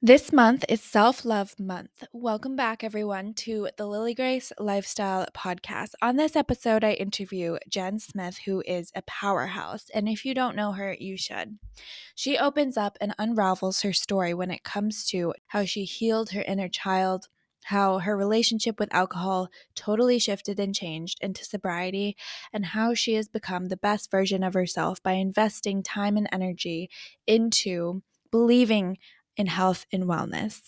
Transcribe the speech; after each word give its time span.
This 0.00 0.32
month 0.32 0.64
is 0.68 0.80
Self 0.80 1.24
Love 1.24 1.58
Month. 1.58 2.04
Welcome 2.12 2.54
back, 2.54 2.84
everyone, 2.84 3.34
to 3.34 3.68
the 3.76 3.84
Lily 3.84 4.14
Grace 4.14 4.52
Lifestyle 4.56 5.26
Podcast. 5.36 5.94
On 6.00 6.14
this 6.14 6.36
episode, 6.36 6.84
I 6.84 6.92
interview 6.92 7.58
Jen 7.68 7.98
Smith, 7.98 8.38
who 8.44 8.62
is 8.64 8.92
a 8.94 9.02
powerhouse. 9.02 9.90
And 9.92 10.08
if 10.08 10.24
you 10.24 10.34
don't 10.34 10.54
know 10.54 10.70
her, 10.70 10.94
you 11.00 11.16
should. 11.16 11.58
She 12.14 12.38
opens 12.38 12.76
up 12.76 12.96
and 13.00 13.12
unravels 13.18 13.82
her 13.82 13.92
story 13.92 14.32
when 14.34 14.52
it 14.52 14.62
comes 14.62 15.04
to 15.06 15.34
how 15.48 15.64
she 15.64 15.82
healed 15.82 16.30
her 16.30 16.42
inner 16.42 16.68
child, 16.68 17.26
how 17.64 17.98
her 17.98 18.16
relationship 18.16 18.78
with 18.78 18.94
alcohol 18.94 19.48
totally 19.74 20.20
shifted 20.20 20.60
and 20.60 20.76
changed 20.76 21.18
into 21.20 21.44
sobriety, 21.44 22.16
and 22.52 22.66
how 22.66 22.94
she 22.94 23.14
has 23.14 23.26
become 23.26 23.66
the 23.66 23.76
best 23.76 24.12
version 24.12 24.44
of 24.44 24.54
herself 24.54 25.02
by 25.02 25.14
investing 25.14 25.82
time 25.82 26.16
and 26.16 26.28
energy 26.30 26.88
into 27.26 28.00
believing 28.30 28.98
in 29.38 29.46
health 29.46 29.86
and 29.90 30.04
wellness. 30.04 30.60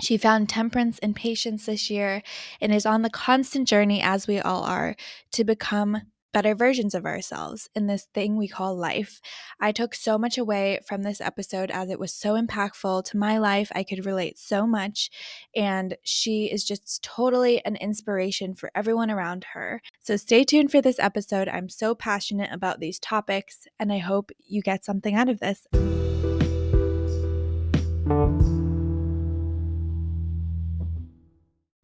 She 0.00 0.16
found 0.16 0.48
temperance 0.48 0.98
and 1.00 1.14
patience 1.14 1.66
this 1.66 1.90
year 1.90 2.22
and 2.58 2.72
is 2.72 2.86
on 2.86 3.02
the 3.02 3.10
constant 3.10 3.68
journey, 3.68 4.00
as 4.00 4.26
we 4.26 4.40
all 4.40 4.62
are, 4.64 4.96
to 5.32 5.44
become 5.44 6.00
better 6.32 6.54
versions 6.54 6.94
of 6.94 7.04
ourselves 7.04 7.68
in 7.74 7.88
this 7.88 8.06
thing 8.14 8.36
we 8.36 8.46
call 8.46 8.76
life. 8.76 9.20
I 9.60 9.72
took 9.72 9.94
so 9.94 10.16
much 10.16 10.38
away 10.38 10.78
from 10.86 11.02
this 11.02 11.20
episode 11.20 11.72
as 11.72 11.90
it 11.90 11.98
was 11.98 12.14
so 12.14 12.40
impactful 12.40 13.04
to 13.06 13.16
my 13.16 13.38
life. 13.38 13.70
I 13.74 13.82
could 13.82 14.06
relate 14.06 14.38
so 14.38 14.66
much, 14.66 15.10
and 15.56 15.96
she 16.04 16.44
is 16.44 16.64
just 16.64 17.02
totally 17.02 17.64
an 17.64 17.76
inspiration 17.76 18.54
for 18.54 18.70
everyone 18.74 19.10
around 19.10 19.44
her. 19.54 19.82
So 19.98 20.16
stay 20.16 20.44
tuned 20.44 20.70
for 20.70 20.80
this 20.80 21.00
episode. 21.00 21.48
I'm 21.48 21.68
so 21.68 21.94
passionate 21.94 22.50
about 22.52 22.80
these 22.80 22.98
topics, 23.00 23.66
and 23.78 23.92
I 23.92 23.98
hope 23.98 24.30
you 24.38 24.62
get 24.62 24.84
something 24.84 25.16
out 25.16 25.28
of 25.28 25.40
this. 25.40 25.66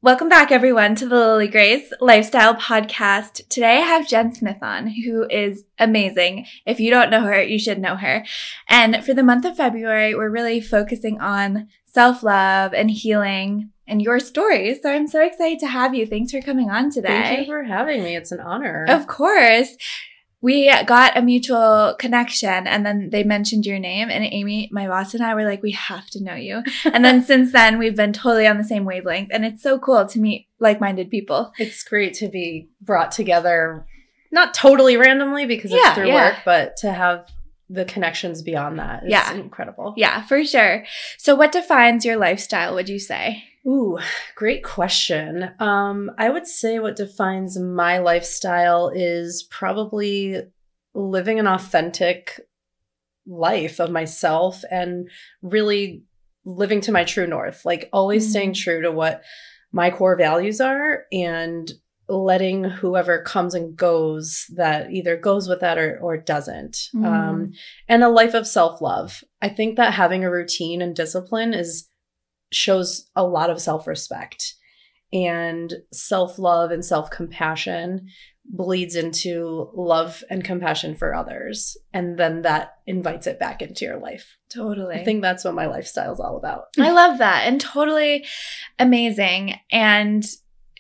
Welcome 0.03 0.29
back, 0.29 0.51
everyone, 0.51 0.97
to 0.97 1.07
the 1.07 1.15
Lily 1.15 1.47
Grace 1.47 1.93
Lifestyle 2.01 2.57
Podcast. 2.57 3.49
Today 3.49 3.77
I 3.77 3.81
have 3.83 4.09
Jen 4.09 4.35
Smith 4.35 4.59
on, 4.61 4.89
who 4.89 5.29
is 5.31 5.63
amazing. 5.79 6.47
If 6.67 6.81
you 6.81 6.91
don't 6.91 7.11
know 7.11 7.23
her, 7.23 7.41
you 7.41 7.61
should 7.61 7.79
know 7.79 7.95
her. 7.95 8.25
And 8.69 9.05
for 9.05 9.15
the 9.15 9.23
month 9.23 9.45
of 9.45 9.57
February, 9.57 10.17
we're 10.17 10.29
really 10.29 10.61
focusing 10.61 11.21
on 11.21 11.69
self 11.87 12.25
love 12.25 12.75
and 12.75 12.91
healing 12.91 13.71
and 13.87 14.03
your 14.03 14.19
story. 14.19 14.77
So 14.83 14.91
I'm 14.91 15.07
so 15.07 15.25
excited 15.25 15.61
to 15.61 15.69
have 15.69 15.95
you. 15.95 16.07
Thanks 16.07 16.33
for 16.33 16.41
coming 16.41 16.71
on 16.71 16.91
today. 16.91 17.09
Thank 17.09 17.41
you 17.41 17.47
for 17.47 17.63
having 17.63 18.03
me. 18.03 18.17
It's 18.17 18.33
an 18.33 18.41
honor. 18.41 18.85
Of 18.89 19.07
course 19.07 19.77
we 20.47 20.73
got 20.85 21.19
a 21.19 21.23
mutual 21.23 21.97
connection 21.99 22.69
and 22.69 22.87
then 22.87 23.11
they 23.11 23.25
mentioned 23.25 23.67
your 23.67 23.81
name 23.81 24.09
and 24.09 24.23
Amy, 24.23 24.69
my 24.71 24.87
boss 24.87 25.13
and 25.13 25.21
I 25.21 25.35
were 25.35 25.45
like, 25.45 25.61
we 25.61 25.73
have 25.73 26.07
to 26.11 26.23
know 26.23 26.37
you. 26.37 26.63
and 26.85 27.05
then 27.05 27.21
since 27.25 27.51
then 27.51 27.79
we've 27.81 27.97
been 27.97 28.13
totally 28.13 28.47
on 28.47 28.57
the 28.57 28.63
same 28.63 28.85
wavelength 28.85 29.31
and 29.33 29.45
it's 29.45 29.61
so 29.61 29.77
cool 29.77 30.07
to 30.07 30.21
meet 30.21 30.47
like-minded 30.61 31.11
people. 31.11 31.53
It's 31.59 31.83
great 31.83 32.15
to 32.19 32.29
be 32.29 32.69
brought 32.81 33.11
together, 33.11 33.89
not 34.31 34.55
totally 34.55 34.97
randomly 34.97 35.47
because 35.47 35.73
it's 35.73 35.83
yeah, 35.83 35.95
through 35.95 36.11
yeah. 36.11 36.31
work, 36.31 36.39
but 36.45 36.77
to 36.77 36.93
have 36.93 37.29
the 37.69 37.85
connections 37.85 38.41
beyond 38.43 38.79
that 38.79 39.03
is 39.03 39.11
yeah. 39.11 39.33
incredible. 39.35 39.95
Yeah, 39.97 40.25
for 40.27 40.45
sure. 40.45 40.85
So 41.19 41.35
what 41.35 41.51
defines 41.51 42.05
your 42.05 42.19
lifestyle, 42.19 42.77
would 42.77 42.89
you 42.89 43.01
say? 43.01 43.43
Ooh, 43.67 43.99
great 44.37 44.63
question. 44.63 45.51
Um, 45.59 46.11
I 46.19 46.31
would 46.31 46.47
say 46.47 46.79
what 46.79 46.97
defines 46.97 47.59
my 47.59 47.99
lifestyle 47.99 48.93
is 48.95 49.43
probably 49.51 50.43
living 50.95 51.41
an 51.41 51.49
authentic 51.49 52.41
life 53.27 53.81
of 53.81 53.91
myself 53.91 54.63
and 54.71 55.11
really 55.43 56.05
living 56.45 56.81
to 56.83 56.93
my 56.93 57.03
true 57.03 57.27
north, 57.27 57.65
like 57.65 57.89
always 57.93 58.25
mm-hmm. 58.25 58.31
staying 58.31 58.53
true 58.55 58.83
to 58.83 58.93
what 58.93 59.23
my 59.73 59.91
core 59.91 60.17
values 60.17 60.61
are 60.61 61.05
and 61.11 61.73
letting 62.09 62.63
whoever 62.63 63.21
comes 63.23 63.53
and 63.53 63.77
goes 63.77 64.47
that 64.55 64.93
either 64.93 65.17
goes 65.17 65.49
with 65.49 65.61
that 65.61 65.77
or, 65.77 65.99
or 66.01 66.17
doesn't. 66.17 66.89
Mm. 66.95 67.05
Um, 67.05 67.53
and 67.89 68.05
a 68.05 68.09
life 68.09 68.35
of 68.35 68.47
self 68.47 68.81
love. 68.81 69.25
I 69.43 69.49
think 69.49 69.77
that 69.77 69.95
having 69.95 70.25
a 70.25 70.31
routine 70.31 70.81
and 70.81 70.95
discipline 70.95 71.53
is 71.53 71.89
shows 72.53 73.11
a 73.15 73.25
lot 73.25 73.51
of 73.51 73.61
self 73.61 73.87
respect 73.87 74.55
and 75.13 75.73
self 75.93 76.39
love 76.39 76.71
and 76.71 76.85
self 76.85 77.11
compassion 77.11 78.09
bleeds 78.49 78.95
into 78.95 79.71
love 79.75 80.23
and 80.31 80.45
compassion 80.45 80.95
for 80.95 81.15
others. 81.15 81.77
And 81.93 82.19
then 82.19 82.43
that 82.43 82.77
invites 82.87 83.27
it 83.27 83.41
back 83.41 83.63
into 83.63 83.85
your 83.85 83.99
life. 83.99 84.37
Totally. 84.49 84.97
I 84.97 85.05
think 85.05 85.23
that's 85.23 85.45
what 85.45 85.55
my 85.55 85.67
lifestyle 85.67 86.13
is 86.13 86.21
all 86.21 86.37
about. 86.37 86.67
I 86.79 86.91
love 86.91 87.19
that 87.19 87.47
and 87.47 87.61
totally 87.61 88.25
amazing. 88.79 89.55
And 89.71 90.25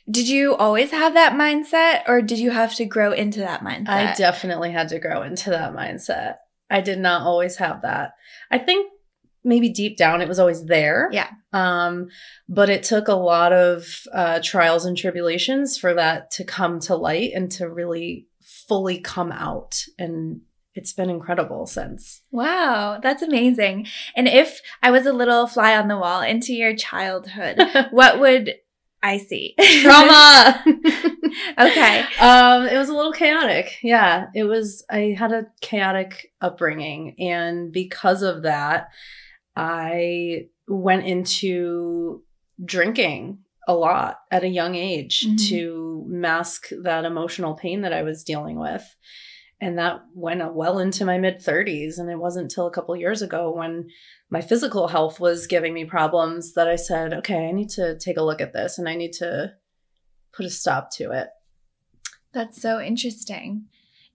did 0.08 0.28
you 0.28 0.54
always 0.54 0.92
have 0.92 1.14
that 1.14 1.32
mindset 1.32 2.08
or 2.08 2.22
did 2.22 2.38
you 2.38 2.50
have 2.50 2.74
to 2.76 2.84
grow 2.84 3.12
into 3.12 3.40
that 3.40 3.62
mindset? 3.62 3.88
I 3.88 4.14
definitely 4.14 4.70
had 4.70 4.88
to 4.90 5.00
grow 5.00 5.22
into 5.22 5.50
that 5.50 5.74
mindset. 5.74 6.36
I 6.70 6.80
did 6.80 6.98
not 6.98 7.22
always 7.22 7.56
have 7.56 7.82
that. 7.82 8.12
I 8.50 8.58
think 8.58 8.92
maybe 9.46 9.68
deep 9.68 9.96
down 9.96 10.20
it 10.20 10.28
was 10.28 10.38
always 10.38 10.64
there. 10.66 11.08
Yeah. 11.12 11.30
Um, 11.52 12.08
but 12.48 12.68
it 12.68 12.82
took 12.82 13.08
a 13.08 13.14
lot 13.14 13.52
of 13.52 14.02
uh, 14.12 14.40
trials 14.42 14.84
and 14.84 14.96
tribulations 14.96 15.78
for 15.78 15.94
that 15.94 16.30
to 16.32 16.44
come 16.44 16.80
to 16.80 16.96
light 16.96 17.32
and 17.34 17.50
to 17.52 17.70
really 17.70 18.26
fully 18.42 18.98
come 18.98 19.32
out. 19.32 19.82
And 19.98 20.42
it's 20.74 20.92
been 20.92 21.08
incredible 21.08 21.66
since. 21.66 22.22
Wow, 22.30 22.98
that's 23.02 23.22
amazing. 23.22 23.86
And 24.14 24.28
if 24.28 24.60
I 24.82 24.90
was 24.90 25.06
a 25.06 25.12
little 25.12 25.46
fly 25.46 25.76
on 25.76 25.88
the 25.88 25.96
wall 25.96 26.20
into 26.20 26.52
your 26.52 26.76
childhood, 26.76 27.58
what 27.92 28.20
would 28.20 28.54
I 29.02 29.18
see. 29.18 29.54
Trauma. 29.82 30.64
okay. 31.58 32.00
Um, 32.18 32.66
it 32.66 32.76
was 32.76 32.88
a 32.88 32.94
little 32.94 33.12
chaotic. 33.12 33.78
Yeah. 33.82 34.26
It 34.34 34.44
was 34.44 34.84
I 34.90 35.14
had 35.16 35.32
a 35.32 35.46
chaotic 35.60 36.32
upbringing. 36.40 37.14
And 37.20 37.72
because 37.72 38.22
of 38.22 38.42
that, 38.42 38.88
I 39.56 40.48
went 40.68 41.06
into 41.06 42.22
drinking 42.64 43.38
a 43.66 43.74
lot 43.74 44.18
at 44.30 44.44
a 44.44 44.48
young 44.48 44.74
age 44.74 45.24
mm-hmm. 45.26 45.36
to 45.48 46.04
mask 46.06 46.68
that 46.82 47.04
emotional 47.04 47.54
pain 47.54 47.82
that 47.82 47.92
I 47.92 48.02
was 48.02 48.22
dealing 48.22 48.58
with. 48.58 48.84
And 49.60 49.78
that 49.78 50.02
went 50.14 50.54
well 50.54 50.78
into 50.78 51.06
my 51.06 51.18
mid 51.18 51.40
30s. 51.40 51.98
And 51.98 52.10
it 52.10 52.18
wasn't 52.18 52.44
until 52.44 52.66
a 52.66 52.70
couple 52.70 52.94
years 52.94 53.22
ago 53.22 53.52
when 53.56 53.88
my 54.30 54.40
physical 54.40 54.88
health 54.88 55.18
was 55.18 55.46
giving 55.46 55.72
me 55.72 55.84
problems 55.84 56.52
that 56.54 56.68
I 56.68 56.76
said, 56.76 57.14
okay, 57.14 57.48
I 57.48 57.52
need 57.52 57.70
to 57.70 57.98
take 57.98 58.18
a 58.18 58.22
look 58.22 58.40
at 58.40 58.52
this 58.52 58.78
and 58.78 58.88
I 58.88 58.94
need 58.94 59.12
to 59.14 59.54
put 60.32 60.46
a 60.46 60.50
stop 60.50 60.90
to 60.96 61.10
it. 61.12 61.28
That's 62.32 62.60
so 62.60 62.80
interesting. 62.80 63.64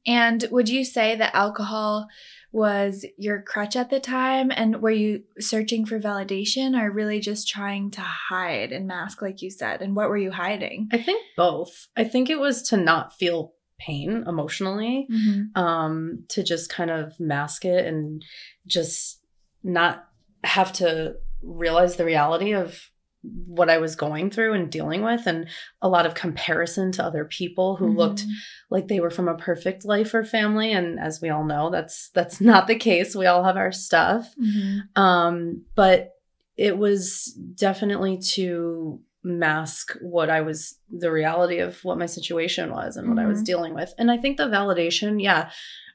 And 0.06 0.46
would 0.52 0.70
you 0.70 0.84
say 0.84 1.16
that 1.16 1.36
alcohol 1.36 2.08
was 2.52 3.06
your 3.18 3.42
crutch 3.42 3.76
at 3.76 3.90
the 3.90 4.00
time? 4.00 4.52
And 4.52 4.82
were 4.82 4.92
you 4.92 5.24
searching 5.40 5.86
for 5.86 6.00
validation 6.00 6.80
or 6.80 6.92
really 6.92 7.20
just 7.20 7.48
trying 7.48 7.92
to 7.92 8.02
hide 8.02 8.72
and 8.72 8.88
mask, 8.88 9.22
like 9.22 9.42
you 9.42 9.50
said? 9.50 9.82
And 9.82 9.96
what 9.96 10.10
were 10.10 10.18
you 10.18 10.32
hiding? 10.32 10.90
I 10.92 10.98
think 10.98 11.24
both. 11.38 11.88
I 11.96 12.04
think 12.04 12.30
it 12.30 12.40
was 12.40 12.64
to 12.64 12.78
not 12.78 13.14
feel 13.18 13.54
pain 13.80 14.26
emotionally, 14.28 15.08
mm-hmm. 15.12 15.60
um, 15.60 16.26
to 16.30 16.44
just 16.44 16.70
kind 16.70 16.92
of 16.92 17.20
mask 17.20 17.66
it 17.66 17.86
and 17.86 18.24
just 18.68 19.22
not 19.64 20.08
have 20.44 20.74
to 20.74 21.16
realize 21.42 21.96
the 21.96 22.06
reality 22.06 22.54
of 22.54 22.91
what 23.24 23.70
I 23.70 23.78
was 23.78 23.96
going 23.96 24.32
through 24.32 24.54
and 24.54 24.72
dealing 24.72 25.04
with, 25.04 25.28
and 25.28 25.48
a 25.82 25.90
lot 25.90 26.06
of 26.06 26.16
comparison 26.16 26.92
to 26.94 27.04
other 27.04 27.26
people 27.26 27.76
who 27.76 27.88
mm-hmm. 27.88 27.98
looked 27.98 28.26
like 28.70 28.88
they 28.88 29.00
were 29.00 29.12
from 29.12 29.28
a 29.28 29.38
perfect 29.38 29.86
life 29.86 30.14
or 30.14 30.24
family. 30.24 30.72
And 30.72 31.00
as 31.00 31.22
we 31.22 31.30
all 31.30 31.44
know, 31.44 31.70
that's 31.70 32.10
that's 32.10 32.42
not 32.42 32.68
the 32.68 32.76
case. 32.76 33.16
We 33.16 33.28
all 33.28 33.44
have 33.44 33.58
our 33.58 33.72
stuff. 33.72 34.34
Mm-hmm. 34.42 35.02
Um, 35.02 35.66
but 35.76 36.12
it 36.58 36.78
was 36.78 37.38
definitely 37.56 38.18
to 38.34 39.00
mask 39.24 39.96
what 40.02 40.30
I 40.30 40.42
was 40.42 40.80
the 40.90 41.12
reality 41.12 41.60
of 41.60 41.84
what 41.84 41.98
my 41.98 42.08
situation 42.08 42.72
was 42.72 42.98
and 42.98 43.08
what 43.08 43.18
mm-hmm. 43.18 43.26
I 43.26 43.30
was 43.30 43.40
mm-hmm. 43.40 43.46
dealing 43.46 43.74
with. 43.74 43.94
And 43.98 44.12
I 44.12 44.18
think 44.18 44.38
the 44.38 44.48
validation, 44.48 45.22
yeah, 45.22 45.52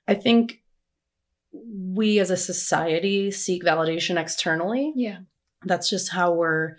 I 0.07 0.15
think 0.15 0.63
we 1.53 2.19
as 2.19 2.31
a 2.31 2.37
society 2.37 3.31
seek 3.31 3.65
validation 3.65 4.21
externally. 4.21 4.93
Yeah. 4.95 5.19
That's 5.65 5.91
just 5.91 6.11
how 6.11 6.35
we're 6.35 6.77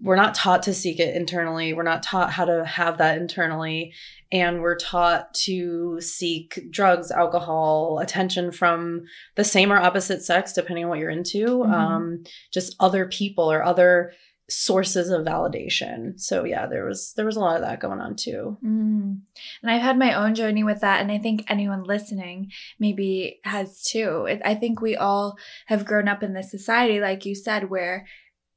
we're 0.00 0.16
not 0.16 0.34
taught 0.34 0.62
to 0.64 0.74
seek 0.74 1.00
it 1.00 1.16
internally. 1.16 1.72
We're 1.72 1.82
not 1.82 2.02
taught 2.02 2.30
how 2.30 2.44
to 2.44 2.64
have 2.64 2.98
that 2.98 3.18
internally. 3.18 3.92
And 4.30 4.60
we're 4.60 4.76
taught 4.76 5.32
to 5.44 6.00
seek 6.00 6.70
drugs, 6.70 7.10
alcohol, 7.10 7.98
attention 8.00 8.52
from 8.52 9.04
the 9.36 9.44
same 9.44 9.72
or 9.72 9.78
opposite 9.78 10.22
sex, 10.22 10.52
depending 10.52 10.84
on 10.84 10.90
what 10.90 10.98
you're 10.98 11.10
into, 11.10 11.46
mm-hmm. 11.46 11.72
um, 11.72 12.24
just 12.52 12.76
other 12.78 13.06
people 13.06 13.50
or 13.50 13.64
other 13.64 14.12
sources 14.50 15.10
of 15.10 15.26
validation. 15.26 16.18
So 16.18 16.44
yeah, 16.44 16.66
there 16.66 16.84
was 16.84 17.12
there 17.16 17.26
was 17.26 17.36
a 17.36 17.40
lot 17.40 17.56
of 17.56 17.62
that 17.62 17.80
going 17.80 18.00
on 18.00 18.16
too. 18.16 18.56
Mm. 18.64 19.20
And 19.62 19.70
I've 19.70 19.82
had 19.82 19.98
my 19.98 20.14
own 20.14 20.34
journey 20.34 20.64
with 20.64 20.80
that, 20.80 21.00
and 21.00 21.12
I 21.12 21.18
think 21.18 21.44
anyone 21.48 21.84
listening 21.84 22.50
maybe 22.78 23.40
has 23.44 23.82
too. 23.82 24.26
I 24.44 24.54
think 24.54 24.80
we 24.80 24.96
all 24.96 25.36
have 25.66 25.84
grown 25.84 26.08
up 26.08 26.22
in 26.22 26.32
this 26.32 26.50
society, 26.50 27.00
like 27.00 27.26
you 27.26 27.34
said, 27.34 27.68
where 27.68 28.06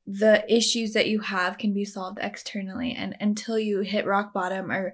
the 0.05 0.43
issues 0.53 0.93
that 0.93 1.07
you 1.07 1.19
have 1.19 1.57
can 1.57 1.73
be 1.73 1.85
solved 1.85 2.19
externally, 2.21 2.93
and 2.97 3.15
until 3.19 3.59
you 3.59 3.81
hit 3.81 4.05
rock 4.05 4.33
bottom 4.33 4.71
or 4.71 4.93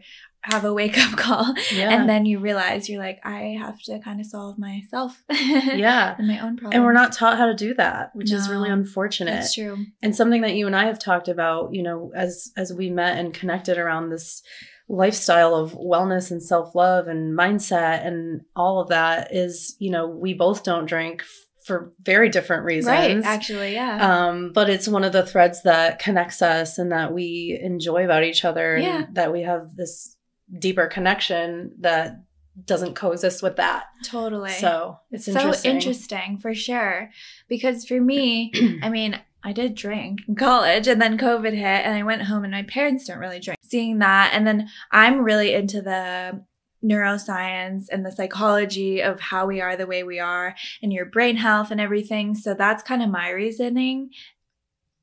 have 0.52 0.64
a 0.64 0.74
wake 0.74 0.98
up 0.98 1.12
call 1.18 1.54
yeah. 1.74 1.90
and 1.90 2.08
then 2.08 2.26
you 2.26 2.40
realize 2.40 2.88
you're 2.88 3.02
like 3.02 3.20
i 3.26 3.58
have 3.60 3.82
to 3.82 4.00
kind 4.00 4.20
of 4.20 4.26
solve 4.26 4.58
myself 4.58 5.22
yeah. 5.30 6.16
and 6.18 6.28
my 6.28 6.40
own 6.40 6.56
problems 6.56 6.76
and 6.76 6.84
we're 6.84 6.94
not 6.94 7.12
taught 7.12 7.38
how 7.38 7.46
to 7.46 7.54
do 7.54 7.74
that 7.74 8.16
which 8.16 8.32
no, 8.32 8.38
is 8.38 8.50
really 8.50 8.70
unfortunate. 8.70 9.32
That's 9.32 9.54
true. 9.54 9.86
And 10.02 10.16
something 10.16 10.42
that 10.42 10.56
you 10.56 10.66
and 10.68 10.76
i 10.76 10.86
have 10.86 11.00
talked 11.00 11.28
about 11.28 11.74
you 11.74 11.84
know 11.84 12.12
as 12.16 12.52
as 12.56 12.74
we 12.74 12.90
met 12.90 13.18
and 13.18 13.34
connected 13.34 13.78
around 13.78 14.10
this 14.10 14.42
lifestyle 14.90 15.54
of 15.54 15.74
wellness 15.74 16.32
and 16.32 16.42
self-love 16.42 17.08
and 17.08 17.38
mindset 17.38 18.08
and 18.08 18.42
all 18.56 18.80
of 18.80 18.88
that 18.88 19.36
is 19.36 19.76
you 19.80 19.92
know 19.92 20.08
we 20.08 20.34
both 20.34 20.64
don't 20.64 20.86
drink 20.86 21.24
for 21.68 21.94
very 22.02 22.30
different 22.30 22.64
reasons. 22.64 22.88
Right, 22.88 23.24
actually, 23.24 23.74
yeah. 23.74 24.28
Um, 24.28 24.52
but 24.54 24.70
it's 24.70 24.88
one 24.88 25.04
of 25.04 25.12
the 25.12 25.26
threads 25.26 25.64
that 25.64 26.00
connects 26.00 26.42
us 26.42 26.78
and 26.78 26.92
that 26.92 27.14
we 27.14 27.60
enjoy 27.62 28.06
about 28.06 28.24
each 28.24 28.46
other 28.46 28.78
yeah. 28.78 29.04
and 29.04 29.16
that 29.16 29.32
we 29.34 29.42
have 29.42 29.76
this 29.76 30.16
deeper 30.60 30.88
connection 30.88 31.74
that 31.82 32.24
doesn't 32.66 32.96
coexist 32.96 33.44
with 33.44 33.58
that. 33.58 33.86
Totally. 34.04 34.52
So 34.52 35.00
it's 35.12 35.28
interesting. 35.28 35.54
so 35.72 35.76
interesting 35.76 36.38
for 36.38 36.56
sure. 36.56 37.12
Because 37.48 37.86
for 37.86 38.00
me, 38.00 38.52
I 38.82 38.90
mean, 38.90 39.20
I 39.44 39.54
did 39.54 39.76
drink 39.76 40.22
in 40.28 40.36
college 40.36 40.88
and 40.88 41.02
then 41.02 41.18
COVID 41.18 41.54
hit 41.54 41.86
and 41.86 41.96
I 41.96 42.04
went 42.04 42.24
home 42.24 42.44
and 42.44 42.52
my 42.52 42.64
parents 42.64 43.06
don't 43.06 43.20
really 43.20 43.40
drink. 43.40 43.60
Seeing 43.64 44.00
that 44.00 44.32
and 44.34 44.48
then 44.48 44.70
I'm 44.92 45.20
really 45.20 45.54
into 45.54 45.82
the 45.82 46.44
neuroscience 46.84 47.86
and 47.92 48.06
the 48.06 48.12
psychology 48.12 49.02
of 49.02 49.20
how 49.20 49.46
we 49.46 49.62
are 49.62 49.76
the 49.76 49.88
way 49.88 50.04
we 50.04 50.20
are 50.20 50.56
and 50.82 50.94
your 50.94 51.06
brain 51.06 51.38
health 51.38 51.72
and 51.72 51.82
everything. 51.82 52.36
So 52.36 52.54
that's 52.54 52.84
kind 52.84 53.02
of 53.02 53.10
my 53.10 53.30
reasoning 53.30 54.12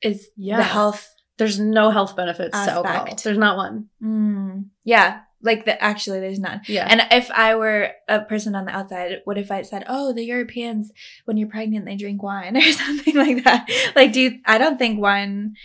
is 0.02 0.28
yeah. 0.36 0.58
the 0.58 0.62
health. 0.62 1.14
There's 1.36 1.58
no 1.58 1.90
health 1.90 2.14
benefits 2.14 2.54
aspect. 2.54 2.84
to 2.84 2.90
alcohol. 2.90 3.16
There's 3.24 3.38
not 3.38 3.56
one. 3.56 3.88
Mm, 4.02 4.66
yeah. 4.84 5.20
Like 5.42 5.64
the 5.64 5.82
actually 5.82 6.20
there's 6.20 6.38
none. 6.38 6.62
Yeah. 6.68 6.86
And 6.88 7.02
if 7.10 7.30
I 7.30 7.56
were 7.56 7.90
a 8.08 8.20
person 8.20 8.54
on 8.54 8.64
the 8.64 8.70
outside, 8.70 9.20
what 9.24 9.36
if 9.36 9.50
I 9.50 9.62
said, 9.62 9.84
Oh, 9.88 10.12
the 10.12 10.24
Europeans 10.24 10.90
when 11.24 11.36
you're 11.36 11.48
pregnant 11.48 11.84
they 11.84 11.96
drink 11.96 12.22
wine 12.22 12.56
or 12.56 12.72
something 12.72 13.16
like 13.16 13.44
that? 13.44 13.68
Like 13.96 14.12
do 14.12 14.20
you 14.20 14.38
I 14.46 14.58
don't 14.58 14.78
think 14.78 15.00
wine 15.00 15.56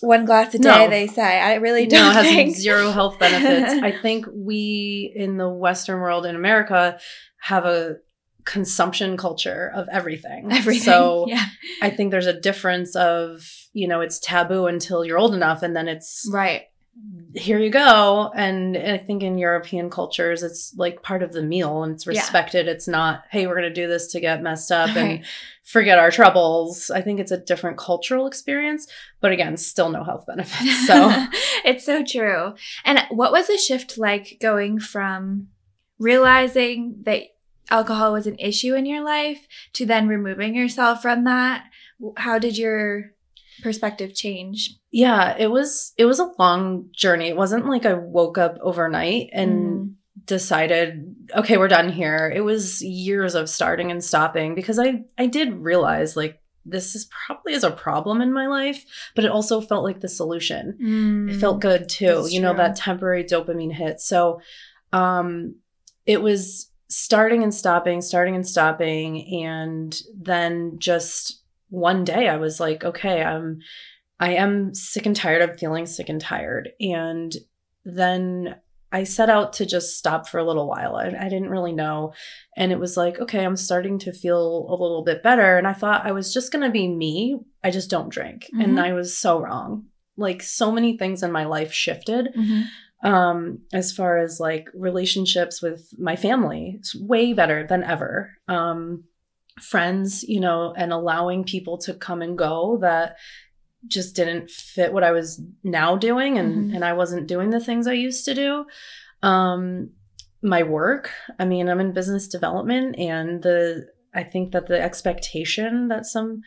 one 0.00 0.24
glass 0.24 0.54
a 0.54 0.58
day, 0.58 0.84
no. 0.84 0.90
they 0.90 1.06
say. 1.06 1.40
I 1.40 1.54
really 1.54 1.86
don't. 1.86 2.14
No, 2.14 2.20
it 2.20 2.24
think. 2.24 2.54
has 2.54 2.62
zero 2.62 2.90
health 2.90 3.18
benefits. 3.20 3.82
I 3.82 3.92
think 3.92 4.26
we 4.32 5.12
in 5.14 5.36
the 5.36 5.48
Western 5.48 6.00
world 6.00 6.26
in 6.26 6.36
America 6.36 6.98
have 7.40 7.64
a 7.64 7.96
consumption 8.44 9.16
culture 9.16 9.72
of 9.74 9.88
everything. 9.90 10.52
Everything. 10.52 10.82
So 10.82 11.26
yeah. 11.28 11.44
I 11.82 11.90
think 11.90 12.10
there's 12.10 12.26
a 12.26 12.40
difference 12.40 12.94
of, 12.96 13.42
you 13.72 13.88
know, 13.88 14.00
it's 14.00 14.18
taboo 14.18 14.66
until 14.66 15.04
you're 15.04 15.18
old 15.18 15.34
enough 15.34 15.62
and 15.62 15.76
then 15.76 15.88
it's 15.88 16.28
right 16.32 16.62
here 17.36 17.58
you 17.58 17.70
go. 17.70 18.30
And 18.34 18.76
I 18.76 18.98
think 18.98 19.22
in 19.22 19.38
European 19.38 19.90
cultures, 19.90 20.42
it's 20.42 20.74
like 20.76 21.02
part 21.02 21.22
of 21.22 21.32
the 21.32 21.42
meal 21.42 21.82
and 21.82 21.94
it's 21.94 22.06
respected. 22.06 22.66
Yeah. 22.66 22.72
It's 22.72 22.88
not, 22.88 23.24
hey, 23.30 23.46
we're 23.46 23.58
going 23.58 23.68
to 23.68 23.80
do 23.80 23.86
this 23.86 24.08
to 24.12 24.20
get 24.20 24.42
messed 24.42 24.72
up 24.72 24.88
right. 24.88 24.96
and 24.96 25.24
forget 25.64 25.98
our 25.98 26.10
troubles. 26.10 26.90
I 26.90 27.02
think 27.02 27.20
it's 27.20 27.30
a 27.30 27.38
different 27.38 27.76
cultural 27.76 28.26
experience, 28.26 28.86
but 29.20 29.32
again, 29.32 29.56
still 29.56 29.90
no 29.90 30.02
health 30.02 30.24
benefits. 30.26 30.86
So 30.86 31.10
it's 31.64 31.84
so 31.84 32.02
true. 32.04 32.54
And 32.84 33.00
what 33.10 33.32
was 33.32 33.48
the 33.48 33.58
shift 33.58 33.98
like 33.98 34.38
going 34.40 34.78
from 34.78 35.48
realizing 35.98 37.00
that 37.02 37.22
alcohol 37.70 38.12
was 38.12 38.26
an 38.26 38.38
issue 38.38 38.74
in 38.74 38.86
your 38.86 39.04
life 39.04 39.46
to 39.74 39.84
then 39.84 40.08
removing 40.08 40.54
yourself 40.54 41.02
from 41.02 41.24
that? 41.24 41.64
How 42.16 42.38
did 42.38 42.56
your 42.56 43.12
perspective 43.66 44.14
change? 44.14 44.78
Yeah, 44.92 45.36
it 45.36 45.50
was 45.50 45.92
it 45.98 46.04
was 46.04 46.20
a 46.20 46.30
long 46.38 46.88
journey. 46.92 47.26
It 47.26 47.36
wasn't 47.36 47.66
like 47.66 47.84
I 47.84 47.94
woke 47.94 48.38
up 48.38 48.58
overnight 48.62 49.30
and 49.32 49.50
mm. 49.52 49.94
decided, 50.24 51.16
okay, 51.34 51.56
we're 51.56 51.66
done 51.66 51.90
here. 51.90 52.32
It 52.32 52.42
was 52.42 52.80
years 52.80 53.34
of 53.34 53.48
starting 53.48 53.90
and 53.90 54.04
stopping 54.04 54.54
because 54.54 54.78
I 54.78 55.02
I 55.18 55.26
did 55.26 55.52
realize 55.52 56.16
like 56.16 56.40
this 56.64 56.94
is 56.94 57.10
probably 57.26 57.54
is 57.54 57.64
a 57.64 57.72
problem 57.72 58.20
in 58.20 58.32
my 58.32 58.46
life, 58.46 58.84
but 59.16 59.24
it 59.24 59.32
also 59.32 59.60
felt 59.60 59.82
like 59.82 59.98
the 59.98 60.08
solution. 60.08 60.78
Mm. 60.80 61.34
It 61.34 61.40
felt 61.40 61.60
good 61.60 61.88
too. 61.88 62.06
That's 62.06 62.32
you 62.32 62.40
know, 62.40 62.54
that 62.54 62.76
temporary 62.76 63.24
dopamine 63.24 63.72
hit. 63.72 64.00
So 64.00 64.40
um 64.92 65.56
it 66.06 66.22
was 66.22 66.70
starting 66.86 67.42
and 67.42 67.52
stopping, 67.52 68.00
starting 68.00 68.36
and 68.36 68.46
stopping, 68.46 69.44
and 69.44 70.00
then 70.16 70.76
just 70.78 71.42
one 71.68 72.04
day 72.04 72.28
I 72.28 72.36
was 72.36 72.60
like, 72.60 72.84
okay, 72.84 73.22
I'm 73.22 73.60
I 74.18 74.34
am 74.34 74.74
sick 74.74 75.06
and 75.06 75.14
tired 75.14 75.42
of 75.42 75.58
feeling 75.58 75.86
sick 75.86 76.08
and 76.08 76.20
tired. 76.20 76.70
And 76.80 77.34
then 77.84 78.56
I 78.92 79.04
set 79.04 79.28
out 79.28 79.54
to 79.54 79.66
just 79.66 79.98
stop 79.98 80.28
for 80.28 80.38
a 80.38 80.44
little 80.44 80.66
while. 80.66 80.96
I, 80.96 81.08
I, 81.08 81.28
didn't 81.28 81.50
really 81.50 81.72
know. 81.72 82.14
And 82.56 82.72
it 82.72 82.78
was 82.78 82.96
like, 82.96 83.18
okay, 83.18 83.44
I'm 83.44 83.56
starting 83.56 83.98
to 84.00 84.12
feel 84.12 84.66
a 84.70 84.72
little 84.72 85.02
bit 85.04 85.22
better. 85.22 85.58
And 85.58 85.66
I 85.66 85.72
thought 85.72 86.06
I 86.06 86.12
was 86.12 86.32
just 86.32 86.52
going 86.52 86.64
to 86.64 86.70
be 86.70 86.88
me. 86.88 87.38
I 87.62 87.70
just 87.70 87.90
don't 87.90 88.08
drink. 88.08 88.44
Mm-hmm. 88.44 88.60
And 88.60 88.80
I 88.80 88.92
was 88.92 89.18
so 89.18 89.40
wrong. 89.40 89.86
Like, 90.16 90.42
so 90.42 90.72
many 90.72 90.96
things 90.96 91.22
in 91.22 91.30
my 91.30 91.44
life 91.44 91.72
shifted. 91.72 92.28
Mm-hmm. 92.34 93.06
Um, 93.06 93.58
as 93.72 93.92
far 93.92 94.18
as 94.18 94.40
like 94.40 94.68
relationships 94.72 95.60
with 95.60 95.90
my 95.98 96.16
family, 96.16 96.76
it's 96.78 96.94
way 96.94 97.34
better 97.34 97.66
than 97.66 97.84
ever. 97.84 98.32
Um, 98.48 99.04
friends, 99.60 100.22
you 100.22 100.40
know, 100.40 100.74
and 100.76 100.92
allowing 100.92 101.44
people 101.44 101.78
to 101.78 101.94
come 101.94 102.22
and 102.22 102.36
go 102.36 102.78
that 102.82 103.16
just 103.86 104.16
didn't 104.16 104.50
fit 104.50 104.92
what 104.92 105.04
I 105.04 105.12
was 105.12 105.40
now 105.62 105.96
doing 105.96 106.38
and 106.38 106.54
mm-hmm. 106.54 106.74
and 106.74 106.84
I 106.84 106.92
wasn't 106.92 107.28
doing 107.28 107.50
the 107.50 107.60
things 107.60 107.86
I 107.86 107.92
used 107.92 108.24
to 108.24 108.34
do. 108.34 108.64
Um 109.22 109.90
my 110.42 110.62
work, 110.62 111.10
I 111.38 111.44
mean, 111.44 111.68
I'm 111.68 111.80
in 111.80 111.92
business 111.92 112.28
development 112.28 112.98
and 112.98 113.42
the 113.42 113.86
I 114.14 114.24
think 114.24 114.52
that 114.52 114.66
the 114.66 114.80
expectation 114.80 115.88
that 115.88 116.06
some 116.06 116.42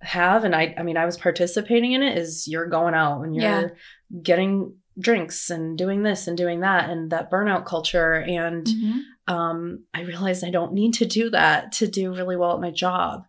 have 0.00 0.44
and 0.44 0.54
I 0.54 0.74
I 0.76 0.82
mean 0.82 0.96
I 0.96 1.06
was 1.06 1.16
participating 1.16 1.92
in 1.92 2.02
it 2.02 2.18
is 2.18 2.48
you're 2.48 2.68
going 2.68 2.94
out 2.94 3.22
and 3.22 3.34
you're 3.34 3.44
yeah. 3.44 3.68
getting 4.22 4.74
drinks 4.98 5.48
and 5.48 5.78
doing 5.78 6.02
this 6.02 6.26
and 6.26 6.36
doing 6.36 6.60
that 6.60 6.90
and 6.90 7.10
that 7.12 7.30
burnout 7.30 7.64
culture 7.64 8.14
and 8.14 8.66
mm-hmm 8.66 8.98
um, 9.28 9.84
I 9.94 10.02
realized 10.02 10.44
I 10.44 10.50
don't 10.50 10.72
need 10.72 10.94
to 10.94 11.06
do 11.06 11.30
that 11.30 11.72
to 11.72 11.86
do 11.86 12.14
really 12.14 12.36
well 12.36 12.54
at 12.54 12.60
my 12.60 12.70
job. 12.70 13.24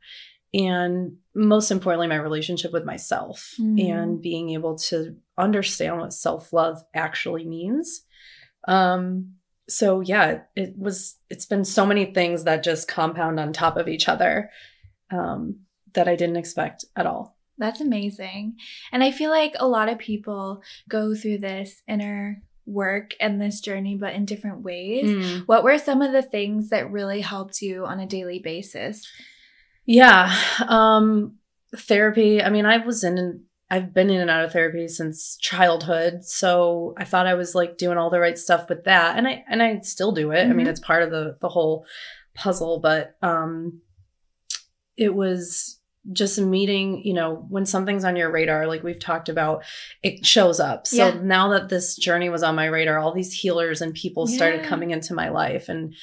And 0.54 1.18
most 1.34 1.72
importantly, 1.72 2.07
my 2.07 2.16
relationship 2.16 2.72
with 2.72 2.86
myself 2.86 3.56
mm. 3.60 3.90
and 3.90 4.22
being 4.22 4.52
able 4.52 4.78
to 4.78 5.16
understand 5.38 6.00
what 6.00 6.14
self 6.14 6.54
love 6.54 6.83
actually 6.94 7.45
means. 7.45 8.04
Um, 8.68 9.33
so 9.68 10.02
yeah, 10.02 10.42
it 10.56 10.78
was, 10.78 11.18
it's 11.30 11.45
been 11.45 11.66
so 11.66 11.85
many 11.85 12.06
things 12.06 12.44
that 12.44 12.64
just 12.64 12.88
compound 12.88 13.40
on 13.40 13.54
top 13.54 13.78
of 13.78 13.88
each 13.88 14.07
other 14.07 14.52
um, 15.12 15.62
that 15.94 16.07
I 16.07 16.16
didn't 16.16 16.38
expect 16.38 16.85
at 16.95 17.07
all. 17.07 17.38
That's 17.57 17.81
amazing. 17.81 18.57
And 18.92 19.04
I 19.04 19.12
feel 19.12 19.30
like 19.30 19.54
a 19.59 19.68
lot 19.68 19.90
of 19.90 19.97
people 19.97 20.62
go 20.90 21.16
through 21.16 21.40
this 21.40 21.81
inner 21.88 22.42
work 22.65 23.11
and 23.19 23.41
this 23.41 23.59
journey, 23.59 23.95
but 23.95 24.13
in 24.13 24.25
different 24.25 24.61
ways. 24.61 25.05
Mm. 25.05 25.47
What 25.47 25.63
were 25.63 25.77
some 25.77 26.01
of 26.01 26.11
the 26.11 26.21
things 26.21 26.69
that 26.69 26.91
really 26.91 27.21
helped 27.21 27.61
you 27.61 27.85
on 27.85 27.99
a 27.99 28.07
daily 28.07 28.39
basis? 28.39 29.05
Yeah. 29.85 30.33
Um, 30.67 31.37
therapy. 31.75 32.41
I 32.41 32.49
mean, 32.49 32.65
I 32.65 32.77
was 32.77 33.03
in, 33.03 33.43
I've 33.69 33.93
been 33.93 34.09
in 34.09 34.21
and 34.21 34.29
out 34.29 34.45
of 34.45 34.53
therapy 34.53 34.87
since 34.87 35.35
childhood. 35.37 36.23
So 36.23 36.93
I 36.97 37.03
thought 37.03 37.27
I 37.27 37.33
was 37.33 37.53
like 37.53 37.77
doing 37.77 37.97
all 37.97 38.09
the 38.09 38.19
right 38.19 38.37
stuff 38.37 38.69
with 38.69 38.85
that. 38.85 39.17
And 39.17 39.27
I, 39.27 39.43
and 39.49 39.61
I 39.61 39.79
still 39.81 40.11
do 40.11 40.31
it. 40.31 40.37
Mm-hmm. 40.37 40.51
I 40.51 40.53
mean, 40.53 40.65
mm-hmm. 40.65 40.71
it's 40.71 40.79
part 40.79 41.03
of 41.03 41.11
the, 41.11 41.37
the 41.41 41.49
whole 41.49 41.85
puzzle, 42.33 42.79
but, 42.79 43.17
um, 43.21 43.81
it 44.95 45.13
was 45.13 45.79
just 46.12 46.40
meeting, 46.40 47.02
you 47.06 47.14
know, 47.14 47.45
when 47.50 47.66
something's 47.66 48.04
on 48.04 48.16
your 48.16 48.30
radar, 48.31 48.68
like 48.68 48.83
we've 48.83 49.00
talked 49.00 49.30
about, 49.30 49.64
it 50.02 50.26
shows 50.26 50.60
up. 50.60 50.86
So 50.86 51.07
yeah. 51.07 51.19
now 51.22 51.50
that 51.50 51.69
this 51.69 51.95
journey 51.95 52.30
was 52.30 52.44
on 52.44 52.56
my 52.56 52.66
radar, 52.66 53.00
all 53.00 53.14
these 53.14 53.33
healers 53.33 53.81
and 53.81 53.94
people 53.94 54.30
yeah. 54.30 54.36
started 54.36 54.66
coming 54.66 54.92
into 54.92 55.14
my 55.14 55.30
life. 55.30 55.69
And 55.69 55.95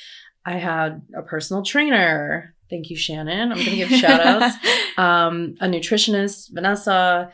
I 0.47 0.57
had 0.57 1.03
a 1.15 1.23
personal 1.23 1.63
trainer. 1.63 2.55
Thank 2.71 2.89
you, 2.89 2.97
Shannon. 2.97 3.53
I'm 3.53 3.59
going 3.59 3.71
to 3.71 3.77
give 3.77 3.89
shout 4.01 4.21
outs. 4.21 4.57
um, 4.97 5.57
a 5.61 5.67
nutritionist, 5.67 6.53
Vanessa. 6.53 7.33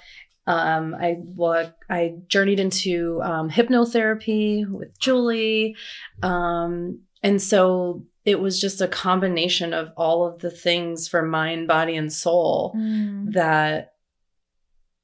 Um, 0.48 0.94
I 0.94 1.16
well, 1.18 1.72
I 1.90 2.14
journeyed 2.28 2.60
into 2.60 3.20
um, 3.22 3.50
hypnotherapy 3.50 4.68
with 4.68 4.96
Julie. 4.98 5.76
Um, 6.22 7.00
and 7.22 7.42
so 7.42 8.04
it 8.26 8.40
was 8.40 8.60
just 8.60 8.80
a 8.80 8.88
combination 8.88 9.72
of 9.72 9.92
all 9.96 10.26
of 10.26 10.40
the 10.40 10.50
things 10.50 11.06
for 11.06 11.22
mind, 11.22 11.68
body, 11.68 11.96
and 11.96 12.12
soul 12.12 12.74
mm. 12.76 13.32
that 13.32 13.94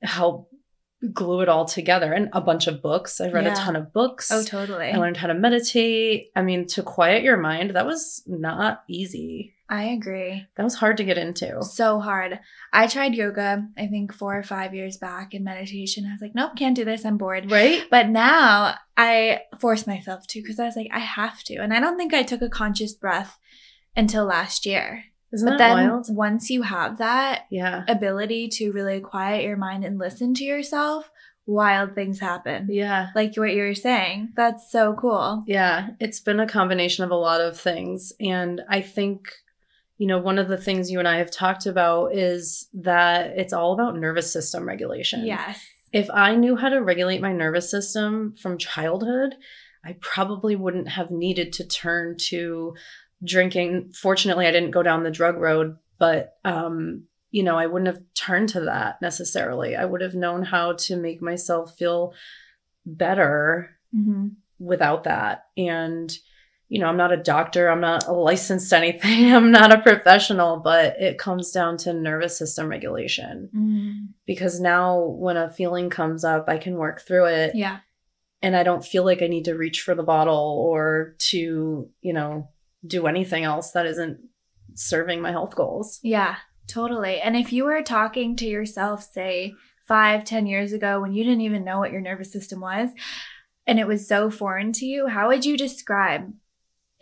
help 0.03 0.51
glue 1.13 1.41
it 1.41 1.49
all 1.49 1.65
together 1.65 2.13
and 2.13 2.29
a 2.33 2.41
bunch 2.41 2.67
of 2.67 2.83
books. 2.83 3.21
I 3.21 3.31
read 3.31 3.45
Yeah. 3.45 3.53
a 3.53 3.57
ton 3.57 3.77
of 3.77 3.93
books. 3.93 4.31
Oh, 4.31 4.43
totally. 4.43 4.91
I 4.91 4.97
learned 4.99 5.17
how 5.17 5.29
to 5.29 5.35
meditate. 5.35 6.31
I 6.35 6.43
mean, 6.43 6.67
to 6.69 6.83
quiet 6.83 7.23
your 7.23 7.37
mind, 7.37 7.71
that 7.71 7.87
was 7.87 8.23
not 8.27 8.83
easy. 8.89 9.55
I 9.73 9.85
agree. 9.85 10.47
That 10.57 10.65
was 10.65 10.75
hard 10.75 10.99
to 10.99 11.05
get 11.05 11.17
into. 11.17 11.63
So 11.63 11.99
hard. 11.99 12.39
I 12.75 12.87
tried 12.87 13.15
yoga, 13.15 13.67
I 13.79 13.87
think 13.87 14.13
four 14.13 14.37
or 14.39 14.43
five 14.43 14.75
years 14.75 14.99
back 14.99 15.33
in 15.33 15.45
meditation. 15.45 16.05
I 16.07 16.13
was 16.13 16.21
like, 16.21 16.35
nope, 16.35 16.53
can't 16.59 16.77
do 16.77 16.85
this. 16.85 17.07
I'm 17.07 17.17
bored. 17.17 17.51
Right? 17.51 17.83
But 17.91 18.11
now 18.11 18.75
I 18.99 19.41
force 19.61 19.87
myself 19.87 20.27
to 20.29 20.43
because 20.43 20.61
I 20.61 20.67
was 20.67 20.77
like, 20.77 20.91
I 20.93 20.99
have 20.99 21.43
to. 21.45 21.57
And 21.57 21.73
I 21.73 21.81
don't 21.81 21.97
think 21.97 22.13
I 22.13 22.23
took 22.23 22.43
a 22.43 22.51
conscious 22.51 22.93
breath 22.93 23.39
until 23.97 24.27
last 24.27 24.67
year. 24.67 25.05
Isn't 25.33 25.49
but 25.49 25.57
that 25.57 25.75
then 25.77 25.89
wild? 25.89 26.07
once 26.11 26.51
you 26.51 26.61
have 26.61 26.99
that 26.99 27.45
Yeah. 27.51 27.85
ability 27.89 28.49
to 28.59 28.73
really 28.73 29.01
quiet 29.01 29.43
your 29.43 29.57
mind 29.57 29.87
and 29.87 29.99
listen 29.99 30.35
to 30.35 30.45
yourself, 30.45 31.11
wild 31.47 31.95
things 31.95 32.21
happen. 32.21 32.67
Yeah. 32.71 33.07
Like 33.15 33.35
what 33.39 33.55
you 33.55 33.63
were 33.63 33.75
saying. 33.75 34.35
That's 34.37 34.71
so 34.71 34.93
cool. 35.01 35.45
Yeah. 35.47 35.89
It's 35.99 36.21
been 36.21 36.41
a 36.41 36.47
combination 36.47 37.05
of 37.05 37.11
a 37.11 37.17
lot 37.17 37.41
of 37.41 37.59
things. 37.59 38.13
And 38.21 38.61
I 38.69 38.83
think, 38.83 39.29
you 39.99 40.07
know, 40.07 40.19
one 40.19 40.39
of 40.39 40.49
the 40.49 40.57
things 40.57 40.91
you 40.91 40.99
and 40.99 41.09
I 41.09 41.19
have 41.19 41.31
talked 41.31 41.67
about 41.67 42.15
is 42.15 42.69
that 42.75 43.33
it's 43.37 43.53
all 43.53 43.73
about 43.73 43.97
nervous 43.97 44.33
system 44.33 44.67
regulation. 44.67 45.25
Yes. 45.27 45.61
If 45.93 46.09
I 46.11 46.35
knew 46.35 46.57
how 46.57 46.71
to 46.71 46.83
regulate 46.83 47.21
my 47.21 47.33
nervous 47.33 47.71
system 47.71 48.35
from 48.41 48.59
childhood, 48.59 49.35
I 49.85 49.97
probably 50.01 50.57
wouldn't 50.57 50.89
have 50.89 51.11
needed 51.11 51.53
to 51.55 51.67
turn 51.67 52.17
to 52.29 52.75
drinking. 53.23 53.93
Fortunately, 53.95 54.47
I 54.47 54.51
didn't 54.51 54.71
go 54.71 54.83
down 54.83 55.03
the 55.03 55.11
drug 55.11 55.37
road, 55.37 55.77
but 55.99 56.37
um, 56.45 57.05
you 57.31 57.43
know, 57.43 57.57
I 57.57 57.67
wouldn't 57.67 57.95
have 57.95 58.03
turned 58.15 58.51
to 58.51 58.61
that 58.61 59.01
necessarily. 59.03 59.77
I 59.77 59.85
would 59.85 60.01
have 60.01 60.15
known 60.15 60.43
how 60.43 60.73
to 60.73 60.97
make 60.97 61.23
myself 61.23 61.77
feel 61.77 62.15
better 62.87 63.77
hmm 63.93 64.29
without 64.59 65.05
that. 65.05 65.47
And 65.57 66.17
you 66.73 66.79
know, 66.81 66.87
I'm 66.87 66.97
not 66.97 67.13
a 67.13 67.19
doctor, 67.19 67.69
I'm 67.69 67.83
not 67.83 68.07
a 68.09 68.13
licensed 68.13 68.73
anything, 68.73 69.31
I'm 69.37 69.51
not 69.51 69.75
a 69.75 69.83
professional, 69.83 70.57
but 70.57 70.97
it 70.99 71.19
comes 71.19 71.51
down 71.53 71.77
to 71.79 71.93
nervous 71.93 72.39
system 72.39 72.69
regulation 72.69 73.51
Mm. 73.55 74.09
because 74.27 74.59
now 74.59 75.01
when 75.25 75.37
a 75.37 75.51
feeling 75.51 75.91
comes 75.91 76.25
up, 76.25 76.47
I 76.49 76.57
can 76.57 76.77
work 76.77 77.03
through 77.03 77.27
it 77.27 77.55
Yeah. 77.55 77.81
and 78.41 78.57
I 78.57 78.63
don't 78.63 78.85
feel 78.85 79.05
like 79.05 79.21
I 79.21 79.27
need 79.27 79.45
to 79.45 79.55
reach 79.55 79.83
for 79.83 79.95
the 79.95 80.03
bottle 80.03 80.65
or 80.67 81.15
to, 81.31 81.91
you 82.01 82.13
know, 82.15 82.49
do 82.87 83.07
anything 83.07 83.45
else 83.45 83.73
that 83.73 83.85
isn't 83.87 84.19
serving 84.75 85.21
my 85.21 85.31
health 85.31 85.55
goals. 85.55 86.01
Yeah, 86.03 86.37
totally. 86.69 87.21
And 87.21 87.37
if 87.37 87.53
you 87.53 87.65
were 87.65 87.83
talking 87.83 88.35
to 88.37 88.47
yourself, 88.47 89.03
say 89.03 89.53
five, 89.87 90.25
ten 90.25 90.47
years 90.47 90.73
ago 90.73 91.01
when 91.03 91.13
you 91.13 91.23
didn't 91.23 91.43
even 91.43 91.65
know 91.65 91.79
what 91.81 91.93
your 91.93 92.01
nervous 92.01 92.33
system 92.33 92.61
was, 92.61 92.89
and 93.67 93.79
it 93.79 93.87
was 93.87 94.09
so 94.09 94.31
foreign 94.31 94.73
to 94.73 94.87
you, 94.87 95.09
how 95.09 95.29
would 95.29 95.45
you 95.45 95.59
describe 95.59 96.33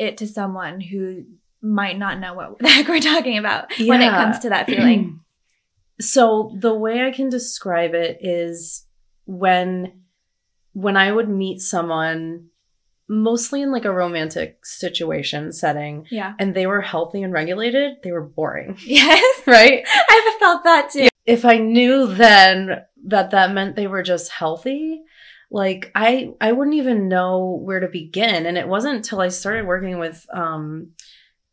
it 0.00 0.16
to 0.18 0.26
someone 0.26 0.80
who 0.80 1.24
might 1.62 1.98
not 1.98 2.18
know 2.18 2.34
what 2.34 2.58
the 2.60 2.68
heck 2.68 2.88
we're 2.88 3.00
talking 3.00 3.38
about 3.38 3.70
when 3.78 4.02
it 4.02 4.10
comes 4.10 4.40
to 4.40 4.48
that 4.48 4.66
feeling? 4.66 5.20
so 6.00 6.56
the 6.58 6.74
way 6.74 7.02
I 7.06 7.10
can 7.10 7.28
describe 7.28 7.94
it 7.94 8.18
is 8.20 8.86
when 9.26 10.02
when 10.72 10.96
I 10.96 11.12
would 11.12 11.28
meet 11.28 11.60
someone 11.60 12.46
mostly 13.08 13.60
in 13.60 13.72
like 13.72 13.84
a 13.84 13.92
romantic 13.92 14.64
situation 14.64 15.52
setting 15.52 16.06
yeah. 16.10 16.34
and 16.38 16.54
they 16.54 16.66
were 16.68 16.80
healthy 16.80 17.22
and 17.24 17.32
regulated, 17.32 17.96
they 18.04 18.12
were 18.12 18.22
boring, 18.22 18.78
Yes. 18.84 19.46
right? 19.46 19.84
I've 19.86 20.38
felt 20.38 20.64
that 20.64 20.90
too. 20.90 21.08
if 21.26 21.44
I 21.44 21.58
knew 21.58 22.06
then 22.06 22.82
that 23.06 23.32
that 23.32 23.52
meant 23.52 23.76
they 23.76 23.88
were 23.88 24.02
just 24.02 24.30
healthy, 24.30 25.02
like 25.50 25.90
I 25.94 26.32
I 26.40 26.52
wouldn't 26.52 26.76
even 26.76 27.08
know 27.08 27.60
where 27.62 27.80
to 27.80 27.88
begin. 27.88 28.46
And 28.46 28.56
it 28.56 28.68
wasn't 28.68 28.96
until 28.96 29.20
I 29.20 29.28
started 29.28 29.66
working 29.66 29.98
with 29.98 30.24
um 30.32 30.92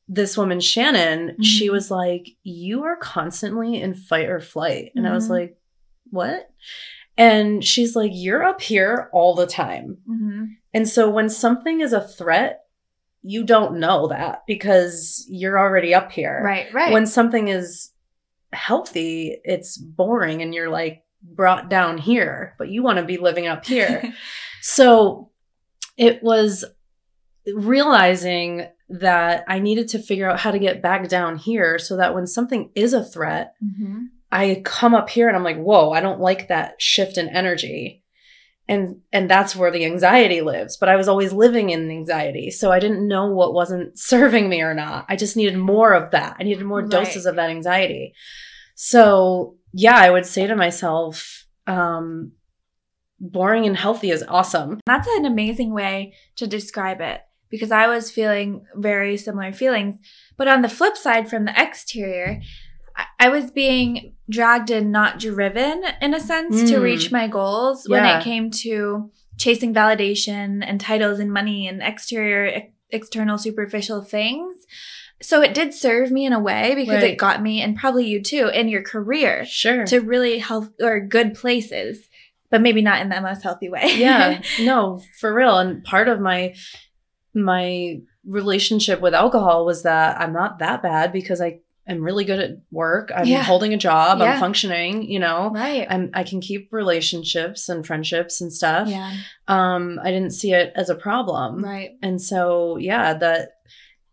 this 0.08 0.38
woman 0.38 0.60
Shannon, 0.62 1.42
she 1.44 1.68
Mhm. 1.68 1.72
was 1.74 1.92
like, 1.92 2.28
"You 2.44 2.84
are 2.84 2.96
constantly 2.96 3.82
in 3.82 3.94
fight 3.94 4.30
or 4.30 4.40
flight," 4.40 4.92
and 4.96 5.06
I 5.08 5.14
was 5.14 5.28
Mhm. 5.28 5.32
like, 5.32 5.58
"What?" 6.12 6.50
And 7.18 7.64
she's 7.64 7.96
like, 7.96 8.12
"You're 8.14 8.44
up 8.44 8.62
here 8.62 9.10
all 9.12 9.36
the 9.36 9.48
time." 9.48 9.98
hmm 10.06 10.46
And 10.74 10.88
so 10.88 11.10
when 11.10 11.28
something 11.30 11.82
is 11.82 11.92
a 11.92 12.08
threat, 12.08 12.62
you 13.24 13.44
don't 13.44 13.80
know 13.80 14.08
that 14.08 14.44
because 14.48 15.26
you're 15.28 15.60
already 15.60 15.94
up 15.94 16.12
here 16.12 16.40
Right, 16.42 16.72
right. 16.72 16.94
when 16.94 17.06
something 17.08 17.48
is 17.50 17.92
healthy, 18.54 19.40
it's 19.44 19.78
boring 19.78 20.42
and 20.42 20.54
you're 20.54 20.70
like 20.70 21.04
brought 21.22 21.70
down 21.70 21.98
here, 21.98 22.56
but 22.58 22.70
you 22.70 22.84
want 22.84 22.98
to 22.98 23.04
be 23.06 23.18
living 23.18 23.48
up 23.48 23.66
here. 23.66 24.14
so 24.62 25.30
it 25.98 26.22
was 26.24 26.64
realizing 27.54 28.68
that 28.90 29.44
I 29.48 29.60
needed 29.60 29.90
to 29.90 30.00
figure 30.00 30.30
out 30.30 30.40
how 30.40 30.52
to 30.52 30.60
get 30.60 30.82
back 30.82 31.08
down 31.10 31.38
here 31.38 31.78
so 31.80 31.98
that 31.98 32.14
when 32.14 32.28
something 32.28 32.72
is 32.76 32.94
a 32.94 33.04
threat, 33.04 33.54
hmm 33.60 34.06
I 34.30 34.62
come 34.66 34.94
up 34.94 35.10
here 35.10 35.30
and 35.30 35.38
I'm 35.38 35.44
like, 35.46 35.56
whoa, 35.58 35.92
I 35.92 36.02
don't 36.02 36.20
like 36.20 36.50
that 36.50 36.82
shift 36.82 37.18
in 37.18 37.30
energy. 37.30 38.04
And 38.68 38.98
and 39.14 39.30
that's 39.32 39.56
where 39.56 39.72
the 39.72 39.86
anxiety 39.86 40.42
lives. 40.42 40.76
But 40.76 40.90
I 40.90 40.98
was 40.98 41.08
always 41.08 41.32
living 41.32 41.70
in 41.70 41.90
anxiety. 41.90 42.52
So 42.52 42.70
I 42.70 42.80
didn't 42.80 43.08
know 43.08 43.28
what 43.28 43.54
wasn't 43.54 43.98
serving 44.12 44.50
me 44.50 44.62
or 44.62 44.74
not. 44.74 45.06
I 45.08 45.16
just 45.16 45.38
needed 45.38 45.58
more 45.58 45.94
of 45.94 46.12
that. 46.12 46.36
I 46.42 46.44
needed 46.44 46.66
more 46.66 46.82
Right. 46.82 46.90
doses 46.92 47.26
of 47.26 47.38
that 47.38 47.50
anxiety. 47.50 48.14
So 48.76 49.56
yeah, 49.78 49.96
I 49.98 50.10
would 50.10 50.26
say 50.26 50.48
to 50.48 50.56
myself, 50.56 51.46
um, 51.68 52.32
boring 53.20 53.66
and 53.66 53.78
healthy 53.78 54.10
is 54.12 54.24
awesome. 54.28 54.80
That's 54.86 55.08
an 55.08 55.26
amazing 55.26 55.72
way 55.74 56.14
to 56.38 56.48
describe 56.48 57.00
it 57.00 57.22
because 57.50 57.72
I 57.72 57.88
was 57.88 58.10
feeling 58.12 58.66
very 58.76 59.18
similar 59.18 59.54
feelings. 59.54 59.96
But 60.36 60.48
on 60.48 60.62
the 60.64 60.70
flip 60.70 60.98
side, 60.98 61.30
from 61.30 61.46
the 61.46 61.54
exterior, 61.62 62.42
I, 63.20 63.30
was 63.30 63.52
being 63.52 64.16
dragged 64.28 64.72
and 64.72 64.92
not 64.92 65.20
driven 65.20 65.84
in 66.02 66.14
a 66.16 66.20
sense 66.20 66.70
to 66.72 66.78
Mm. 66.78 66.82
reach 66.82 67.12
my 67.12 67.28
goals 67.28 67.88
when 67.88 68.04
it 68.06 68.24
came 68.24 68.50
to 68.66 69.12
chasing 69.38 69.74
validation 69.74 70.64
and 70.66 70.82
titles 70.82 71.20
and 71.20 71.32
money 71.32 71.68
and 71.68 71.82
exterior, 71.84 72.48
ex- 72.48 72.72
external, 72.90 73.38
superficial 73.38 74.02
things. 74.02 74.56
So 75.22 75.42
it 75.42 75.54
did 75.54 75.74
serve 75.74 76.12
me 76.12 76.26
in 76.26 76.34
a 76.34 76.40
way 76.40 76.74
because 76.76 77.02
Right. 77.02 77.14
it 77.14 77.18
got 77.18 77.42
me, 77.42 77.62
and 77.62 77.76
probably 77.76 78.06
you 78.08 78.22
too, 78.22 78.50
in 78.54 78.68
your 78.68 78.84
career 78.84 79.46
Sure. 79.46 79.86
to 79.88 80.00
really 80.00 80.38
health 80.38 80.70
or 80.82 81.00
good 81.00 81.34
places, 81.34 82.08
but 82.52 82.62
maybe 82.62 82.82
not 82.82 83.02
in 83.02 83.10
the 83.10 83.20
most 83.20 83.42
healthy 83.44 83.68
way. 83.70 83.94
yeah 83.98 84.42
no 84.62 85.02
for 85.20 85.34
real 85.34 85.58
and 85.58 85.84
part 85.84 86.08
of 86.08 86.20
my 86.20 86.54
my 87.34 88.00
relationship 88.26 89.00
with 89.00 89.14
alcohol 89.14 89.66
was 89.66 89.84
that 89.84 90.20
i'm 90.20 90.34
not 90.34 90.60
that 90.60 90.82
bad 90.82 91.14
because 91.14 91.40
i 91.42 91.60
am 91.88 92.02
really 92.02 92.26
good 92.26 92.40
at 92.40 92.52
work 92.72 93.12
i'm 93.16 93.26
Yeah. 93.26 93.44
holding 93.44 93.74
a 93.74 93.78
job 93.78 94.20
Yeah. 94.20 94.34
i'm 94.34 94.40
functioning 94.40 95.04
you 95.04 95.20
know 95.20 95.52
right. 95.54 95.88
i'm 95.90 96.10
i 96.14 96.24
can 96.24 96.42
keep 96.42 96.68
relationships 96.74 97.70
and 97.70 97.86
friendships 97.86 98.42
and 98.42 98.52
stuff 98.52 98.90
yeah. 98.90 99.14
um 99.48 100.00
i 100.04 100.12
didn't 100.12 100.32
see 100.32 100.52
it 100.52 100.74
as 100.76 100.90
a 100.90 100.96
problem 100.96 101.64
Right. 101.64 101.92
and 102.02 102.22
so 102.22 102.78
yeah 102.78 103.14
that 103.14 103.52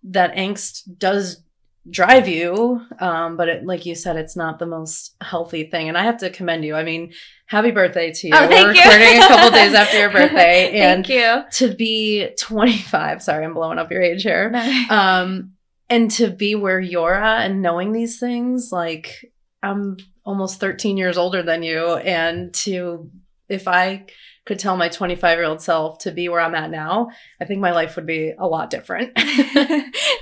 that 0.05 0.35
angst 0.35 0.83
does 0.99 1.43
drive 1.91 2.27
you 2.27 2.81
um 2.99 3.37
but 3.37 3.49
it, 3.49 3.67
like 3.67 3.85
you 3.85 3.95
said 3.95 4.17
it's 4.17 4.37
not 4.37 4.59
the 4.59 4.67
most 4.67 5.15
healthy 5.21 5.65
thing. 5.65 5.89
And 5.89 5.99
i 5.99 6.03
have 6.03 6.19
to 6.19 6.31
commend 6.31 6.65
you. 6.65 6.75
I 6.75 6.83
mean 6.83 7.13
happy 7.47 7.73
birthday 7.73 8.11
to 8.11 8.27
you. 8.29 8.33
Oh, 8.35 8.49
thank 8.49 8.69
we're 8.69 8.73
you. 8.73 8.83
recording 8.83 9.23
a 9.23 9.29
couple 9.29 9.51
days 9.51 9.75
after 9.83 9.99
your 9.99 10.11
birthday 10.11 10.81
and 10.81 11.07
Thank 11.07 11.09
you. 11.09 11.69
to 11.69 11.75
be 11.75 12.29
25 12.39 13.23
sorry 13.23 13.45
i'm 13.45 13.53
blowing 13.55 13.79
up 13.79 13.91
your 13.91 14.03
age 14.03 14.23
here. 14.23 14.51
Um 14.91 15.53
and 15.91 16.11
to 16.13 16.31
be 16.31 16.55
where 16.55 16.81
you're 16.81 17.15
at 17.15 17.51
and 17.51 17.61
knowing 17.61 17.93
these 17.93 18.19
things 18.19 18.73
like 18.73 19.31
i'm 19.63 19.99
almost 20.25 20.61
13 20.61 20.97
years 20.97 21.19
older 21.19 21.43
than 21.43 21.63
you 21.63 21.97
and 21.97 22.55
to 22.55 23.11
if 23.51 23.69
i 23.69 24.07
could 24.47 24.59
tell 24.59 24.77
my 24.77 24.89
25 24.89 25.39
year 25.39 25.47
old 25.47 25.61
self 25.63 25.99
to 25.99 26.11
be 26.13 26.29
where 26.29 26.41
i'm 26.41 26.55
at 26.55 26.71
now 26.71 27.09
i 27.41 27.45
think 27.45 27.61
my 27.61 27.71
life 27.73 27.97
would 27.97 28.07
be 28.07 28.33
a 28.39 28.47
lot 28.47 28.71
different 28.71 29.11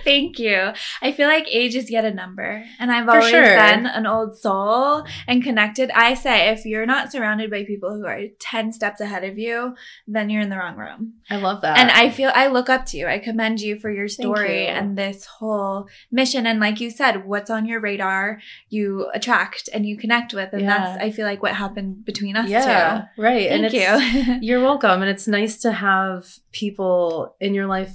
Thank 0.04 0.38
you. 0.40 0.72
I 1.00 1.12
feel 1.12 1.28
like 1.28 1.46
age 1.48 1.76
is 1.76 1.88
yet 1.90 2.04
a 2.04 2.12
number, 2.12 2.64
and 2.80 2.90
I've 2.90 3.04
For 3.04 3.12
always 3.12 3.30
sure. 3.30 3.54
been 3.56 3.86
an 3.86 4.04
old 4.06 4.36
soul 4.36 5.04
and 5.28 5.42
connected. 5.42 5.90
I 5.92 6.14
say 6.14 6.48
if 6.48 6.64
you're 6.64 6.86
not 6.86 7.12
surrounded 7.12 7.50
by 7.50 7.64
people 7.64 7.94
who 7.94 8.04
are 8.06 8.22
10 8.40 8.72
steps 8.72 9.00
ahead 9.00 9.22
of 9.22 9.38
you, 9.38 9.76
then 10.08 10.28
you're 10.28 10.42
in 10.42 10.48
the 10.50 10.56
wrong 10.56 10.76
room. 10.76 11.14
i 11.30 11.36
love 11.36 11.60
that 11.62 11.78
And 11.78 11.90
I 11.90 12.10
feel 12.10 12.32
I 12.34 12.48
look 12.48 12.68
up 12.68 12.84
to 12.86 12.96
you. 12.96 13.06
I 13.06 13.18
commend 13.20 13.60
you 13.60 13.78
for 13.78 13.90
your 13.90 14.08
story 14.08 14.62
you. 14.64 14.68
and 14.70 14.98
this 14.98 15.24
whole 15.24 15.86
mission. 16.10 16.46
And 16.46 16.58
like 16.58 16.80
you 16.80 16.90
said, 16.90 17.24
what's 17.24 17.50
on 17.50 17.64
your 17.66 17.80
radar, 17.80 18.40
you 18.68 19.08
attract 19.14 19.68
and 19.72 19.86
you 19.86 19.96
connect 19.96 20.34
with. 20.34 20.52
And 20.52 20.62
Yeah. 20.62 20.78
that's, 20.96 21.02
I 21.02 21.10
feel 21.12 21.26
like, 21.26 21.42
what 21.42 21.54
happened 21.54 22.04
between 22.04 22.36
us 22.36 22.48
yeah 22.50 23.06
right 23.16 23.48
and 23.50 23.62
Thank 23.62 23.74
it's 23.74 23.82
You're 24.40 24.62
welcome. 24.62 25.02
And 25.02 25.10
it's 25.10 25.26
nice 25.26 25.58
to 25.58 25.72
have 25.72 26.26
people 26.52 27.36
in 27.40 27.54
your 27.54 27.66
life. 27.66 27.94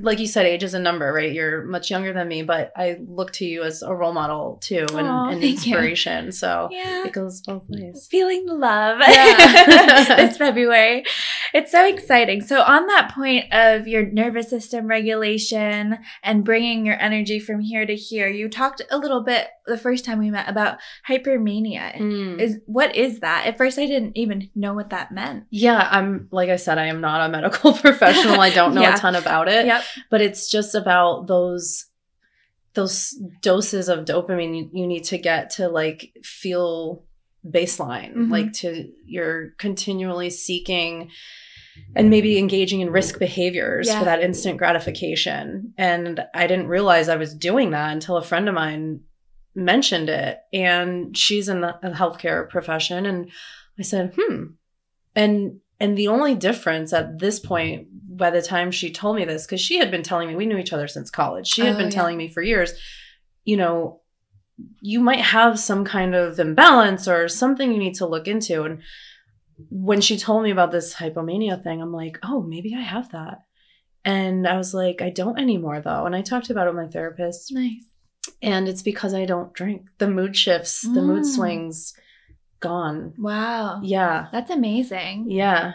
Like 0.00 0.18
you 0.18 0.26
said, 0.26 0.46
age 0.46 0.62
is 0.62 0.74
a 0.74 0.78
number, 0.78 1.12
right? 1.12 1.32
You're 1.32 1.64
much 1.64 1.90
younger 1.90 2.12
than 2.12 2.28
me, 2.28 2.42
but 2.42 2.72
I 2.76 2.98
look 3.06 3.32
to 3.34 3.44
you 3.44 3.62
as 3.62 3.82
a 3.82 3.94
role 3.94 4.12
model 4.12 4.58
too 4.62 4.86
and, 4.92 5.06
Aw, 5.06 5.28
and 5.28 5.40
thank 5.40 5.66
you. 5.66 5.74
inspiration. 5.74 6.32
So 6.32 6.68
yeah. 6.70 7.04
it 7.04 7.12
goes 7.12 7.40
both 7.42 7.64
ways. 7.68 8.08
Feeling 8.10 8.46
the 8.46 8.54
love 8.54 9.00
Yeah. 9.06 10.16
this 10.16 10.36
February. 10.50 11.04
It's 11.52 11.72
so 11.72 11.86
exciting. 11.86 12.40
So, 12.40 12.62
on 12.62 12.86
that 12.86 13.12
point 13.14 13.52
of 13.52 13.88
your 13.88 14.06
nervous 14.06 14.48
system 14.50 14.86
regulation 14.86 15.98
and 16.22 16.44
bringing 16.44 16.86
your 16.86 17.00
energy 17.00 17.40
from 17.40 17.60
here 17.60 17.86
to 17.86 17.94
here, 17.94 18.28
you 18.28 18.48
talked 18.48 18.82
a 18.90 18.98
little 18.98 19.22
bit 19.22 19.48
the 19.66 19.76
first 19.76 20.04
time 20.04 20.18
we 20.18 20.30
met 20.30 20.48
about 20.48 20.78
hypermania. 21.08 21.96
Mm. 21.96 22.40
Is 22.40 22.58
what 22.66 22.94
is 22.94 23.20
that? 23.20 23.46
At 23.46 23.58
first, 23.58 23.78
I 23.78 23.86
didn't 23.86 24.16
even 24.16 24.50
know 24.54 24.74
what 24.74 24.90
that 24.90 25.12
meant. 25.12 25.44
Yeah, 25.50 25.86
I'm 25.90 26.28
like 26.30 26.48
I 26.48 26.56
said, 26.56 26.78
I 26.78 26.86
am 26.86 27.00
not 27.00 27.28
a 27.28 27.28
medical 27.28 27.72
professional. 27.86 28.40
I 28.40 28.50
don't 28.50 28.74
know 28.74 28.82
Yeah. 28.82 28.94
a 28.94 28.98
ton 28.98 29.16
about 29.16 29.48
it. 29.48 29.66
Yep. 29.66 29.82
but 30.10 30.20
it's 30.20 30.48
just 30.50 30.74
about 30.74 31.26
those 31.26 31.86
those 32.74 33.10
doses 33.42 33.88
of 33.88 34.04
dopamine 34.04 34.56
you, 34.56 34.70
you 34.72 34.86
need 34.86 35.02
to 35.04 35.18
get 35.18 35.50
to 35.50 35.68
like 35.68 36.12
feel 36.22 37.02
baseline 37.44 38.14
Mhm. 38.14 38.30
like 38.30 38.52
to 38.52 38.92
you're 39.06 39.50
continually 39.58 40.30
seeking 40.30 41.10
and 41.96 42.10
maybe 42.10 42.38
engaging 42.38 42.80
in 42.80 42.90
risk 42.90 43.18
behaviors 43.18 43.88
Yeah. 43.88 43.98
for 43.98 44.04
that 44.04 44.20
instant 44.22 44.58
gratification 44.58 45.72
and 45.78 46.24
i 46.34 46.46
didn't 46.46 46.68
realize 46.68 47.08
i 47.08 47.16
was 47.16 47.34
doing 47.34 47.70
that 47.70 47.92
until 47.92 48.16
a 48.18 48.22
friend 48.22 48.48
of 48.48 48.54
mine 48.54 49.00
mentioned 49.54 50.08
it 50.08 50.38
and 50.52 51.16
she's 51.16 51.48
in 51.48 51.62
the 51.62 51.74
healthcare 51.82 52.48
profession 52.48 53.04
and 53.06 53.30
i 53.80 53.82
said 53.82 54.12
hmm 54.16 54.44
and 55.14 55.60
and 55.78 55.96
the 55.96 56.08
only 56.08 56.34
difference 56.34 56.92
at 56.92 57.18
this 57.18 57.40
point 57.40 57.88
by 58.16 58.30
the 58.30 58.42
time 58.42 58.70
she 58.70 58.90
told 58.92 59.16
me 59.16 59.24
this 59.24 59.46
because 59.46 59.60
she 59.60 59.78
had 59.78 59.90
been 59.90 60.02
telling 60.02 60.28
me 60.28 60.34
we 60.36 60.46
knew 60.46 60.58
each 60.58 60.72
other 60.72 60.88
since 60.88 61.10
college 61.10 61.46
she 61.46 61.62
had 61.62 61.74
Oh, 61.74 61.78
been 61.78 61.86
yeah. 61.86 61.90
telling 61.90 62.16
me 62.16 62.28
for 62.28 62.42
years 62.42 62.72
you 63.44 63.56
know 63.56 64.00
you 64.82 65.00
might 65.00 65.20
have 65.20 65.58
some 65.58 65.84
kind 65.84 66.14
of 66.14 66.38
imbalance 66.38 67.08
or 67.08 67.28
something 67.28 67.72
you 67.72 67.78
need 67.78 67.94
to 67.94 68.06
look 68.06 68.28
into 68.28 68.62
and 68.64 68.82
when 69.70 70.00
she 70.00 70.18
told 70.18 70.42
me 70.42 70.50
about 70.50 70.70
this 70.70 70.94
hypomania 70.94 71.62
thing 71.62 71.80
i'm 71.80 71.92
like 71.92 72.18
oh 72.22 72.42
maybe 72.42 72.74
i 72.74 72.80
have 72.82 73.10
that 73.12 73.38
and 74.04 74.46
i 74.46 74.56
was 74.56 74.74
like 74.74 75.00
i 75.02 75.10
don't 75.10 75.38
anymore 75.38 75.80
though 75.80 76.04
and 76.06 76.14
i 76.14 76.20
talked 76.22 76.50
about 76.50 76.66
it 76.66 76.74
with 76.74 76.84
my 76.84 76.90
therapist 76.90 77.52
Nice. 77.52 77.84
and 78.42 78.68
it's 78.68 78.82
because 78.82 79.14
i 79.14 79.24
don't 79.24 79.52
drink 79.54 79.86
the 79.98 80.08
mood 80.08 80.36
shifts 80.36 80.82
the 80.82 81.02
mood 81.02 81.22
Mm. 81.24 81.34
swings 81.34 81.94
gone 82.60 83.14
Wow. 83.18 83.80
yeah 83.82 84.26
That's 84.32 84.50
amazing. 84.50 85.30
yeah 85.30 85.72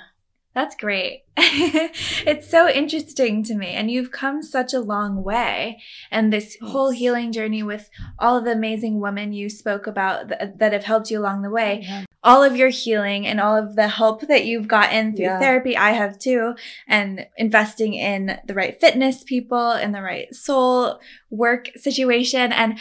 That's 0.54 0.76
great. 0.78 1.24
it's 1.38 2.50
so 2.50 2.70
interesting 2.70 3.44
to 3.44 3.56
me. 3.56 3.68
And 3.78 3.92
you've 3.92 4.12
come 4.12 4.42
such 4.42 4.74
a 4.74 4.80
long 4.80 5.22
way. 5.22 5.82
And 6.10 6.32
this 6.32 6.56
whole 6.62 6.92
healing 6.92 7.34
journey 7.34 7.62
with 7.62 7.90
all 8.20 8.38
of 8.38 8.46
the 8.46 8.54
amazing 8.54 9.02
women 9.02 9.34
you 9.34 9.50
spoke 9.50 9.86
about 9.86 10.30
th- 10.30 10.52
that 10.56 10.72
have 10.72 10.86
helped 10.86 11.12
you 11.12 11.20
along 11.20 11.42
the 11.42 11.50
way, 11.50 11.80
oh, 11.84 11.86
Yeah. 11.90 12.06
all 12.24 12.42
of 12.42 12.56
your 12.56 12.70
healing 12.70 13.28
and 13.28 13.42
all 13.42 13.58
of 13.58 13.76
the 13.76 13.90
help 13.90 14.22
that 14.30 14.46
you've 14.46 14.70
gotten 14.70 15.14
through 15.14 15.26
Yeah. 15.26 15.40
therapy, 15.40 15.76
I 15.76 15.92
have 15.92 16.18
too, 16.18 16.56
and 16.88 17.28
investing 17.36 17.94
in 17.94 18.40
the 18.48 18.54
right 18.54 18.80
fitness 18.80 19.24
people 19.26 19.72
and 19.72 19.94
the 19.94 20.02
right 20.02 20.34
soul 20.34 21.02
work 21.30 21.68
situation. 21.76 22.54
And 22.54 22.80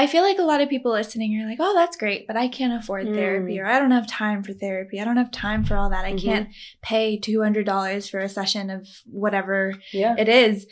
I 0.00 0.06
feel 0.06 0.22
like 0.22 0.38
a 0.38 0.42
lot 0.44 0.62
of 0.62 0.68
people 0.70 0.92
listening 0.92 1.38
are 1.40 1.46
like, 1.48 1.58
oh, 1.60 1.74
that's 1.74 1.96
great, 1.96 2.26
but 2.26 2.36
I 2.36 2.48
can't 2.48 2.72
afford 2.82 3.06
therapy 3.12 3.56
Mm. 3.56 3.60
or 3.62 3.66
I 3.66 3.78
don't 3.78 3.90
have 3.90 4.06
time 4.06 4.42
for 4.42 4.54
therapy. 4.54 4.98
I 5.00 5.04
don't 5.04 5.18
have 5.18 5.30
time 5.30 5.62
for 5.64 5.76
all 5.76 5.90
that. 5.90 6.06
I 6.06 6.12
Mhm. 6.14 6.22
can't 6.24 6.48
pay 6.80 7.18
$200 7.18 8.08
for 8.08 8.18
a 8.20 8.28
session 8.28 8.70
of 8.70 8.88
whatever 9.04 9.74
yeah 9.92 10.14
it 10.18 10.28
is. 10.28 10.66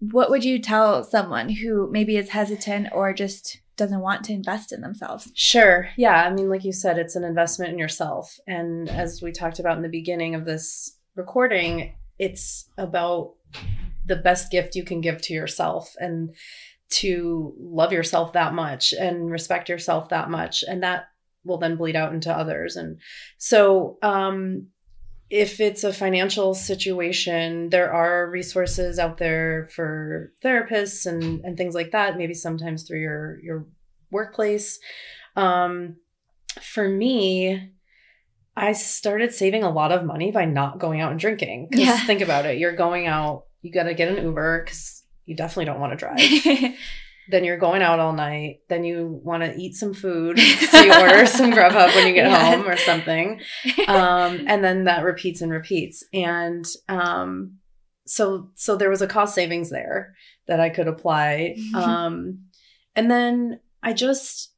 What 0.00 0.30
would 0.30 0.44
you 0.44 0.58
tell 0.58 1.04
someone 1.04 1.48
who 1.50 1.90
maybe 1.90 2.16
is 2.16 2.30
hesitant 2.30 2.88
or 2.92 3.12
just 3.12 3.58
doesn't 3.76 4.00
want 4.00 4.24
to 4.24 4.32
invest 4.32 4.72
in 4.72 4.80
themselves? 4.80 5.30
Sure. 5.34 5.88
Yeah. 5.96 6.24
I 6.24 6.30
mean, 6.32 6.48
like 6.48 6.64
you 6.64 6.72
said, 6.72 6.96
it's 6.98 7.16
an 7.16 7.24
investment 7.24 7.72
in 7.72 7.78
yourself. 7.78 8.38
And 8.46 8.88
as 8.88 9.20
we 9.20 9.30
talked 9.32 9.58
about 9.58 9.76
in 9.76 9.82
the 9.82 9.88
beginning 10.00 10.34
of 10.34 10.44
this 10.46 10.96
recording, 11.16 11.92
it's 12.18 12.68
about 12.78 13.34
the 14.06 14.16
best 14.16 14.50
gift 14.50 14.74
you 14.76 14.84
can 14.84 15.00
give 15.00 15.20
to 15.22 15.32
yourself 15.34 15.94
and 15.98 16.34
to 16.90 17.54
love 17.58 17.92
yourself 17.92 18.32
that 18.34 18.54
much 18.54 18.92
and 18.92 19.30
respect 19.30 19.68
yourself 19.68 20.10
that 20.10 20.30
much. 20.30 20.62
And 20.66 20.82
that 20.82 21.06
will 21.44 21.58
then 21.58 21.76
bleed 21.76 21.96
out 21.96 22.12
into 22.14 22.32
others. 22.32 22.76
And 22.76 22.98
so, 23.38 23.98
um, 24.02 24.68
if 25.30 25.58
it's 25.58 25.82
a 25.84 25.92
financial 25.92 26.54
situation, 26.54 27.70
there 27.70 27.92
are 27.92 28.30
resources 28.30 28.98
out 28.98 29.18
there 29.18 29.68
for 29.74 30.32
therapists 30.44 31.06
and, 31.06 31.40
and 31.44 31.56
things 31.56 31.74
like 31.74 31.90
that, 31.92 32.16
maybe 32.16 32.34
sometimes 32.34 32.84
through 32.84 33.00
your, 33.00 33.40
your 33.42 33.66
workplace. 34.10 34.78
Um, 35.34 35.96
for 36.60 36.88
me, 36.88 37.72
I 38.56 38.72
started 38.72 39.34
saving 39.34 39.64
a 39.64 39.70
lot 39.70 39.90
of 39.90 40.04
money 40.04 40.30
by 40.30 40.44
not 40.44 40.78
going 40.78 41.00
out 41.00 41.10
and 41.10 41.18
drinking. 41.18 41.68
Because 41.70 41.86
Yeah. 41.86 42.06
think 42.06 42.20
about 42.20 42.46
it, 42.46 42.58
you're 42.58 42.76
going 42.76 43.06
out, 43.06 43.46
you 43.62 43.72
got 43.72 43.84
to 43.84 43.94
get 43.94 44.08
an 44.16 44.22
Uber 44.22 44.62
because 44.64 45.02
you 45.26 45.34
definitely 45.36 45.66
don't 45.66 45.80
want 45.80 45.92
to 45.92 45.96
drive. 45.96 46.74
then 47.30 47.42
you're 47.44 47.56
going 47.58 47.80
out 47.82 47.98
all 48.00 48.12
night. 48.12 48.60
Then 48.68 48.84
you 48.84 49.20
want 49.24 49.42
to 49.42 49.54
eat 49.58 49.74
some 49.74 49.94
food, 49.94 50.38
so 50.70 50.80
you 50.82 50.92
order 50.92 51.26
some 51.26 51.50
Grubhub 51.52 51.94
when 51.94 52.06
you 52.06 52.12
get 52.12 52.28
Yes. 52.30 52.54
home 52.54 52.66
or 52.68 52.76
something 52.76 53.40
um, 53.88 54.44
and 54.46 54.62
then 54.62 54.84
that 54.84 55.04
repeats 55.04 55.40
and 55.40 55.50
repeats 55.50 56.04
and 56.12 56.66
um, 56.88 57.58
so 58.06 58.50
so 58.54 58.76
there 58.76 58.90
was 58.90 59.00
a 59.02 59.06
cost 59.06 59.34
savings 59.34 59.70
there 59.70 60.14
that 60.46 60.60
i 60.60 60.68
could 60.68 60.86
apply 60.88 61.56
um, 61.74 62.40
and 62.94 63.10
then 63.10 63.58
i 63.82 63.94
just 63.94 64.52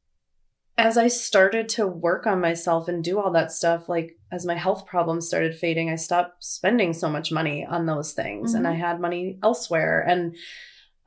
as 0.77 0.97
i 0.97 1.07
started 1.07 1.67
to 1.69 1.87
work 1.87 2.27
on 2.27 2.39
myself 2.41 2.87
and 2.87 3.03
do 3.03 3.19
all 3.19 3.31
that 3.31 3.51
stuff 3.51 3.89
like 3.89 4.17
as 4.31 4.45
my 4.45 4.55
health 4.55 4.85
problems 4.85 5.27
started 5.27 5.55
fading 5.57 5.89
i 5.89 5.95
stopped 5.95 6.43
spending 6.43 6.93
so 6.93 7.09
much 7.09 7.31
money 7.31 7.65
on 7.65 7.85
those 7.85 8.13
things 8.13 8.53
and 8.53 8.67
i 8.67 8.73
Mhm. 8.73 8.79
had 8.79 8.99
money 8.99 9.37
elsewhere 9.43 10.01
and 10.07 10.35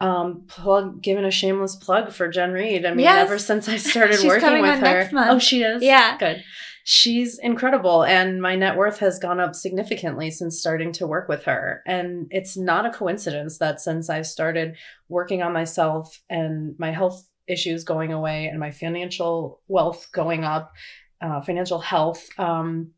um 0.00 0.44
plug 0.48 1.02
giving 1.02 1.24
a 1.24 1.30
shameless 1.30 1.76
plug 1.76 2.12
for 2.12 2.28
jen 2.28 2.52
reed 2.52 2.84
i 2.86 2.90
mean 2.90 3.00
Yes. 3.00 3.26
ever 3.26 3.38
since 3.38 3.68
i 3.68 3.76
started 3.76 4.18
working 4.26 4.60
with 4.62 4.80
her 4.80 5.10
oh 5.14 5.38
she 5.38 5.62
is 5.62 5.82
Yeah. 5.82 6.16
good 6.18 6.42
she's 6.84 7.38
incredible 7.38 8.02
and 8.04 8.40
my 8.40 8.56
net 8.56 8.76
worth 8.76 8.98
has 9.00 9.18
gone 9.18 9.38
up 9.38 9.54
significantly 9.54 10.30
since 10.30 10.58
starting 10.58 10.92
to 10.92 11.06
work 11.06 11.28
with 11.28 11.44
her 11.44 11.82
and 11.86 12.26
it's 12.30 12.56
not 12.56 12.86
a 12.86 12.90
coincidence 12.90 13.58
that 13.58 13.80
since 13.82 14.08
I've 14.08 14.26
started 14.26 14.76
working 15.10 15.42
on 15.42 15.52
myself 15.52 16.22
and 16.30 16.74
my 16.78 16.90
health 16.90 17.22
issues 17.50 17.84
going 17.84 18.12
away 18.12 18.46
and 18.46 18.60
my 18.60 18.70
financial 18.70 19.60
wealth 19.68 20.08
going 20.12 20.44
up 20.44 20.72
uh, 21.20 21.40
financial 21.40 21.80
health 21.80 22.28
um, 22.38 22.92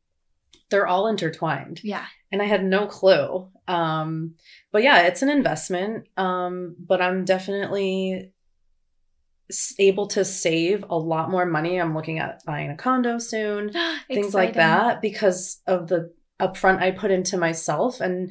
they're 0.72 0.86
all 0.88 1.06
intertwined 1.06 1.80
yeah. 1.84 2.06
and 2.32 2.42
I 2.42 2.46
had 2.46 2.64
no 2.64 2.86
clue. 2.86 3.48
Um, 3.68 4.34
but 4.72 4.82
yeah, 4.82 5.02
it's 5.02 5.22
an 5.22 5.28
investment. 5.28 6.08
Um, 6.16 6.74
but 6.78 7.00
I'm 7.00 7.24
definitely 7.24 8.32
able 9.78 10.06
to 10.08 10.24
save 10.24 10.84
a 10.88 10.96
lot 10.96 11.30
more 11.30 11.46
money. 11.46 11.80
I'm 11.80 11.94
looking 11.94 12.18
at 12.18 12.42
buying 12.44 12.70
a 12.70 12.76
condo 12.76 13.18
soon, 13.18 13.72
things 14.08 14.34
like 14.34 14.54
that, 14.54 15.00
because 15.00 15.60
of 15.66 15.88
the 15.88 16.12
upfront 16.40 16.80
I 16.80 16.90
put 16.90 17.10
into 17.10 17.36
myself 17.36 18.00
and 18.00 18.30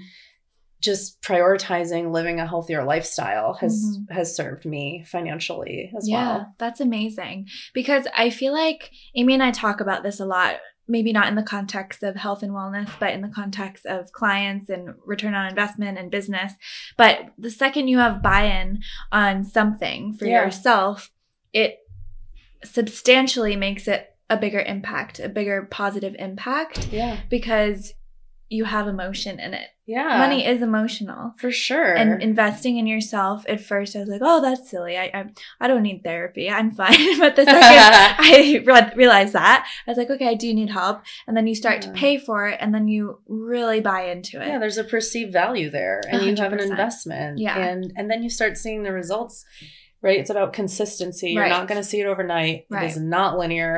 just 0.82 1.22
prioritizing 1.22 2.12
living 2.12 2.40
a 2.40 2.48
healthier 2.48 2.84
lifestyle 2.84 3.54
has 3.54 3.84
mm-hmm. 3.86 4.14
has 4.14 4.36
served 4.36 4.66
me 4.66 5.06
financially 5.08 5.92
as 5.96 6.10
yeah, 6.10 6.38
well. 6.38 6.56
that's 6.58 6.80
amazing. 6.82 7.48
Because 7.74 8.08
I 8.18 8.30
feel 8.30 8.52
like 8.52 8.92
Amy 9.16 9.34
and 9.36 9.44
I 9.44 9.52
talk 9.52 9.80
about 9.80 10.04
this 10.04 10.20
a 10.20 10.26
lot, 10.26 10.56
maybe 10.88 11.14
not 11.14 11.28
in 11.28 11.36
the 11.36 11.44
context 11.44 12.02
of 12.04 12.16
health 12.16 12.42
and 12.42 12.52
wellness, 12.52 12.90
but 13.00 13.14
in 13.14 13.22
the 13.22 13.30
context 13.30 13.86
of 13.86 14.12
clients 14.12 14.70
and 14.70 14.96
return 15.06 15.36
on 15.36 15.48
investment 15.48 15.98
and 15.98 16.10
business. 16.10 16.54
But 16.98 17.32
the 17.38 17.52
second 17.52 17.88
you 17.88 18.00
have 18.00 18.24
buy 18.24 18.46
in 18.46 18.82
on 19.12 19.44
something 19.44 20.14
for 20.14 20.26
Yeah. 20.26 20.44
yourself, 20.44 21.12
it 21.54 21.78
substantially 22.64 23.56
makes 23.56 23.88
it 23.88 24.08
a 24.30 24.38
bigger 24.38 24.62
impact, 24.62 25.20
a 25.20 25.30
bigger 25.30 25.68
positive 25.70 26.16
impact 26.18 26.88
Yeah. 26.92 27.18
because 27.30 27.94
you 28.50 28.66
have 28.66 28.88
emotion 28.88 29.40
in 29.40 29.54
it. 29.54 29.70
Yeah. 29.96 30.18
Money 30.26 30.42
is 30.46 30.62
emotional. 30.62 31.34
for 31.38 31.52
sure. 31.52 31.94
and 32.02 32.22
investing 32.30 32.78
in 32.78 32.88
yourself 32.88 33.38
at 33.54 33.60
first 33.70 33.96
i 33.96 34.00
was 34.00 34.10
like 34.10 34.22
oh 34.30 34.40
that's 34.46 34.70
silly. 34.70 34.96
I 35.04 35.06
i, 35.20 35.22
I 35.60 35.66
don't 35.70 35.84
need 35.90 36.00
therapy. 36.04 36.46
I'm 36.50 36.72
fine. 36.72 37.02
But 37.24 37.36
the 37.36 37.46
second 37.46 37.60
i 38.32 38.64
re- 38.66 38.94
realized 39.04 39.34
that 39.34 39.60
i 39.86 39.92
was 39.92 39.98
like 39.98 40.10
okay 40.10 40.28
i 40.36 40.38
do 40.46 40.50
need 40.60 40.70
help. 40.82 40.98
And 41.28 41.34
then 41.36 41.46
you 41.48 41.56
start 41.64 41.82
to 41.84 41.92
pay 42.04 42.14
for 42.28 42.48
it 42.50 42.58
and 42.62 42.74
then 42.76 42.86
you 42.88 43.20
really 43.28 43.82
buy 43.92 44.02
into 44.14 44.42
it. 44.42 44.48
Yeah 44.48 44.60
there's 44.60 44.78
a 44.78 44.84
perceived 44.96 45.34
value 45.34 45.70
there 45.70 45.98
and 46.10 46.20
you 46.26 46.36
have 46.44 46.54
an 46.54 46.60
investment 46.72 47.40
Yeah. 47.40 47.58
and 47.58 47.82
and 47.98 48.06
then 48.10 48.24
you 48.24 48.30
start 48.30 48.58
seeing 48.58 48.84
the 48.84 48.94
results 49.02 49.46
right? 50.04 50.20
It's 50.20 50.32
about 50.32 50.54
consistency. 50.54 51.30
You're 51.32 51.44
Right. 51.44 51.50
not 51.58 51.68
going 51.68 51.80
to 51.84 51.88
see 51.92 52.00
it 52.02 52.08
overnight. 52.08 52.66
It 52.72 52.84
is 52.92 52.98
not 52.98 53.38
linear. 53.38 53.76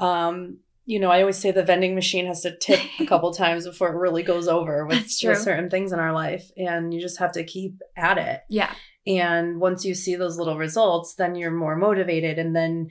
Um 0.00 0.58
you 0.90 0.98
know, 0.98 1.10
I 1.10 1.20
always 1.20 1.38
say 1.38 1.50
the 1.52 1.62
vending 1.62 1.94
machine 1.94 2.26
has 2.26 2.40
to 2.42 2.56
tip 2.56 2.80
a 2.98 3.06
couple 3.12 3.32
times 3.32 3.64
before 3.66 3.88
it 3.92 3.96
really 3.98 4.22
goes 4.24 4.48
over 4.48 4.84
with, 4.86 5.04
with 5.22 5.38
certain 5.38 5.70
things 5.70 5.92
in 5.92 5.98
our 6.00 6.12
life. 6.12 6.50
And 6.56 6.92
you 6.92 7.00
just 7.00 7.18
have 7.20 7.32
to 7.32 7.44
keep 7.44 7.74
at 7.96 8.18
it. 8.18 8.40
Yeah. 8.48 8.72
And 9.06 9.60
once 9.60 9.84
you 9.84 9.94
see 9.94 10.16
those 10.16 10.36
little 10.36 10.58
results, 10.58 11.14
then 11.14 11.34
you're 11.36 11.50
more 11.50 11.76
motivated 11.76 12.38
and 12.38 12.54
then 12.54 12.88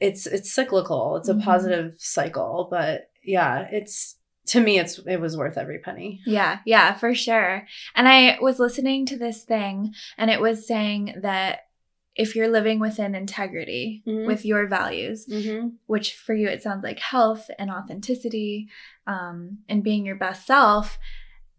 it's 0.00 0.26
it's 0.26 0.52
cyclical. 0.52 1.16
It's 1.16 1.28
a 1.28 1.34
Mhm. 1.34 1.44
positive 1.44 1.94
cycle. 1.98 2.68
But 2.70 3.10
yeah, 3.24 3.66
it's 3.70 4.16
to 4.46 4.60
me 4.60 4.78
it's 4.78 4.98
it 5.06 5.20
was 5.20 5.36
worth 5.36 5.58
every 5.58 5.78
penny. 5.80 6.20
Yeah, 6.26 6.58
yeah, 6.66 6.94
for 6.94 7.14
sure. 7.14 7.66
And 7.94 8.08
I 8.08 8.38
was 8.40 8.58
listening 8.58 9.06
to 9.06 9.18
this 9.18 9.44
thing 9.44 9.94
and 10.18 10.30
it 10.30 10.40
was 10.40 10.66
saying 10.66 11.16
that 11.22 11.60
if 12.14 12.36
you're 12.36 12.48
living 12.48 12.78
within 12.78 13.14
integrity 13.14 14.02
Mhm. 14.06 14.26
with 14.26 14.44
your 14.44 14.66
values, 14.66 15.26
Mm-hmm. 15.26 15.68
which 15.86 16.14
for 16.14 16.34
you 16.34 16.48
it 16.48 16.62
sounds 16.62 16.84
like 16.84 16.98
health 16.98 17.50
and 17.58 17.70
authenticity 17.70 18.68
um, 19.06 19.58
and 19.68 19.82
being 19.82 20.04
your 20.06 20.16
best 20.16 20.46
self, 20.46 20.98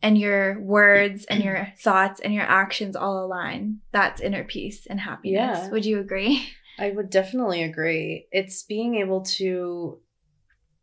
and 0.01 0.17
your 0.17 0.59
words 0.59 1.25
and 1.25 1.43
your 1.43 1.67
thoughts 1.79 2.19
and 2.19 2.33
your 2.33 2.43
actions 2.43 2.95
all 2.95 3.25
align, 3.25 3.79
that's 3.91 4.21
inner 4.21 4.43
peace 4.43 4.85
and 4.85 4.99
happiness. 4.99 5.59
Yeah. 5.63 5.69
Would 5.71 5.85
you 5.85 5.99
agree? 5.99 6.49
I 6.77 6.89
would 6.91 7.09
definitely 7.09 7.63
agree. 7.63 8.27
It's 8.31 8.63
being 8.63 8.95
able 8.95 9.21
to 9.37 9.99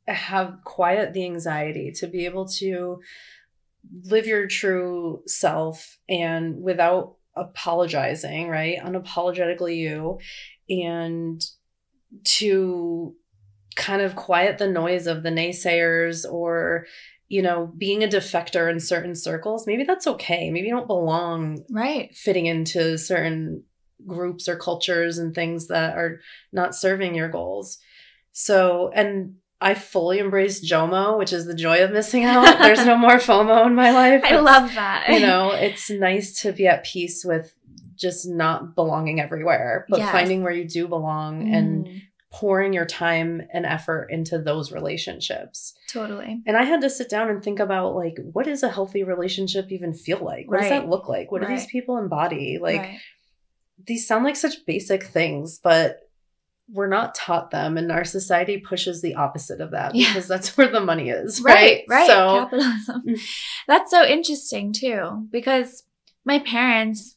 have 0.09 0.59
quiet 0.65 1.13
the 1.13 1.25
anxiety, 1.25 1.93
to 1.93 2.07
be 2.07 2.25
able 2.25 2.47
to 2.49 3.01
live 4.05 4.27
your 4.27 4.47
true 4.47 5.23
self 5.27 5.99
and 6.09 6.63
without 6.63 7.17
apologizing, 7.41 8.49
right? 8.49 8.79
Unapologetically 8.79 9.77
you 9.77 10.19
and 10.69 11.43
to 12.25 13.15
kind 13.77 14.03
of 14.03 14.17
quiet 14.17 14.59
the 14.59 14.67
noise 14.67 15.07
of 15.07 15.23
the 15.23 15.31
naysayers 15.31 16.31
or 16.31 16.87
you 17.29 17.41
know 17.41 17.73
being 17.79 18.03
a 18.03 18.09
defector 18.09 18.69
in 18.71 18.81
certain 18.81 19.15
circles 19.15 19.65
maybe 19.65 19.85
that's 19.85 20.09
okay 20.09 20.51
maybe 20.51 20.67
you 20.67 20.75
don't 20.75 20.89
belong 20.89 21.65
Right. 21.71 22.13
fitting 22.13 22.47
into 22.47 22.99
certain 22.99 23.63
groups 24.07 24.49
or 24.49 24.57
cultures 24.57 25.19
and 25.19 25.35
things 25.35 25.69
that 25.69 25.97
are 25.97 26.21
not 26.53 26.75
serving 26.75 27.15
your 27.15 27.29
goals. 27.29 27.79
So, 28.33 28.91
and 28.95 29.37
I 29.61 29.75
fully 29.75 30.19
embrace 30.19 30.67
JOMO, 30.67 31.19
which 31.19 31.33
is 31.33 31.45
the 31.45 31.55
joy 31.55 31.83
of 31.85 31.91
missing 31.93 32.25
out. 32.25 32.59
There's 32.61 32.87
no 32.87 32.97
more 32.97 33.17
FOMO 33.17 33.67
in 33.67 33.75
my 33.75 33.91
life. 33.91 34.23
I 34.25 34.29
It's- 34.29 34.43
love 34.43 34.75
that. 34.75 35.09
you 35.11 35.21
know, 35.21 35.51
it's 35.51 35.91
nice 35.91 36.41
to 36.43 36.53
be 36.53 36.67
at 36.67 36.85
peace 36.85 37.25
with 37.25 37.55
just 37.97 38.27
not 38.27 38.75
belonging 38.75 39.21
everywhere, 39.21 39.85
but 39.91 39.99
Yes. 39.99 40.11
finding 40.13 40.43
where 40.43 40.53
you 40.53 40.67
do 40.67 40.89
belong 40.89 41.53
and 41.55 41.85
Mm, 41.87 42.01
pouring 42.33 42.73
your 42.73 42.87
time 42.87 43.43
and 43.53 43.67
effort 43.67 44.07
into 44.11 44.39
those 44.39 44.73
relationships. 44.73 45.75
totally. 45.91 46.41
And 46.47 46.57
I 46.57 46.63
had 46.63 46.81
to 46.83 46.89
sit 46.89 47.11
down 47.11 47.29
and 47.29 47.43
think 47.43 47.59
about 47.59 47.95
like, 47.97 48.17
what 48.33 48.47
does 48.47 48.63
a 48.63 48.69
healthy 48.71 49.03
relationship 49.05 49.71
even 49.71 49.93
feel 49.93 50.21
like? 50.25 50.49
What 50.49 50.61
does 50.61 50.71
that 50.71 50.89
look 50.89 51.09
like? 51.09 51.31
What 51.31 51.43
do 51.43 51.49
these 51.49 51.67
people 51.67 51.99
embody? 51.99 52.59
Like, 52.59 52.81
right. 52.81 52.99
these 53.87 54.07
sound 54.07 54.25
like 54.25 54.37
such 54.37 54.65
basic 54.65 55.03
things, 55.03 55.59
but 55.63 55.99
we're 56.73 56.87
not 56.89 57.15
taught 57.15 57.51
them, 57.51 57.77
and 57.77 57.91
our 57.91 58.05
society 58.05 58.59
pushes 58.59 59.03
the 59.03 59.15
opposite 59.15 59.61
of 59.61 59.71
that 59.73 59.95
Yeah. 59.95 60.09
because 60.09 60.29
that's 60.29 60.57
where 60.57 60.69
the 60.69 60.81
money 60.81 61.09
is, 61.11 61.41
right 61.41 61.55
right? 61.55 61.85
right 61.89 62.07
So, 62.07 62.39
capitalism 62.45 63.03
Mm. 63.07 63.21
that's 63.67 63.91
so 63.91 64.05
interesting 64.05 64.73
too 64.73 65.27
because 65.31 65.85
my 66.25 66.39
parents 66.41 67.17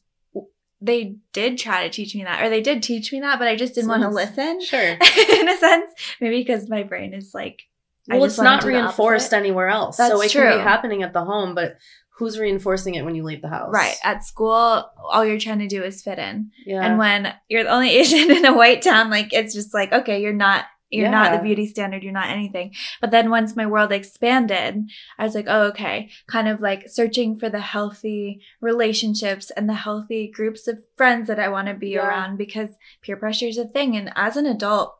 they 0.80 1.16
did 1.32 1.56
try 1.56 1.84
to 1.84 1.90
teach 1.90 2.14
me 2.14 2.24
that 2.24 2.42
or 2.42 2.50
they 2.50 2.60
did 2.60 2.82
teach 2.82 3.10
me 3.12 3.20
that 3.20 3.38
but 3.38 3.48
i 3.48 3.56
just 3.56 3.74
didn't 3.74 3.88
want 3.88 4.02
to 4.02 4.08
listen 4.10 4.60
sure. 4.62 4.80
in 5.40 5.48
a 5.48 5.56
sense 5.56 5.90
maybe 6.20 6.38
because 6.38 6.68
my 6.68 6.82
brain 6.82 7.14
is 7.14 7.32
like 7.32 7.62
Well, 8.08 8.24
it's 8.24 8.38
not 8.38 8.64
reinforced 8.64 9.32
anywhere 9.32 9.68
else, 9.68 9.96
so 9.96 10.18
That's 10.18 10.34
it 10.34 10.38
can 10.38 10.58
be 10.58 10.62
happening 10.62 11.02
at 11.02 11.12
the 11.14 11.24
home, 11.24 11.54
but 11.54 11.78
who's 12.16 12.38
reinforcing 12.38 12.94
it 12.94 13.04
when 13.04 13.14
you 13.14 13.24
leave 13.24 13.42
the 13.42 13.48
house? 13.48 13.70
right 13.72 13.96
at 14.04 14.24
school 14.24 14.90
all 14.96 15.24
you're 15.24 15.38
trying 15.38 15.58
to 15.58 15.68
do 15.68 15.82
is 15.82 16.02
fit 16.02 16.18
in 16.18 16.50
Yeah. 16.66 16.82
and 16.84 16.98
when 16.98 17.34
you're 17.48 17.64
the 17.64 17.70
only 17.70 17.90
asian 18.00 18.30
in 18.30 18.44
a 18.44 18.54
white 18.56 18.82
town 18.82 19.10
like 19.10 19.32
it's 19.32 19.52
just 19.54 19.74
like 19.74 19.92
okay 19.92 20.20
you're 20.22 20.32
not 20.32 20.64
you're 20.90 21.10
not 21.10 21.32
the 21.32 21.42
beauty 21.42 21.66
standard 21.66 22.04
you're 22.04 22.12
not 22.12 22.28
anything 22.28 22.72
but 23.00 23.10
then 23.10 23.28
once 23.28 23.56
my 23.56 23.66
world 23.66 23.90
expanded 23.90 24.84
i 25.18 25.24
was 25.24 25.34
like 25.34 25.46
oh 25.48 25.62
okay 25.62 26.08
kind 26.28 26.46
of 26.46 26.60
like 26.60 26.88
searching 26.88 27.36
for 27.36 27.48
the 27.48 27.58
healthy 27.60 28.40
relationships 28.60 29.50
and 29.56 29.68
the 29.68 29.74
healthy 29.74 30.30
groups 30.32 30.68
of 30.68 30.78
friends 30.96 31.26
that 31.26 31.40
i 31.40 31.48
want 31.48 31.66
to 31.68 31.74
be 31.74 31.90
Yeah. 31.90 32.06
around 32.06 32.36
because 32.36 32.70
peer 33.02 33.16
pressure 33.16 33.46
is 33.46 33.58
a 33.58 33.64
thing 33.66 33.96
and 33.96 34.12
as 34.14 34.36
an 34.36 34.46
adult 34.46 34.94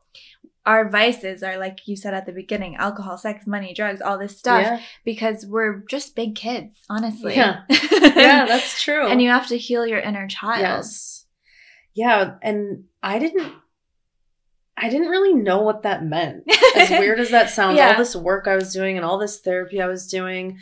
our 0.65 0.89
vices 0.89 1.43
are 1.43 1.57
like 1.57 1.79
you 1.87 1.95
said 1.95 2.13
at 2.13 2.25
the 2.25 2.31
beginning 2.31 2.75
alcohol 2.77 3.17
sex 3.17 3.45
money 3.45 3.73
drugs 3.73 4.01
all 4.01 4.17
this 4.17 4.37
stuff 4.37 4.61
Yeah. 4.63 4.79
because 5.03 5.45
we're 5.45 5.83
just 5.89 6.15
big 6.15 6.35
kids 6.35 6.75
honestly 6.89 7.35
Yeah. 7.35 7.61
yeah, 7.69 8.45
that's 8.45 8.81
true. 8.81 9.07
and 9.07 9.21
you 9.21 9.29
have 9.29 9.47
to 9.47 9.57
heal 9.57 9.85
your 9.85 9.99
inner 9.99 10.27
child 10.27 10.61
Yes. 10.61 11.25
Yeah, 11.93 12.35
and 12.41 12.85
I 13.01 13.19
didn't 13.19 13.53
I 14.77 14.89
didn't 14.89 15.07
really 15.07 15.33
know 15.33 15.61
what 15.61 15.83
that 15.83 16.03
meant. 16.03 16.43
As 16.75 16.89
weird 16.99 17.17
as 17.21 17.29
that 17.29 17.49
sounds, 17.49 17.77
Yeah. 17.77 17.91
all 17.93 17.97
this 17.97 18.13
work 18.13 18.45
I 18.45 18.55
was 18.55 18.73
doing 18.73 18.97
and 18.97 19.05
all 19.05 19.17
this 19.17 19.39
therapy 19.39 19.81
I 19.81 19.87
was 19.87 20.05
doing, 20.07 20.57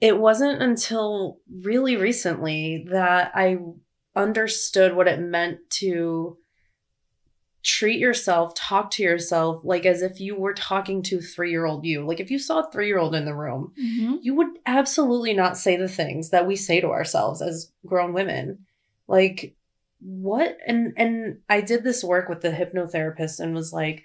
it 0.00 0.18
wasn't 0.18 0.62
until 0.62 1.40
really 1.62 1.96
recently 1.96 2.86
that 2.90 3.32
I 3.34 3.58
understood 4.16 4.94
what 4.96 5.08
it 5.08 5.20
meant 5.20 5.58
to 5.80 6.38
treat 7.64 7.98
yourself, 7.98 8.54
talk 8.54 8.90
to 8.92 9.02
yourself 9.02 9.62
like 9.64 9.86
as 9.86 10.02
if 10.02 10.20
you 10.20 10.36
were 10.36 10.52
talking 10.54 11.02
to 11.02 11.16
3-year-old 11.18 11.84
you. 11.86 12.06
Like 12.06 12.20
if 12.20 12.30
you 12.30 12.38
saw 12.38 12.60
a 12.60 12.70
3-year-old 12.70 13.14
in 13.14 13.24
the 13.24 13.34
room, 13.34 13.72
Mhm. 13.82 14.18
you 14.22 14.34
would 14.34 14.58
absolutely 14.66 15.32
not 15.32 15.56
say 15.56 15.76
the 15.76 15.88
things 15.88 16.28
that 16.30 16.46
we 16.46 16.56
say 16.56 16.80
to 16.80 16.88
ourselves 16.90 17.40
as 17.40 17.72
grown 17.86 18.12
women. 18.12 18.66
Like 19.08 19.56
what? 20.00 20.58
And 20.66 20.92
and 20.98 21.38
i 21.48 21.62
did 21.62 21.82
this 21.82 22.04
work 22.04 22.28
with 22.28 22.42
the 22.42 22.50
hypnotherapist 22.50 23.40
and 23.40 23.54
was 23.54 23.72
like 23.72 24.04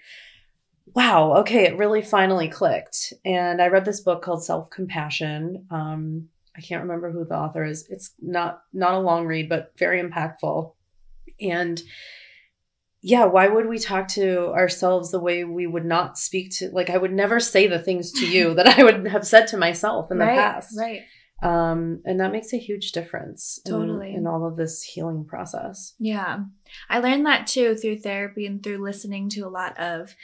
wow 0.94 1.34
okay 1.36 1.64
it 1.64 1.76
really 1.76 2.00
finally 2.02 2.48
clicked. 2.48 3.12
And 3.24 3.60
i 3.60 3.66
read 3.68 3.84
this 3.84 4.00
book 4.00 4.22
called 4.22 4.42
self-compassion. 4.42 5.66
Um 5.70 6.28
i 6.56 6.60
can't 6.62 6.82
remember 6.82 7.10
who 7.12 7.24
the 7.26 7.36
author 7.36 7.64
is. 7.64 7.86
It's 7.90 8.14
not 8.20 8.62
not 8.72 8.94
a 8.94 8.98
long 9.00 9.26
read 9.26 9.48
but 9.50 9.72
very 9.76 10.02
impactful. 10.02 10.72
And 11.40 11.82
yeah 13.02 13.24
why 13.24 13.48
would 13.48 13.66
we 13.68 13.78
talk 13.78 14.08
to 14.08 14.48
ourselves 14.48 15.10
the 15.10 15.20
way 15.20 15.44
we 15.44 15.66
would 15.66 15.84
not 15.84 16.18
speak 16.18 16.50
to 16.50 16.68
like 16.72 16.90
i 16.90 16.96
would 16.96 17.12
never 17.12 17.40
say 17.40 17.66
the 17.66 17.78
things 17.78 18.12
to 18.12 18.26
you 18.26 18.54
that 18.56 18.66
i 18.78 18.82
would 18.82 19.06
have 19.08 19.26
said 19.26 19.46
to 19.46 19.56
myself 19.56 20.10
in 20.10 20.18
the 20.18 20.24
right, 20.24 20.36
past 20.38 20.78
right 20.78 21.00
um 21.42 22.02
and 22.04 22.20
that 22.20 22.32
makes 22.32 22.52
a 22.52 22.58
huge 22.58 22.92
difference 22.92 23.58
in- 23.64 23.72
Totally. 23.72 24.14
in, 24.14 24.26
all 24.26 24.46
of 24.46 24.56
this 24.56 24.82
healing 24.82 25.24
process 25.24 25.94
Yeah. 25.98 26.40
I 26.90 26.98
learned 26.98 27.24
that 27.26 27.46
too 27.46 27.76
through 27.76 27.98
therapy 28.00 28.44
and 28.46 28.62
through 28.62 28.84
listening 28.84 29.30
to 29.30 29.40
a 29.40 29.48
lot 29.48 29.78
of 29.80 30.14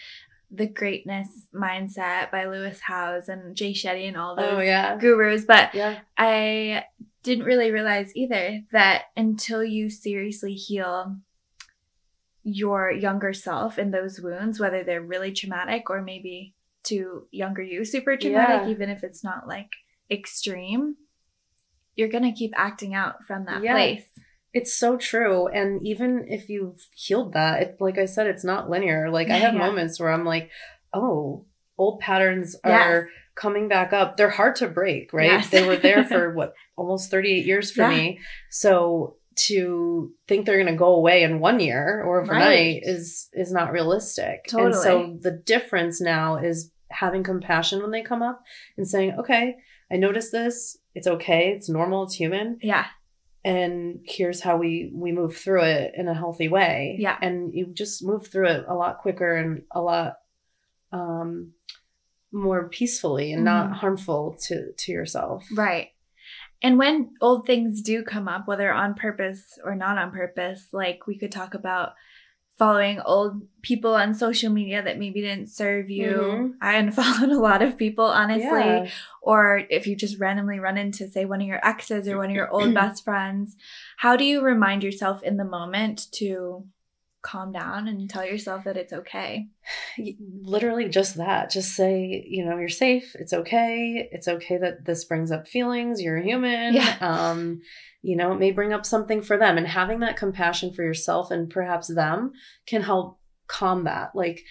the 0.51 0.67
greatness 0.67 1.49
mindset 1.55 2.31
by 2.31 2.45
Lewis 2.47 2.81
Howes 2.81 3.29
and 3.29 3.57
Jay 3.57 3.73
Shetty 3.73 4.07
and 4.07 4.17
all 4.17 4.37
those 4.37 4.59
oh 4.59 4.61
yeah 4.61 4.97
gurus. 4.99 5.45
But 5.45 5.75
yeah 5.75 5.99
I 6.17 6.85
didn't 7.23 7.45
really 7.47 7.73
realize 7.73 8.15
either 8.15 8.61
that 8.71 9.05
until 9.17 9.65
you 9.65 9.91
seriously 9.91 10.55
heal 10.55 11.17
your 12.49 12.93
younger 12.93 13.33
self 13.33 13.77
in 13.77 13.91
those 13.91 14.21
wounds, 14.21 14.61
whether 14.61 14.85
they're 14.85 15.03
really 15.03 15.33
traumatic 15.33 15.91
or 15.91 16.01
maybe 16.01 16.55
to 16.85 17.27
younger 17.33 17.61
you 17.63 17.85
super 17.85 18.17
traumatic, 18.17 18.63
Yeah. 18.65 18.69
even 18.69 18.89
if 18.89 19.03
it's 19.03 19.25
not 19.25 19.49
like 19.49 19.71
extreme, 20.09 20.95
you're 21.97 22.09
gonna 22.09 22.33
keep 22.33 22.53
acting 22.57 22.95
out 22.95 23.25
from 23.25 23.47
that 23.47 23.63
Yeah. 23.63 23.73
place. 23.73 24.09
it's 24.53 24.73
so 24.75 24.97
true 24.97 25.49
and 25.49 25.85
even 25.87 26.25
if 26.29 26.49
you've 26.49 26.87
healed 26.95 27.33
that 27.35 27.61
it, 27.63 27.77
like 27.81 27.99
i 27.99 28.07
said 28.07 28.27
it's 28.27 28.45
not 28.45 28.71
linear 28.71 29.11
like 29.11 29.29
i 29.29 29.35
have 29.47 29.53
Yeah. 29.53 29.59
moments 29.67 29.99
where 30.01 30.11
i'm 30.11 30.25
like 30.25 30.51
oh 30.95 31.45
old 31.77 32.01
patterns 32.01 32.57
Yes. 32.65 32.73
are 32.87 33.09
coming 33.35 33.69
back 33.69 33.93
up 33.93 34.17
they're 34.17 34.31
hard 34.31 34.57
to 34.57 34.69
break 34.69 35.13
right 35.13 35.27
Yes. 35.41 35.51
they 35.51 35.63
were 35.67 35.77
there 35.77 36.05
for 36.15 36.33
what 36.33 36.55
almost 36.77 37.11
38 37.11 37.45
years 37.45 37.71
for 37.73 37.87
me 37.89 38.19
so 38.51 39.17
to 39.37 40.13
think 40.27 40.47
they're 40.47 40.57
going 40.63 40.73
to 40.73 40.79
go 40.79 40.95
away 40.95 41.23
in 41.23 41.41
one 41.41 41.61
year 41.61 42.03
or 42.05 42.23
overnight 42.23 42.47
Right. 42.47 42.81
is 42.83 43.29
is 43.35 43.53
not 43.53 43.73
realistic 43.73 44.45
Totally. 44.49 44.67
and 44.73 44.75
so 44.77 45.19
the 45.21 45.31
difference 45.45 46.01
now 46.01 46.37
is 46.37 46.73
having 46.91 47.23
compassion 47.23 47.83
when 47.83 47.91
they 47.91 48.03
come 48.03 48.23
up 48.23 48.43
and 48.77 48.89
saying 48.89 49.13
okay 49.19 49.57
i 49.91 49.97
noticed 49.97 50.33
this 50.33 50.79
it's 50.95 51.07
okay 51.07 51.51
it's 51.51 51.69
normal 51.69 52.05
it's 52.05 52.15
human 52.15 52.59
Yeah. 52.63 52.87
and 53.45 54.01
here's 54.05 54.41
how 54.41 54.57
we 54.57 54.91
we 54.95 55.13
move 55.13 55.37
through 55.37 55.63
it 55.65 55.93
in 55.97 56.09
a 56.09 56.15
healthy 56.15 56.49
way 56.49 56.97
Yeah. 56.99 57.19
and 57.21 57.53
you 57.53 57.67
just 57.75 58.05
move 58.05 58.27
through 58.29 58.49
it 58.49 58.65
a 58.69 58.75
lot 58.75 58.99
quicker 58.99 59.35
and 59.37 59.63
a 59.73 59.83
lot 59.83 60.15
um 60.93 61.53
more 62.33 62.69
peacefully 62.69 63.33
and 63.33 63.43
Mhm. 63.43 63.45
not 63.45 63.73
harmful 63.73 64.37
to 64.47 64.73
to 64.73 64.93
yourself 64.93 65.45
Right. 65.55 65.89
And 66.63 66.79
when 66.79 67.11
old 67.21 67.47
things 67.47 67.83
do 67.83 68.03
come 68.03 68.29
up, 68.29 68.49
whether 68.49 68.73
on 68.73 68.95
purpose 68.95 69.59
or 69.65 69.75
not 69.75 69.99
on 69.99 70.11
purpose, 70.11 70.69
like 70.73 71.07
we 71.07 71.19
could 71.19 71.33
talk 71.33 71.55
about 71.55 71.93
following 72.59 73.01
old 73.01 73.43
people 73.61 73.95
on 73.95 74.15
social 74.15 74.51
media 74.51 74.83
that 74.83 74.99
maybe 74.99 75.21
didn't 75.21 75.49
serve 75.51 75.91
you. 75.91 76.07
Mhm. 76.09 76.53
I 76.63 76.77
unfollowed 76.77 77.31
a 77.37 77.39
lot 77.39 77.61
of 77.61 77.77
people, 77.77 78.07
honestly. 78.07 78.45
Yeah. 78.49 78.89
Or 79.21 79.63
if 79.69 79.87
you 79.87 79.95
just 79.95 80.19
randomly 80.19 80.59
run 80.59 80.79
into, 80.79 81.07
say, 81.09 81.27
one 81.27 81.43
of 81.43 81.47
your 81.47 81.61
exes 81.67 82.09
or 82.09 82.17
one 82.17 82.31
of 82.31 82.35
your 82.37 82.49
old 82.49 82.73
best 82.75 83.05
friends, 83.05 83.57
how 83.99 84.17
do 84.17 84.25
you 84.25 84.41
remind 84.41 84.83
yourself 84.83 85.23
in 85.23 85.37
the 85.37 85.45
moment 85.45 86.07
to 86.13 86.65
calm 87.27 87.53
down 87.53 87.89
and 87.89 88.09
tell 88.09 88.25
yourself 88.25 88.65
that 88.65 88.77
it's 88.77 88.93
okay? 88.93 89.49
Literally 90.43 90.89
just 90.89 91.17
that. 91.17 91.51
Just 91.51 91.75
say 91.75 92.25
you 92.27 92.45
know 92.45 92.57
you're 92.57 92.69
safe. 92.69 93.15
It's 93.19 93.33
okay. 93.33 94.09
It's 94.13 94.29
okay 94.29 94.59
that 94.59 94.85
this 94.85 95.05
brings 95.05 95.33
up 95.33 95.49
feelings. 95.49 96.01
You're 96.01 96.21
human. 96.21 96.75
Yeah. 96.75 96.97
um 97.01 97.61
you 98.03 98.17
know 98.17 98.33
it 98.33 98.39
may 98.39 98.53
bring 98.53 98.73
up 98.73 98.87
something 98.87 99.21
for 99.23 99.37
them. 99.37 99.59
And 99.59 99.67
having 99.67 100.01
that 100.01 100.17
compassion 100.17 100.73
for 100.73 100.83
yourself 100.83 101.31
and 101.31 101.51
perhaps 101.51 101.89
them 101.89 102.33
can 102.67 102.83
help 102.83 103.19
calm 103.49 103.85
that. 103.85 104.15
Like 104.15 104.43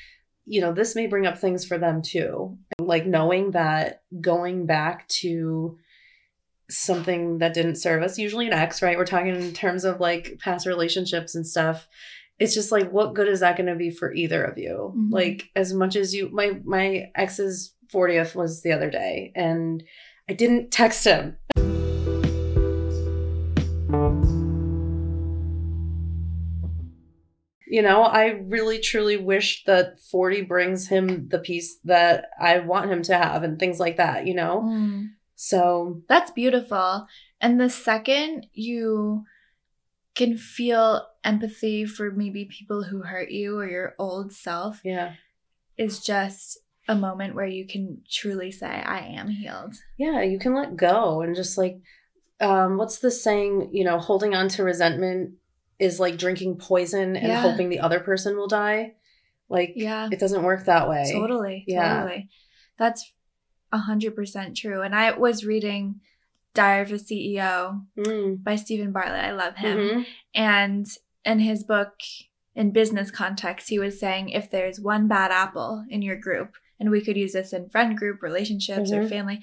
you 0.46 0.60
know 0.62 0.74
this 0.74 0.96
may 0.96 1.08
bring 1.08 1.26
up 1.26 1.38
things 1.38 1.66
for 1.66 1.78
them 1.78 2.02
too. 2.02 2.58
Like 2.78 3.06
knowing 3.06 3.52
that 3.52 4.04
going 4.20 4.66
back 4.66 5.08
to 5.22 5.78
something 6.70 7.38
that 7.38 7.54
didn't 7.54 7.76
serve 7.76 8.02
us 8.02 8.18
usually 8.18 8.48
an 8.48 8.54
ex 8.54 8.82
right? 8.82 8.98
We're 8.98 9.06
talking 9.06 9.36
in 9.36 9.54
terms 9.54 9.86
of 9.86 10.00
like 10.00 10.40
past 10.44 10.66
relationships 10.66 11.36
and 11.36 11.46
stuff 11.46 11.88
it's 12.40 12.54
just 12.54 12.72
like 12.72 12.92
what 12.92 13.14
good 13.14 13.28
is 13.28 13.40
that 13.40 13.56
going 13.56 13.68
to 13.68 13.76
be 13.76 13.90
for 13.90 14.14
either 14.14 14.44
of 14.44 14.58
you 14.58 14.94
Mhm. 14.96 15.12
like 15.12 15.50
as 15.56 15.74
much 15.74 15.96
as 15.96 16.14
you 16.14 16.30
my 16.32 16.60
my 16.66 17.10
ex's 17.16 17.74
40th 17.94 18.36
was 18.36 18.62
the 18.62 18.72
other 18.74 18.90
day 18.90 19.32
and 19.36 19.84
i 20.30 20.34
didn't 20.34 20.72
text 20.72 21.06
him 21.06 21.38
you 27.68 27.82
know 27.82 28.04
i 28.04 28.28
really 28.48 28.80
truly 28.80 29.18
wish 29.18 29.64
that 29.66 30.00
40 30.12 30.44
brings 30.44 30.88
him 30.88 31.28
the 31.30 31.40
peace 31.40 31.78
that 31.86 32.26
i 32.40 32.60
want 32.60 32.92
him 32.92 33.02
to 33.04 33.18
have 33.18 33.44
and 33.44 33.58
things 33.60 33.80
like 33.80 33.98
that 33.98 34.28
you 34.28 34.36
know 34.36 34.62
Mm. 34.66 35.10
so 35.36 36.02
That's 36.08 36.32
beautiful. 36.32 37.08
And 37.42 37.60
the 37.60 37.70
second 37.70 38.48
you 38.54 39.24
can 40.16 40.38
feel 40.38 41.06
empathy 41.26 41.86
for 41.86 42.12
maybe 42.12 42.46
people 42.46 42.84
who 42.84 43.02
hurt 43.02 43.30
you 43.32 43.58
or 43.60 43.68
your 43.68 43.96
old 44.00 44.32
self 44.32 44.82
yeah 44.84 45.14
is 45.78 46.00
just 46.00 46.60
a 46.88 46.96
moment 46.96 47.34
where 47.36 47.48
you 47.48 47.66
can 47.66 48.02
truly 48.10 48.52
say, 48.52 48.68
I 48.68 49.00
am 49.00 49.28
healed. 49.30 49.74
yeah 49.98 50.22
you 50.22 50.38
can 50.40 50.54
let 50.54 50.78
go 50.78 51.22
and 51.22 51.36
just 51.36 51.58
like 51.58 51.78
um 52.40 52.78
what's 52.78 53.00
the 53.00 53.10
saying 53.12 53.70
you 53.74 53.84
know 53.84 53.98
holding 53.98 54.36
on 54.36 54.48
to 54.50 54.64
resentment 54.64 55.34
is 55.80 56.00
like 56.00 56.18
drinking 56.18 56.58
poison 56.58 57.16
and 57.16 57.28
Yeah. 57.28 57.42
hoping 57.42 57.70
the 57.70 57.80
other 57.80 58.00
person 58.00 58.38
will 58.38 58.48
die 58.48 58.94
like 59.50 59.74
Yeah. 59.76 60.10
it 60.12 60.20
doesn't 60.20 60.44
work 60.44 60.66
that 60.66 60.88
way 60.90 61.10
Totally. 61.12 61.64
Yeah. 61.68 62.02
Totally. 62.02 62.30
That's 62.78 63.12
a 63.72 63.78
hundred 63.80 64.16
percent 64.16 64.56
true. 64.56 64.82
And 64.82 64.94
I 64.96 65.12
was 65.18 65.46
reading 65.46 66.02
Diary 66.54 66.82
of 66.84 66.92
a 66.92 66.96
CEO 66.96 67.82
Mm. 67.98 68.44
by 68.44 68.56
Steven 68.56 68.92
Bartlett. 68.92 69.26
I 69.26 69.32
love 69.32 69.56
him. 69.58 69.78
Mhm. 69.78 70.06
And 70.34 70.88
in 71.26 71.40
his 71.40 71.64
book, 71.64 71.94
in 72.56 72.72
business 72.72 73.12
context, 73.12 73.70
he 73.70 73.80
was 73.80 74.00
saying 74.00 74.30
if 74.30 74.50
there's 74.50 74.80
one 74.80 75.08
bad 75.08 75.32
apple 75.32 75.84
in 75.90 76.02
your 76.02 76.16
group, 76.16 76.56
and 76.80 76.92
we 76.92 77.02
could 77.04 77.18
use 77.18 77.34
this 77.34 77.54
in 77.54 77.70
friend 77.70 77.98
group, 77.98 78.22
relationships, 78.22 78.92
or 78.92 79.02
Mhm. 79.02 79.10
family, 79.10 79.42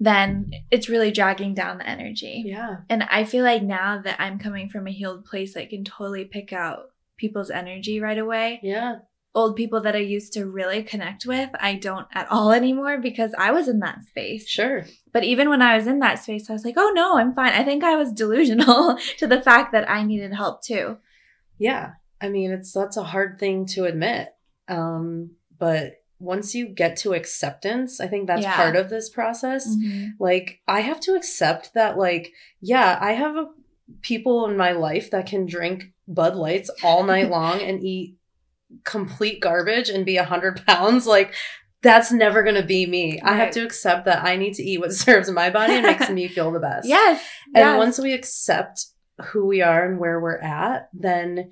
then 0.00 0.50
it's 0.70 0.88
really 0.88 1.10
dragging 1.12 1.54
down 1.54 1.78
the 1.78 1.88
energy. 1.88 2.42
yeah 2.46 2.78
And 2.88 3.04
I 3.04 3.24
feel 3.24 3.44
like 3.44 3.62
now 3.62 4.00
that 4.02 4.20
I'm 4.20 4.38
coming 4.38 4.68
from 4.68 4.86
a 4.86 4.90
healed 4.92 5.24
place, 5.24 5.56
I 5.56 5.66
can 5.66 5.84
totally 5.84 6.24
pick 6.24 6.52
out 6.52 6.86
people's 7.16 7.50
energy 7.50 8.00
right 8.00 8.18
away. 8.18 8.58
yeah 8.62 8.96
Old 9.34 9.56
people 9.56 9.80
that 9.80 9.96
I 9.96 10.00
used 10.00 10.32
to 10.34 10.44
really 10.46 10.82
connect 10.82 11.24
with, 11.26 11.48
I 11.58 11.74
don't 11.76 12.06
at 12.12 12.30
all 12.30 12.52
anymore 12.52 12.98
because 12.98 13.32
I 13.38 13.50
was 13.50 13.66
in 13.68 13.78
that 13.80 14.02
space. 14.04 14.46
sure 14.48 14.84
But 15.12 15.24
even 15.24 15.48
when 15.48 15.62
I 15.62 15.76
was 15.76 15.86
in 15.86 16.00
that 16.00 16.18
space, 16.22 16.50
I 16.50 16.52
was 16.52 16.64
like, 16.64 16.74
oh 16.76 16.92
no, 16.94 17.16
I'm 17.18 17.32
fine. 17.34 17.52
I 17.52 17.64
think 17.64 17.82
I 17.82 17.96
was 17.96 18.12
delusional 18.12 18.98
to 19.18 19.26
the 19.26 19.40
fact 19.40 19.72
that 19.72 19.88
I 19.90 20.02
needed 20.02 20.34
help 20.34 20.62
too. 20.62 20.98
yeah 21.58 21.92
i 22.20 22.28
mean 22.28 22.52
it's 22.52 22.72
that's 22.72 22.96
a 22.96 23.02
hard 23.02 23.38
thing 23.40 23.66
to 23.66 23.84
admit 23.84 24.28
um 24.68 25.30
but 25.58 25.94
once 26.20 26.54
you 26.54 26.68
get 26.68 26.96
to 26.96 27.14
acceptance 27.14 28.00
i 28.00 28.06
think 28.06 28.26
that's 28.26 28.42
Yeah. 28.42 28.54
part 28.56 28.76
of 28.76 28.88
this 28.90 29.08
process 29.10 29.66
Mm-hmm. 29.68 30.06
like 30.20 30.60
i 30.68 30.80
have 30.88 31.00
to 31.00 31.14
accept 31.16 31.74
that 31.74 31.98
like 31.98 32.32
yeah 32.60 32.96
i 33.00 33.12
have 33.22 33.34
a, 33.36 33.46
people 34.02 34.46
in 34.48 34.56
my 34.56 34.72
life 34.72 35.10
that 35.10 35.26
can 35.26 35.46
drink 35.46 35.78
bud 36.06 36.36
lights 36.36 36.70
all 36.84 37.02
night 37.04 37.28
long 37.38 37.60
and 37.60 37.82
eat 37.82 38.16
complete 38.84 39.40
garbage 39.40 39.88
and 39.88 40.04
be 40.06 40.16
100 40.16 40.64
pounds 40.66 41.06
like 41.06 41.34
that's 41.82 42.12
never 42.12 42.42
going 42.42 42.54
to 42.54 42.62
be 42.62 42.86
me 42.86 43.20
i 43.24 43.34
have 43.34 43.50
to 43.52 43.60
accept 43.64 44.04
that 44.04 44.24
i 44.24 44.36
need 44.36 44.54
to 44.54 44.62
eat 44.62 44.78
what 44.80 44.92
serves 45.04 45.30
my 45.30 45.50
body 45.50 45.74
and 45.74 45.82
makes 45.86 46.08
me 46.10 46.28
feel 46.28 46.50
the 46.52 46.60
best 46.60 46.86
Yes. 46.88 47.24
and 47.54 47.64
yes. 47.64 47.78
once 47.78 47.98
we 47.98 48.12
accept 48.12 48.86
who 49.26 49.46
we 49.46 49.60
are 49.62 49.84
and 49.84 49.98
where 50.00 50.18
we're 50.20 50.38
at, 50.38 50.88
then 50.94 51.50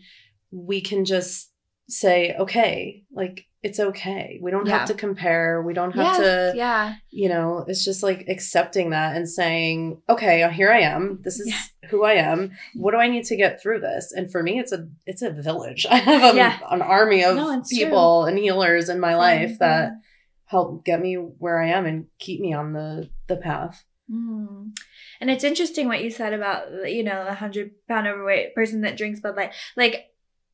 we 0.50 0.80
can 0.80 1.04
just 1.04 1.52
say, 1.88 2.35
okay, 2.37 3.04
like 3.12 3.46
it's 3.62 3.78
okay. 3.78 4.38
We 4.40 4.50
don't 4.50 4.66
Yeah. 4.66 4.78
have 4.78 4.88
to 4.88 4.94
compare. 4.94 5.60
We 5.62 5.74
don't 5.74 5.92
have 5.94 6.04
yes, 6.04 6.18
to, 6.18 6.52
yeah. 6.56 6.94
you 7.10 7.28
know, 7.28 7.64
it's 7.68 7.84
just 7.84 8.02
like 8.02 8.24
accepting 8.28 8.90
that 8.90 9.16
and 9.16 9.28
saying, 9.28 10.00
okay, 10.08 10.50
here 10.52 10.72
I 10.72 10.80
am. 10.80 11.20
This 11.22 11.40
is 11.40 11.48
Yeah. 11.48 11.88
who 11.90 12.04
I 12.04 12.14
am. 12.14 12.52
What 12.74 12.92
do 12.92 12.96
I 12.98 13.08
need 13.08 13.24
to 13.26 13.36
get 13.36 13.60
through 13.60 13.80
this? 13.80 14.12
And 14.12 14.32
for 14.32 14.42
me, 14.42 14.58
it's 14.58 14.72
a 14.72 14.88
it's 15.04 15.22
a 15.22 15.30
village. 15.30 15.86
I 15.90 15.96
have 15.96 16.34
a, 16.34 16.36
Yeah. 16.36 16.58
an 16.70 16.80
army 16.80 17.22
of 17.22 17.36
No, 17.36 17.62
people 17.68 18.24
and 18.24 18.38
healers 18.38 18.88
in 18.88 18.98
my 18.98 19.14
life 19.16 19.50
Fun, 19.50 19.58
that 19.60 19.92
help 20.46 20.84
get 20.84 21.00
me 21.00 21.14
where 21.14 21.60
I 21.62 21.68
am 21.68 21.84
and 21.84 22.06
keep 22.18 22.40
me 22.40 22.54
on 22.54 22.72
the 22.72 23.10
the 23.26 23.36
path. 23.36 23.84
Mm. 24.10 24.72
And 25.20 25.30
it's 25.30 25.44
interesting 25.44 25.86
what 25.86 26.02
you 26.02 26.10
said 26.10 26.32
about 26.32 26.88
you 26.90 27.04
know 27.04 27.24
the 27.26 27.34
hundred 27.34 27.72
pound 27.88 28.08
overweight 28.08 28.54
person 28.54 28.80
that 28.80 28.96
drinks 28.96 29.20
Bud 29.20 29.36
Light. 29.36 29.52
Like 29.76 30.06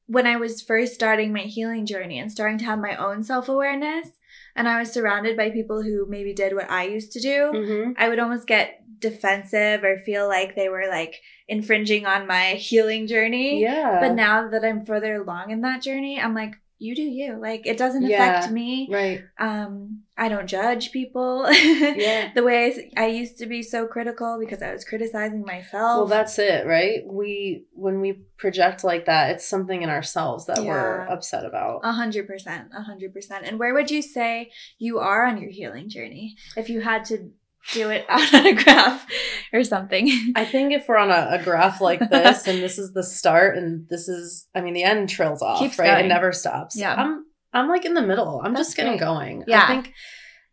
when 0.06 0.26
I 0.26 0.36
was 0.36 0.62
first 0.62 0.94
starting 0.94 1.32
my 1.32 1.40
healing 1.40 1.86
journey 1.86 2.18
and 2.18 2.30
starting 2.30 2.58
to 2.58 2.64
have 2.64 2.78
my 2.78 2.96
own 2.96 3.22
self 3.22 3.48
awareness, 3.48 4.08
and 4.54 4.68
I 4.68 4.78
was 4.78 4.92
surrounded 4.92 5.36
by 5.36 5.50
people 5.50 5.82
who 5.82 6.06
maybe 6.08 6.32
did 6.32 6.54
what 6.54 6.70
I 6.70 6.84
used 6.84 7.12
to 7.12 7.20
do, 7.20 7.50
Mm-hmm. 7.54 7.92
I 7.98 8.08
would 8.08 8.18
almost 8.18 8.46
get 8.46 8.82
defensive 8.98 9.84
or 9.84 9.98
feel 9.98 10.26
like 10.28 10.56
they 10.56 10.68
were 10.68 10.86
like 10.88 11.20
infringing 11.48 12.06
on 12.06 12.26
my 12.26 12.52
healing 12.52 13.06
journey. 13.06 13.60
Yeah. 13.60 13.98
But 14.00 14.14
now 14.14 14.48
that 14.48 14.64
I'm 14.64 14.86
further 14.86 15.16
along 15.16 15.50
in 15.50 15.60
that 15.62 15.82
journey, 15.82 16.20
I'm 16.20 16.34
like, 16.34 16.54
you 16.78 16.94
do 16.94 17.02
you. 17.02 17.38
Like 17.40 17.66
it 17.66 17.78
doesn't 17.78 18.02
Yeah. 18.02 18.38
affect 18.40 18.52
me. 18.52 18.88
right. 18.90 19.20
Um, 19.38 20.02
I 20.18 20.28
don't 20.28 20.46
judge 20.46 20.92
people. 20.92 21.46
Yeah. 21.50 22.32
the 22.34 22.42
way 22.42 22.90
I 22.96 23.06
used 23.06 23.38
to 23.38 23.46
be 23.46 23.62
so 23.62 23.86
critical 23.86 24.38
because 24.38 24.60
I 24.62 24.72
was 24.72 24.84
criticizing 24.84 25.42
myself. 25.42 25.96
Well, 25.98 26.06
that's 26.06 26.38
it, 26.38 26.66
right? 26.66 27.00
We 27.06 27.64
when 27.72 28.00
we 28.00 28.12
project 28.36 28.84
like 28.84 29.06
that, 29.06 29.30
it's 29.32 29.46
something 29.46 29.82
in 29.82 29.88
ourselves 29.90 30.46
that 30.46 30.58
we're 30.62 31.06
upset 31.08 31.44
about. 31.44 31.80
a 31.84 31.92
hundred 31.92 32.26
percent, 32.26 32.68
a 32.76 32.82
hundred 32.82 33.12
percent. 33.14 33.46
And 33.46 33.58
where 33.58 33.72
would 33.74 33.90
you 33.90 34.02
say 34.02 34.50
you 34.78 34.98
are 34.98 35.24
on 35.26 35.40
your 35.40 35.50
healing 35.50 35.88
journey 35.88 36.36
if 36.56 36.68
you 36.68 36.80
had 36.80 37.04
to 37.06 37.30
do 37.72 37.90
it 37.90 38.06
out 38.08 38.34
on 38.34 38.46
a 38.46 38.54
graph 38.54 39.06
or 39.52 39.64
something? 39.64 40.32
I 40.36 40.44
think 40.44 40.72
if 40.72 40.88
we're 40.88 40.98
on 40.98 41.10
a, 41.10 41.38
a 41.40 41.42
graph 41.42 41.80
like 41.80 42.00
this, 42.10 42.46
and 42.46 42.62
this 42.62 42.78
is 42.78 42.92
the 42.92 43.02
start, 43.02 43.56
and 43.56 43.86
this 43.88 44.08
is, 44.08 44.48
I 44.54 44.60
mean, 44.60 44.74
the 44.74 44.84
end 44.84 45.08
trails 45.08 45.42
off, 45.42 45.58
Keeps 45.58 45.78
right? 45.78 45.92
going. 45.92 46.04
It 46.06 46.08
never 46.08 46.32
stops. 46.32 46.76
Yeah. 46.76 46.94
I'm, 46.94 47.24
I'm 47.52 47.68
like 47.68 47.84
in 47.84 47.94
the 47.94 48.02
middle. 48.02 48.40
I'm 48.44 48.52
That's 48.54 48.68
just 48.68 48.76
getting 48.76 48.92
great. 48.98 49.00
going. 49.06 49.44
Yeah. 49.46 49.64
I 49.64 49.66
think, 49.66 49.92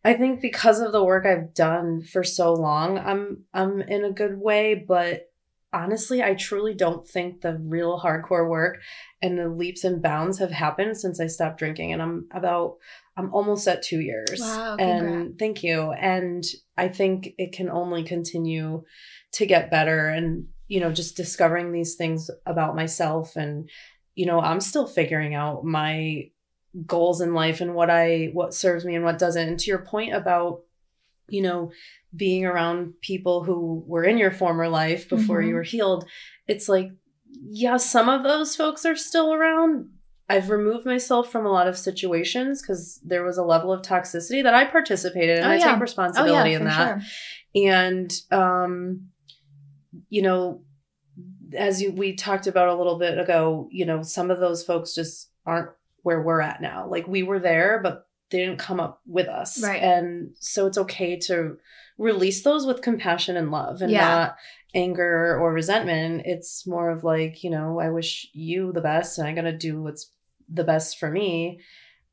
I 0.05 0.13
think 0.13 0.41
because 0.41 0.79
of 0.79 0.91
the 0.91 1.03
work 1.03 1.25
I've 1.25 1.53
done 1.53 2.01
for 2.01 2.23
so 2.23 2.53
long, 2.53 2.97
I'm, 2.97 3.43
I'm 3.53 3.81
in 3.81 4.03
a 4.03 4.11
good 4.11 4.37
way. 4.37 4.75
But 4.75 5.23
honestly, 5.71 6.21
I 6.23 6.33
truly 6.35 6.73
don't 6.73 7.07
think 7.07 7.41
the 7.41 7.57
real 7.57 7.99
hardcore 7.99 8.47
work 8.49 8.79
and 9.21 9.37
the 9.37 9.49
leaps 9.49 9.83
and 9.83 10.01
bounds 10.01 10.39
have 10.39 10.51
happened 10.51 10.97
since 10.97 11.19
I 11.19 11.27
stopped 11.27 11.59
drinking, 11.59 11.93
and 11.93 12.01
I'm 12.01 12.27
about. 12.31 12.75
I'm 13.15 13.33
almost 13.33 13.67
at 13.67 13.83
two 13.83 13.99
years. 13.99 14.39
Wow, 14.41 14.75
and 14.79 15.37
thank 15.37 15.63
you. 15.63 15.91
And 15.91 16.43
I 16.77 16.87
think 16.87 17.29
it 17.37 17.51
can 17.51 17.69
only 17.69 18.03
continue 18.03 18.83
to 19.33 19.45
get 19.45 19.71
better 19.71 20.09
and 20.09 20.47
you 20.67 20.79
know 20.79 20.91
just 20.91 21.17
discovering 21.17 21.71
these 21.71 21.95
things 21.95 22.29
about 22.45 22.75
myself 22.75 23.35
and 23.35 23.69
you 24.15 24.25
know 24.25 24.39
i'm 24.39 24.61
still 24.61 24.87
figuring 24.87 25.33
out 25.35 25.65
my 25.65 26.29
goals 26.85 27.19
in 27.19 27.33
life 27.33 27.59
and 27.61 27.75
what 27.75 27.89
i 27.89 28.29
what 28.33 28.53
serves 28.53 28.85
me 28.85 28.95
and 28.95 29.03
what 29.03 29.17
doesn't 29.19 29.49
and 29.49 29.59
to 29.59 29.65
your 29.71 29.83
point 29.83 30.13
about 30.13 30.61
you 31.27 31.41
know 31.41 31.71
being 32.15 32.45
around 32.45 32.93
people 33.01 33.43
who 33.43 33.83
were 33.87 34.03
in 34.03 34.17
your 34.17 34.31
former 34.31 34.69
life 34.69 35.09
before 35.09 35.41
you 35.41 35.49
Mhm. 35.51 35.55
were 35.55 35.63
healed 35.63 36.05
it's 36.47 36.69
like 36.69 36.89
yeah 37.41 37.77
some 37.77 38.07
of 38.07 38.23
those 38.23 38.55
folks 38.55 38.85
are 38.85 38.95
still 38.95 39.33
around 39.33 39.89
i've 40.29 40.49
removed 40.49 40.85
myself 40.85 41.31
from 41.31 41.45
a 41.45 41.51
lot 41.51 41.67
of 41.67 41.77
situations 41.77 42.61
because 42.61 42.99
there 43.03 43.23
was 43.23 43.37
a 43.37 43.43
level 43.43 43.71
of 43.71 43.81
toxicity 43.81 44.41
that 44.43 44.53
i 44.53 44.65
participated 44.65 45.39
in 45.39 45.45
Oh, 45.45 45.49
i 45.49 45.55
yeah. 45.57 45.71
take 45.73 45.81
responsibility 45.81 46.53
in 46.53 46.59
for 46.61 46.65
that 46.65 47.01
and 47.55 48.13
um 48.31 49.07
you 50.09 50.21
know 50.21 50.61
as 51.55 51.81
you, 51.81 51.91
we 51.91 52.15
talked 52.15 52.47
about 52.47 52.69
a 52.69 52.73
little 52.75 52.97
bit 52.97 53.19
ago, 53.19 53.67
you 53.71 53.85
know, 53.85 54.01
some 54.01 54.31
of 54.31 54.39
those 54.39 54.63
folks 54.63 54.95
just 54.95 55.29
aren't 55.45 55.69
where 56.01 56.19
we're 56.23 56.41
at 56.41 56.63
now. 56.63 56.87
Like 56.89 57.07
we 57.07 57.21
were 57.21 57.37
there, 57.37 57.79
but 57.83 58.07
they 58.31 58.39
didn't 58.39 58.57
come 58.57 58.79
up 58.79 59.01
with 59.05 59.27
us. 59.27 59.61
Right. 59.61 59.79
And 59.79 60.31
so 60.39 60.65
it's 60.65 60.79
okay 60.79 61.19
to 61.27 61.57
release 61.99 62.43
those 62.43 62.65
with 62.65 62.81
compassion 62.81 63.37
and 63.37 63.51
love 63.51 63.83
and 63.83 63.91
Yeah. 63.91 64.01
not 64.15 64.35
anger 64.73 65.37
or 65.39 65.53
resentment. 65.53 66.23
It's 66.25 66.65
more 66.67 66.89
of 66.89 67.03
like, 67.03 67.43
you 67.43 67.49
know, 67.49 67.79
I 67.79 67.89
wish 67.89 68.27
you 68.33 68.71
the 68.73 68.81
best 68.81 69.17
and 69.17 69.27
I'm 69.27 69.35
going 69.35 69.45
to 69.45 69.57
do 69.57 69.81
what's 69.81 70.11
the 70.51 70.63
best 70.63 70.97
for 70.99 71.09
me. 71.09 71.59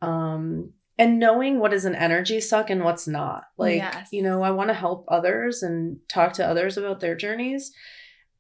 Um, 0.03 0.73
and 0.99 1.19
knowing 1.19 1.59
what 1.59 1.73
is 1.73 1.87
an 1.87 1.95
energy 1.95 2.41
suck 2.41 2.69
and 2.69 2.85
what's 2.85 3.09
not. 3.09 3.45
Like, 3.57 3.77
Yes. 3.77 4.09
you 4.13 4.23
know, 4.23 4.43
I 4.43 4.51
want 4.51 4.69
to 4.69 4.75
help 4.75 5.07
others 5.09 5.63
and 5.63 5.99
talk 6.09 6.35
to 6.35 6.47
others 6.47 6.77
about 6.77 7.01
their 7.01 7.15
journeys. 7.15 7.73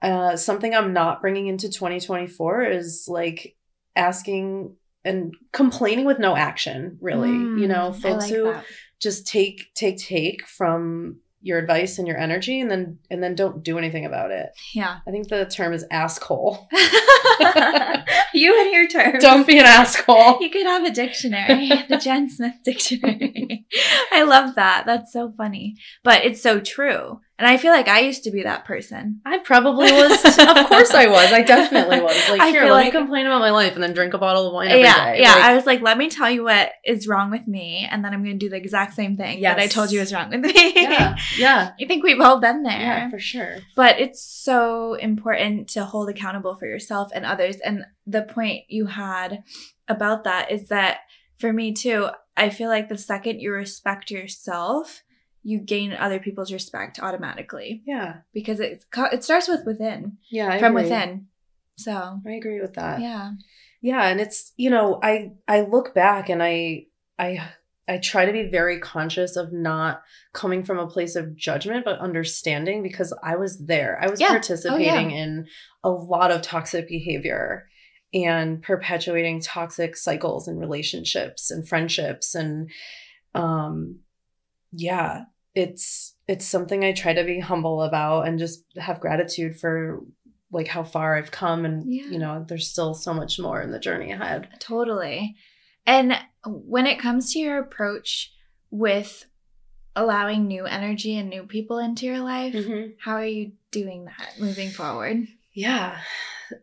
Uh, 0.03 0.37
something 0.37 0.75
I'm 0.75 0.93
not 0.93 1.21
bringing 1.23 1.47
into 1.47 1.69
2024 1.71 2.65
is 2.65 3.07
like 3.09 3.57
asking 3.97 4.77
and 5.05 5.35
complaining 5.53 6.05
with 6.05 6.19
no 6.19 6.37
action, 6.37 6.99
really. 7.01 7.31
you 7.33 7.67
know, 7.67 7.91
Mm, 7.91 8.01
folks 8.03 8.25
like 8.25 8.35
who 8.35 8.45
that. 8.45 8.65
just 9.01 9.27
take 9.27 9.73
take 9.75 9.97
take 9.99 10.47
from 10.47 11.21
your 11.43 11.59
advice 11.59 11.99
and 11.99 12.07
your 12.07 12.19
energy 12.19 12.61
and 12.61 12.71
then 12.71 12.99
and 13.11 13.23
then 13.23 13.35
don't 13.35 13.63
do 13.63 13.79
anything 13.79 14.05
about 14.05 14.31
it. 14.31 14.51
Yeah. 14.75 14.99
I 15.07 15.11
think 15.11 15.29
the 15.29 15.47
term 15.47 15.73
is 15.73 15.87
asshole. 15.91 16.69
you 18.35 18.61
and 18.61 18.73
your 18.73 18.87
terms. 18.89 19.23
don't 19.23 19.47
be 19.47 19.59
an 19.59 19.65
asshole. 19.65 20.39
You 20.41 20.51
could 20.51 20.67
have 20.67 20.85
a 20.85 20.91
dictionary, 20.91 21.71
the 21.89 21.97
Jen 21.97 22.29
Smith 22.29 22.55
dictionary. 22.65 23.67
I 24.13 24.23
love 24.23 24.55
that. 24.57 24.85
That's 24.87 25.13
so 25.13 25.33
funny. 25.37 25.77
But 26.05 26.25
it's 26.25 26.43
so 26.43 26.61
true. 26.61 27.21
And 27.41 27.49
I 27.49 27.57
feel 27.57 27.73
like 27.73 27.89
I 27.89 28.01
used 28.01 28.25
to 28.25 28.31
be 28.31 28.43
that 28.43 28.67
person. 28.67 29.23
I 29.25 29.39
probably 29.39 29.91
was. 29.91 30.23
Of 30.39 30.67
course 30.69 30.91
I 30.93 31.07
was. 31.07 31.33
I 31.33 31.41
definitely 31.43 32.01
was. 32.01 32.15
Like, 32.31 32.41
I 32.41 32.51
here, 32.51 32.65
let 32.65 32.71
like- 32.73 32.85
me 32.87 32.91
complain 32.93 33.25
about 33.27 33.41
my 33.41 33.51
life 33.51 33.75
and 33.75 33.83
then 33.83 33.95
drink 33.95 34.13
a 34.13 34.19
bottle 34.19 34.47
of 34.47 34.53
wine 34.53 34.69
every 34.69 34.83
day. 34.83 34.89
yeah, 34.89 35.15
yeah. 35.15 35.35
Like, 35.37 35.45
I 35.45 35.55
was 35.57 35.65
like, 35.65 35.81
let 35.81 35.97
me 35.97 36.11
tell 36.11 36.31
you 36.31 36.45
what 36.45 36.71
is 36.85 37.09
wrong 37.09 37.31
with 37.31 37.49
me, 37.49 37.89
and 37.91 38.05
then 38.05 38.13
I'm 38.13 38.23
going 38.23 38.39
to 38.39 38.45
do 38.47 38.51
the 38.51 38.57
exact 38.57 38.93
same 38.95 39.17
thing 39.17 39.41
that 39.41 39.59
I 39.59 39.67
told 39.69 39.91
you 39.91 40.01
was 40.01 40.13
wrong 40.13 40.29
with 40.31 40.41
me. 40.41 40.53
yeah, 40.77 41.17
yeah, 41.39 41.73
I 41.81 41.87
think 41.87 42.05
we've 42.05 42.21
all 42.21 42.41
been 42.41 42.63
there. 42.63 42.79
yeah, 42.79 43.09
for 43.11 43.19
sure. 43.19 43.57
But 43.75 43.99
it's 43.99 44.23
so 44.23 44.95
important 44.95 45.69
to 45.71 45.87
hold 45.87 46.11
accountable 46.11 46.55
for 46.57 46.67
yourself 46.67 47.11
and 47.15 47.25
others. 47.25 47.57
And 47.65 47.87
the 48.07 48.23
point 48.23 48.65
you 48.69 48.85
had 48.87 49.43
about 49.89 50.25
that 50.25 50.51
is 50.51 50.69
that 50.69 50.99
for 51.39 51.53
me 51.53 51.73
too, 51.73 52.09
I 52.37 52.51
feel 52.51 52.69
like 52.69 52.89
the 52.91 52.99
second 52.99 53.41
you 53.41 53.51
respect 53.53 54.11
yourself, 54.11 55.03
you 55.43 55.59
gain 55.59 55.93
other 55.93 56.19
people's 56.19 56.53
respect 56.53 57.01
automatically 57.01 57.83
Yeah, 57.87 58.19
because 58.33 58.61
it 58.61 58.85
it 59.13 59.25
starts 59.25 59.49
with 59.49 59.65
within, 59.67 60.19
yeah, 60.31 60.49
I 60.51 60.59
from 60.59 60.73
agree. 60.77 60.83
within. 60.85 61.27
So 61.77 62.21
I 62.27 62.31
agree 62.33 62.61
with 62.61 62.75
that. 62.75 63.01
yeah, 63.01 63.33
yeah 63.81 64.07
and 64.09 64.21
it's 64.21 64.53
you 64.57 64.69
know 64.71 64.99
i 65.03 65.31
i 65.49 65.63
look 65.63 65.95
back 65.95 66.29
and 66.29 66.43
i 66.43 66.85
i 67.19 67.41
i 67.89 67.97
try 67.97 68.27
to 68.27 68.33
be 68.33 68.51
very 68.51 68.79
conscious 68.79 69.37
of 69.37 69.51
not 69.55 70.03
coming 70.35 70.63
from 70.63 70.79
a 70.79 70.87
place 70.87 71.17
of 71.17 71.35
judgment 71.35 71.87
but 71.87 71.99
understanding 71.99 72.83
because 72.83 73.17
i 73.23 73.35
was 73.37 73.59
there 73.65 73.99
i 74.03 74.09
was 74.11 74.21
Yeah. 74.21 74.27
Oh, 74.27 74.31
participating 74.33 75.11
in 75.13 75.47
a 75.83 75.89
lot 75.89 76.31
of 76.31 76.43
toxic 76.43 76.87
behavior 76.89 77.67
and 78.13 78.61
perpetuating 78.63 79.41
toxic 79.41 79.97
cycles 79.97 80.47
and 80.47 80.61
relationships 80.61 81.51
and 81.51 81.67
friendships 81.67 82.35
and 82.35 82.71
um 83.35 84.01
yeah 84.73 85.25
it's 85.55 86.15
it's 86.29 86.47
something 86.47 86.85
i 86.85 86.93
try 86.93 87.13
to 87.13 87.25
be 87.25 87.41
humble 87.41 87.83
about 87.83 88.27
and 88.29 88.39
just 88.39 88.65
have 88.77 89.01
gratitude 89.01 89.59
for 89.59 90.01
like 90.53 90.69
how 90.69 90.83
far 90.85 91.17
i've 91.17 91.31
come 91.31 91.65
and 91.65 91.93
Yeah. 91.93 92.05
you 92.07 92.19
know 92.19 92.45
there's 92.49 92.69
still 92.69 92.95
so 92.95 93.13
much 93.13 93.39
more 93.39 93.61
in 93.61 93.71
the 93.73 93.79
journey 93.81 94.13
ahead 94.13 94.49
totally. 94.61 95.35
And 95.87 96.17
when 96.47 96.87
it 96.87 96.99
comes 97.01 97.33
to 97.33 97.39
your 97.41 97.59
approach 97.59 98.33
with 98.71 99.25
allowing 99.97 100.47
new 100.47 100.67
energy 100.67 101.17
and 101.17 101.29
new 101.29 101.45
people 101.45 101.79
into 101.79 102.07
your 102.07 102.21
life, 102.21 102.55
how 103.01 103.15
are 103.15 103.27
you 103.27 103.53
doing 103.73 104.05
that 104.05 104.35
moving 104.39 104.71
forward? 104.71 105.27
yeah 105.53 105.99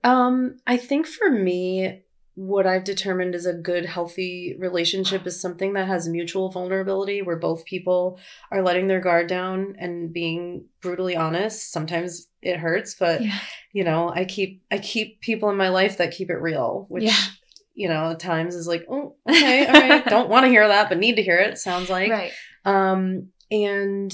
um 0.05 0.57
i 0.65 0.77
think 0.77 1.05
for 1.07 1.29
me 1.29 2.03
what 2.39 2.67
i've 2.67 2.83
determined 2.83 3.33
is 3.33 3.47
a 3.47 3.53
good 3.53 3.83
healthy 3.83 4.55
relationship 4.59 5.25
is 5.25 5.41
something 5.41 5.73
that 5.73 5.87
has 5.87 6.07
mutual 6.07 6.51
vulnerability 6.51 7.23
where 7.23 7.35
both 7.35 7.65
people 7.65 8.19
are 8.51 8.61
letting 8.61 8.85
their 8.87 8.99
guard 8.99 9.25
down 9.27 9.75
and 9.79 10.13
being 10.13 10.63
brutally 10.79 11.15
honest 11.15 11.71
sometimes 11.71 12.27
it 12.43 12.57
hurts 12.57 12.93
but 12.93 13.23
Yeah. 13.23 13.39
you 13.73 13.83
know 13.83 14.09
i 14.13 14.23
keep 14.23 14.61
i 14.69 14.77
keep 14.77 15.19
people 15.19 15.49
in 15.49 15.57
my 15.57 15.69
life 15.69 15.97
that 15.97 16.11
keep 16.11 16.29
it 16.29 16.35
real 16.35 16.85
which 16.89 17.05
Yeah. 17.05 17.17
you 17.73 17.89
know 17.89 18.11
at 18.11 18.19
times 18.19 18.53
is 18.53 18.67
like 18.67 18.85
oh 18.87 19.15
okay 19.27 19.65
all 19.65 19.73
right 19.73 20.05
don't 20.15 20.29
want 20.29 20.43
to 20.43 20.49
hear 20.51 20.67
that 20.67 20.89
but 20.89 20.99
need 20.99 21.15
to 21.15 21.23
hear 21.23 21.39
it 21.39 21.57
sounds 21.57 21.89
like 21.89 22.11
right. 22.11 22.31
um 22.65 23.29
and 23.49 24.13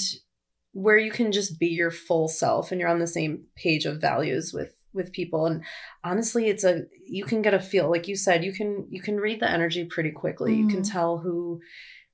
where 0.72 0.98
you 0.98 1.12
can 1.12 1.34
just 1.34 1.60
be 1.60 1.68
your 1.68 1.92
full 1.92 2.30
self 2.30 2.72
and 2.72 2.80
you're 2.80 2.90
on 2.90 3.00
the 3.00 3.06
same 3.06 3.44
page 3.56 3.86
of 3.86 4.00
values 4.00 4.54
with 4.54 4.74
with 4.94 5.12
people 5.12 5.46
and 5.46 5.64
honestly 6.04 6.48
it's 6.50 6.64
a 6.64 6.84
you 7.06 7.24
can 7.26 7.42
get 7.42 7.54
a 7.54 7.60
feel 7.60 7.90
like 7.90 8.08
you 8.08 8.16
said 8.16 8.44
you 8.44 8.54
can 8.54 8.86
you 8.90 9.02
can 9.02 9.18
read 9.18 9.40
the 9.40 9.50
energy 9.50 9.86
pretty 9.86 10.12
quickly 10.12 10.56
you 10.56 10.68
can 10.68 10.82
Mm. 10.82 10.92
tell 10.92 11.18
who 11.18 11.60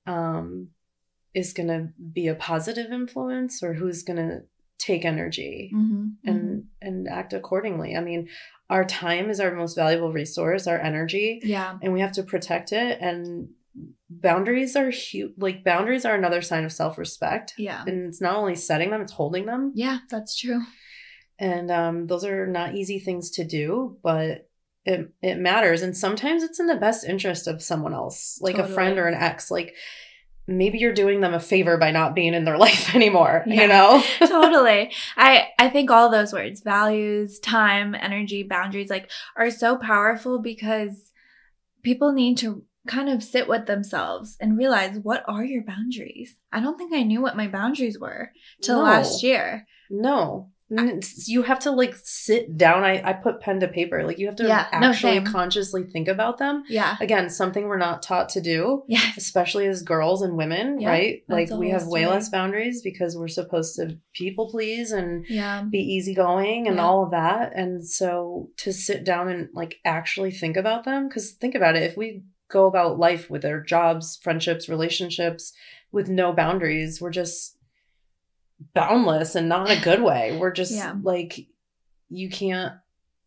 um 0.07 0.69
is 1.33 1.53
going 1.53 1.67
to 1.67 1.89
be 2.13 2.27
a 2.27 2.35
positive 2.35 2.91
influence 2.91 3.61
or 3.61 3.73
who's 3.73 4.03
going 4.03 4.17
to 4.17 4.41
take 4.77 5.03
energy 5.05 5.71
Mm-hmm. 5.75 6.05
and 6.29 6.63
and 6.81 7.07
act 7.07 7.33
accordingly 7.33 7.95
i 7.95 8.01
mean 8.01 8.29
our 8.69 8.85
time 8.85 9.29
is 9.29 9.39
our 9.39 9.53
most 9.53 9.75
valuable 9.75 10.11
resource 10.13 10.67
our 10.67 10.79
energy 10.79 11.39
yeah. 11.43 11.77
and 11.81 11.91
we 11.93 11.99
have 12.01 12.13
to 12.13 12.23
protect 12.23 12.71
it 12.71 12.99
and 13.01 13.49
boundaries 14.09 14.75
are 14.75 14.89
huge 14.89 15.33
like 15.37 15.63
boundaries 15.63 16.05
are 16.05 16.15
another 16.15 16.41
sign 16.41 16.63
of 16.65 16.71
self-respect 16.71 17.53
Yeah. 17.57 17.83
and 17.85 18.07
it's 18.07 18.21
not 18.21 18.35
only 18.35 18.55
setting 18.55 18.89
them 18.91 19.01
it's 19.01 19.11
holding 19.13 19.45
them 19.45 19.71
Yeah, 19.75 19.99
that's 20.09 20.35
true. 20.37 20.61
And 21.39 21.71
um, 21.71 22.07
those 22.07 22.25
are 22.25 22.45
not 22.47 22.75
easy 22.75 22.99
things 22.99 23.31
to 23.31 23.43
do 23.43 23.97
but 24.03 24.49
it, 24.85 25.11
it 25.21 25.37
matters 25.37 25.81
and 25.81 25.95
sometimes 25.95 26.43
it's 26.43 26.59
in 26.59 26.67
the 26.67 26.75
best 26.75 27.05
interest 27.05 27.47
of 27.47 27.61
someone 27.61 27.93
else 27.93 28.39
like 28.41 28.57
a 28.57 28.67
friend 28.67 28.97
or 28.97 29.07
an 29.07 29.13
ex 29.13 29.51
like 29.51 29.75
maybe 30.47 30.79
you're 30.79 30.93
doing 30.93 31.21
them 31.21 31.33
a 31.35 31.39
favor 31.39 31.77
by 31.77 31.91
not 31.91 32.15
being 32.15 32.33
in 32.33 32.43
their 32.43 32.57
life 32.67 32.95
anymore 32.95 33.43
Yeah. 33.45 33.61
you 33.61 33.67
know 33.67 34.03
totally. 34.27 34.91
I 35.15 35.47
I 35.59 35.69
think 35.69 35.91
all 35.91 36.09
those 36.09 36.33
words, 36.33 36.61
values, 36.61 37.39
time, 37.39 37.93
energy, 37.93 38.41
boundaries 38.43 38.89
like 38.89 39.11
are 39.37 39.51
so 39.51 39.77
powerful 39.77 40.39
because 40.41 41.11
people 41.83 42.11
need 42.13 42.37
to 42.39 42.63
kind 42.87 43.09
of 43.09 43.21
sit 43.23 43.47
with 43.47 43.67
themselves 43.67 44.37
and 44.39 44.57
realize 44.57 44.97
what 45.03 45.23
are 45.27 45.43
your 45.43 45.63
boundaries? 45.63 46.35
I 46.51 46.61
don't 46.61 46.77
think 46.77 46.93
I 46.95 47.03
knew 47.03 47.21
what 47.21 47.37
my 47.37 47.47
boundaries 47.47 47.99
were 47.99 48.31
till 48.63 48.77
No. 48.77 48.83
last 48.85 49.21
year. 49.21 49.67
no 49.91 50.49
you 51.25 51.41
have 51.43 51.59
to 51.59 51.71
like 51.71 51.95
sit 52.03 52.55
down 52.57 52.83
I, 52.83 53.01
I 53.09 53.13
put 53.13 53.41
pen 53.41 53.59
to 53.61 53.67
paper 53.67 54.03
like 54.03 54.19
you 54.19 54.27
have 54.27 54.35
to 54.37 54.47
Yeah, 54.47 54.67
actually 54.71 55.13
same. 55.13 55.25
consciously 55.25 55.83
think 55.83 56.07
about 56.07 56.37
them 56.37 56.63
Yeah. 56.69 56.95
again 57.01 57.29
something 57.29 57.65
we're 57.65 57.77
not 57.77 58.03
taught 58.03 58.29
to 58.29 58.41
do 58.41 58.83
Yeah. 58.87 59.01
especially 59.17 59.65
as 59.67 59.81
girls 59.81 60.21
and 60.21 60.37
women 60.37 60.79
Yeah, 60.79 60.89
right 60.89 61.23
like 61.27 61.49
we 61.49 61.69
have 61.71 61.87
way 61.87 62.05
less 62.05 62.29
boundaries 62.29 62.81
because 62.83 63.17
we're 63.17 63.27
supposed 63.27 63.75
to 63.77 63.97
people 64.13 64.49
please 64.49 64.91
and 64.91 65.25
Yeah. 65.27 65.63
be 65.63 65.79
easygoing 65.79 66.67
and 66.67 66.77
Yeah. 66.77 66.83
all 66.85 67.03
of 67.03 67.11
that 67.11 67.53
and 67.55 67.83
so 67.87 68.49
to 68.57 68.71
sit 68.71 69.03
down 69.03 69.27
and 69.29 69.49
like 69.53 69.77
actually 69.85 70.31
think 70.31 70.55
about 70.57 70.83
them 70.83 71.07
because 71.07 71.31
think 71.31 71.55
about 71.55 71.75
it 71.75 71.83
if 71.83 71.97
we 71.97 72.23
go 72.51 72.65
about 72.67 72.97
life 72.99 73.29
with 73.29 73.45
our 73.45 73.59
jobs 73.61 74.19
friendships 74.23 74.67
relationships 74.69 75.53
with 75.91 76.09
no 76.09 76.31
boundaries 76.33 76.99
we're 77.01 77.09
just 77.11 77.55
boundless 78.73 79.35
and 79.35 79.47
not 79.49 79.69
in 79.69 79.77
a 79.77 79.81
good 79.81 80.01
way 80.01 80.37
we're 80.37 80.51
just 80.51 80.73
Yeah. 80.73 80.95
like 81.01 81.47
you 82.09 82.29
can't 82.29 82.73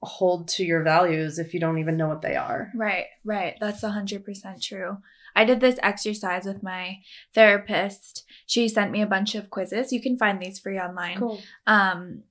hold 0.02 0.48
to 0.48 0.64
your 0.64 0.82
values 0.82 1.38
if 1.38 1.54
you 1.54 1.60
don't 1.60 1.78
even 1.78 1.96
know 1.96 2.08
what 2.08 2.22
they 2.22 2.34
are 2.36 2.70
Right, 2.74 3.06
right. 3.24 3.54
That's 3.60 3.82
100% 3.82 4.60
true. 4.60 4.98
I 5.36 5.44
did 5.44 5.60
this 5.60 5.78
exercise 5.82 6.44
with 6.44 6.62
my 6.62 6.98
therapist. 7.34 8.24
She 8.46 8.68
sent 8.68 8.90
me 8.90 9.00
a 9.00 9.06
bunch 9.06 9.34
of 9.34 9.48
quizzes. 9.50 9.92
You 9.92 10.02
can 10.02 10.18
find 10.18 10.40
these 10.40 10.58
free 10.58 10.78
online. 10.78 11.18
cool 11.18 11.40
um, 11.66 12.22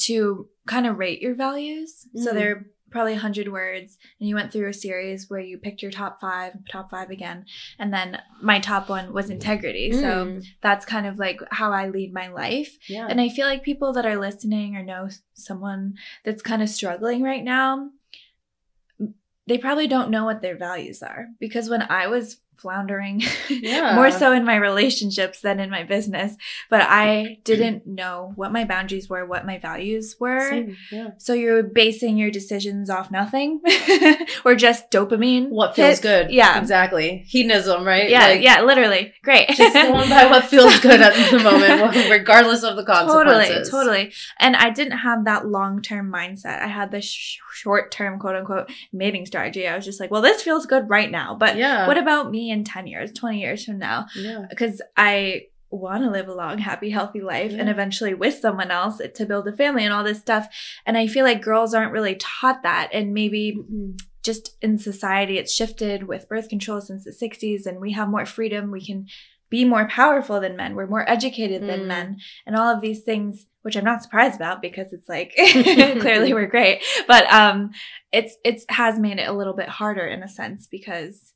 to 0.00 0.48
kind 0.66 0.86
of 0.86 0.98
rate 0.98 1.20
your 1.22 1.34
values. 1.34 2.06
So 2.16 2.30
Mm. 2.30 2.34
they're 2.34 2.66
probably 2.92 3.12
100 3.12 3.50
words, 3.50 3.98
and 4.20 4.28
you 4.28 4.34
went 4.34 4.52
through 4.52 4.68
a 4.68 4.72
series 4.72 5.28
where 5.28 5.40
you 5.40 5.58
picked 5.58 5.82
your 5.82 5.90
top 5.90 6.20
five, 6.20 6.52
top 6.70 6.90
five 6.90 7.10
again. 7.10 7.46
And 7.78 7.92
then 7.92 8.20
my 8.40 8.60
top 8.60 8.88
one 8.88 9.12
was 9.12 9.30
integrity. 9.30 9.92
So 9.92 10.26
Mm, 10.26 10.44
that's 10.60 10.84
kind 10.84 11.06
of 11.06 11.18
like 11.18 11.40
how 11.50 11.72
I 11.72 11.88
lead 11.88 12.12
my 12.12 12.28
life. 12.28 12.76
yeah 12.88 13.06
And 13.08 13.20
I 13.20 13.28
feel 13.28 13.46
like 13.46 13.62
people 13.62 13.92
that 13.94 14.06
are 14.06 14.18
listening 14.18 14.76
or 14.76 14.82
know 14.82 15.08
someone 15.34 15.94
that's 16.24 16.42
kind 16.42 16.62
of 16.62 16.68
struggling 16.68 17.22
right 17.22 17.42
now, 17.42 17.90
they 19.46 19.58
probably 19.58 19.88
don't 19.88 20.10
know 20.10 20.24
what 20.24 20.42
their 20.42 20.56
values 20.56 21.02
are. 21.02 21.28
Because 21.40 21.68
when 21.68 21.82
I 21.82 22.06
was 22.06 22.38
floundering 22.56 23.20
Yeah. 23.48 23.94
more 23.96 24.10
so 24.10 24.32
in 24.32 24.44
my 24.44 24.56
relationships 24.56 25.40
than 25.40 25.58
in 25.60 25.68
my 25.70 25.82
business 25.82 26.36
but 26.70 26.82
i 26.82 27.38
didn't 27.44 27.86
know 27.86 28.32
what 28.36 28.52
my 28.52 28.64
boundaries 28.64 29.08
were 29.08 29.24
what 29.26 29.44
my 29.44 29.58
values 29.58 30.16
were 30.20 30.48
Same, 30.48 30.76
yeah. 30.92 31.10
so 31.18 31.32
you're 31.32 31.62
basing 31.62 32.16
your 32.16 32.30
decisions 32.30 32.88
off 32.88 33.10
nothing 33.10 33.60
or 34.44 34.54
just 34.54 34.90
dopamine 34.90 35.48
What 35.48 35.74
feels 35.74 35.88
hits? 35.98 36.00
good? 36.00 36.30
yeah 36.30 36.58
exactly. 36.60 37.24
Hedonism, 37.26 37.84
right? 37.84 38.08
yeah 38.08 38.26
Like, 38.28 38.42
yeah 38.42 38.62
literally 38.62 39.12
great 39.22 39.48
Just 39.48 39.74
going 39.74 40.08
by 40.08 40.26
what 40.26 40.44
feels 40.54 40.78
good 40.80 41.00
at 41.00 41.14
the 41.30 41.38
moment, 41.40 42.10
regardless 42.10 42.62
of 42.62 42.76
the 42.76 42.84
consequences. 42.84 43.68
totally 43.70 43.82
totally 43.84 44.12
and 44.38 44.56
i 44.56 44.70
didn't 44.70 44.98
have 44.98 45.24
that 45.24 45.46
long-term 45.46 46.10
mindset 46.12 46.60
i 46.62 46.66
had 46.68 46.90
this 46.90 47.04
sh- 47.04 47.38
short-term 47.54 48.18
quote-unquote 48.18 48.70
mating 48.92 49.26
strategy 49.26 49.66
i 49.66 49.74
was 49.76 49.84
just 49.84 50.00
like 50.00 50.10
well 50.10 50.22
this 50.22 50.42
feels 50.42 50.66
good 50.66 50.88
right 50.88 51.10
now 51.10 51.34
but 51.34 51.56
Yeah. 51.56 51.86
what 51.86 51.98
about 51.98 52.30
me 52.30 52.41
in 52.50 52.64
10 52.64 52.86
years 52.86 53.12
20 53.12 53.40
years 53.40 53.64
from 53.64 53.78
now. 53.78 54.06
Yeah. 54.16 54.46
because 54.48 54.80
i 54.96 55.42
want 55.70 56.04
to 56.04 56.10
live 56.10 56.28
a 56.28 56.34
long 56.34 56.58
happy 56.58 56.90
healthy 56.90 57.22
life 57.22 57.52
and 57.52 57.70
eventually 57.70 58.12
with 58.12 58.34
someone 58.38 58.70
else 58.70 59.00
to 59.14 59.24
build 59.24 59.48
a 59.48 59.52
family 59.52 59.84
and 59.84 59.94
all 59.94 60.04
this 60.04 60.20
stuff. 60.20 60.46
And 60.84 60.98
i 60.98 61.06
feel 61.06 61.24
like 61.24 61.40
girls 61.42 61.72
aren't 61.72 61.92
really 61.92 62.16
taught 62.16 62.62
that. 62.62 62.90
And 62.92 63.14
maybe 63.14 63.58
just 64.22 64.56
in 64.60 64.76
society 64.78 65.38
it's 65.38 65.52
shifted 65.52 66.02
with 66.06 66.28
birth 66.28 66.48
control 66.50 66.80
since 66.82 67.04
the 67.04 67.10
60s 67.10 67.64
and 67.66 67.80
we 67.80 67.92
have 67.92 68.08
more 68.10 68.26
freedom. 68.26 68.70
We 68.70 68.84
can 68.84 69.06
be 69.48 69.64
more 69.64 69.86
powerful 69.88 70.40
than 70.40 70.56
men. 70.56 70.74
We're 70.74 70.86
more 70.86 71.08
educated 71.10 71.62
than 71.62 71.80
Mm. 71.80 71.86
men. 71.86 72.16
And 72.46 72.54
all 72.56 72.68
of 72.74 72.80
these 72.82 73.00
things 73.02 73.46
which 73.62 73.76
i'm 73.76 73.84
not 73.84 74.02
surprised 74.02 74.34
about 74.36 74.60
because 74.60 74.92
it's 74.92 75.08
like 75.08 75.32
clearly 76.04 76.34
we're 76.34 76.46
great. 76.48 76.82
But 77.06 77.32
um 77.32 77.70
it's 78.12 78.36
it's 78.44 78.66
has 78.68 78.98
made 78.98 79.18
it 79.18 79.28
a 79.28 79.32
little 79.32 79.54
bit 79.54 79.68
harder 79.70 80.06
in 80.06 80.22
a 80.22 80.28
sense 80.28 80.66
because 80.66 81.32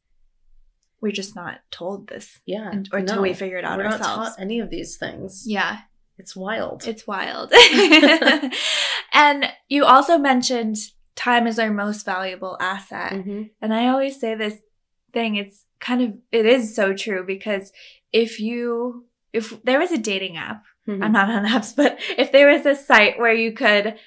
we're 1.01 1.13
just 1.13 1.37
not 1.37 1.61
told 1.71 2.09
this 2.09 2.41
Yeah. 2.47 2.71
and, 2.71 2.89
or 2.93 2.99
until 3.01 3.17
No, 3.17 3.23
we 3.23 3.35
figure 3.35 3.59
it 3.59 3.65
out 3.65 3.77
We're 3.79 3.85
not 3.85 4.01
ourselves 4.01 4.31
taught 4.31 4.41
any 4.41 4.61
of 4.61 4.71
these 4.71 4.97
things. 4.97 5.45
yeah 5.47 5.79
It's 6.19 6.35
wild. 6.37 6.87
it's 6.87 7.07
wild 7.07 7.53
and 9.13 9.47
you 9.69 9.85
also 9.85 10.19
mentioned 10.19 10.77
time 11.15 11.47
is 11.47 11.59
our 11.59 11.71
most 11.71 12.05
valuable 12.05 12.57
asset 12.61 13.13
Mhm. 13.13 13.51
and 13.63 13.73
I 13.75 13.89
always 13.89 14.19
say 14.21 14.35
this 14.35 14.57
thing, 15.13 15.37
it's 15.37 15.65
kind 15.81 16.03
of, 16.03 16.15
it 16.33 16.45
is 16.47 16.75
so 16.77 16.93
true 16.93 17.25
because 17.27 17.73
if 18.13 18.39
you, 18.41 19.07
if 19.33 19.63
there 19.63 19.79
was 19.79 19.91
a 19.93 19.99
dating 19.99 20.37
app, 20.37 20.65
Mhm. 20.89 21.03
I'm 21.03 21.13
not 21.13 21.29
on 21.31 21.45
apps, 21.47 21.75
but 21.75 21.99
if 22.19 22.33
there 22.33 22.49
was 22.53 22.67
a 22.67 22.75
site 22.75 23.19
where 23.19 23.33
you 23.33 23.53
could 23.53 23.99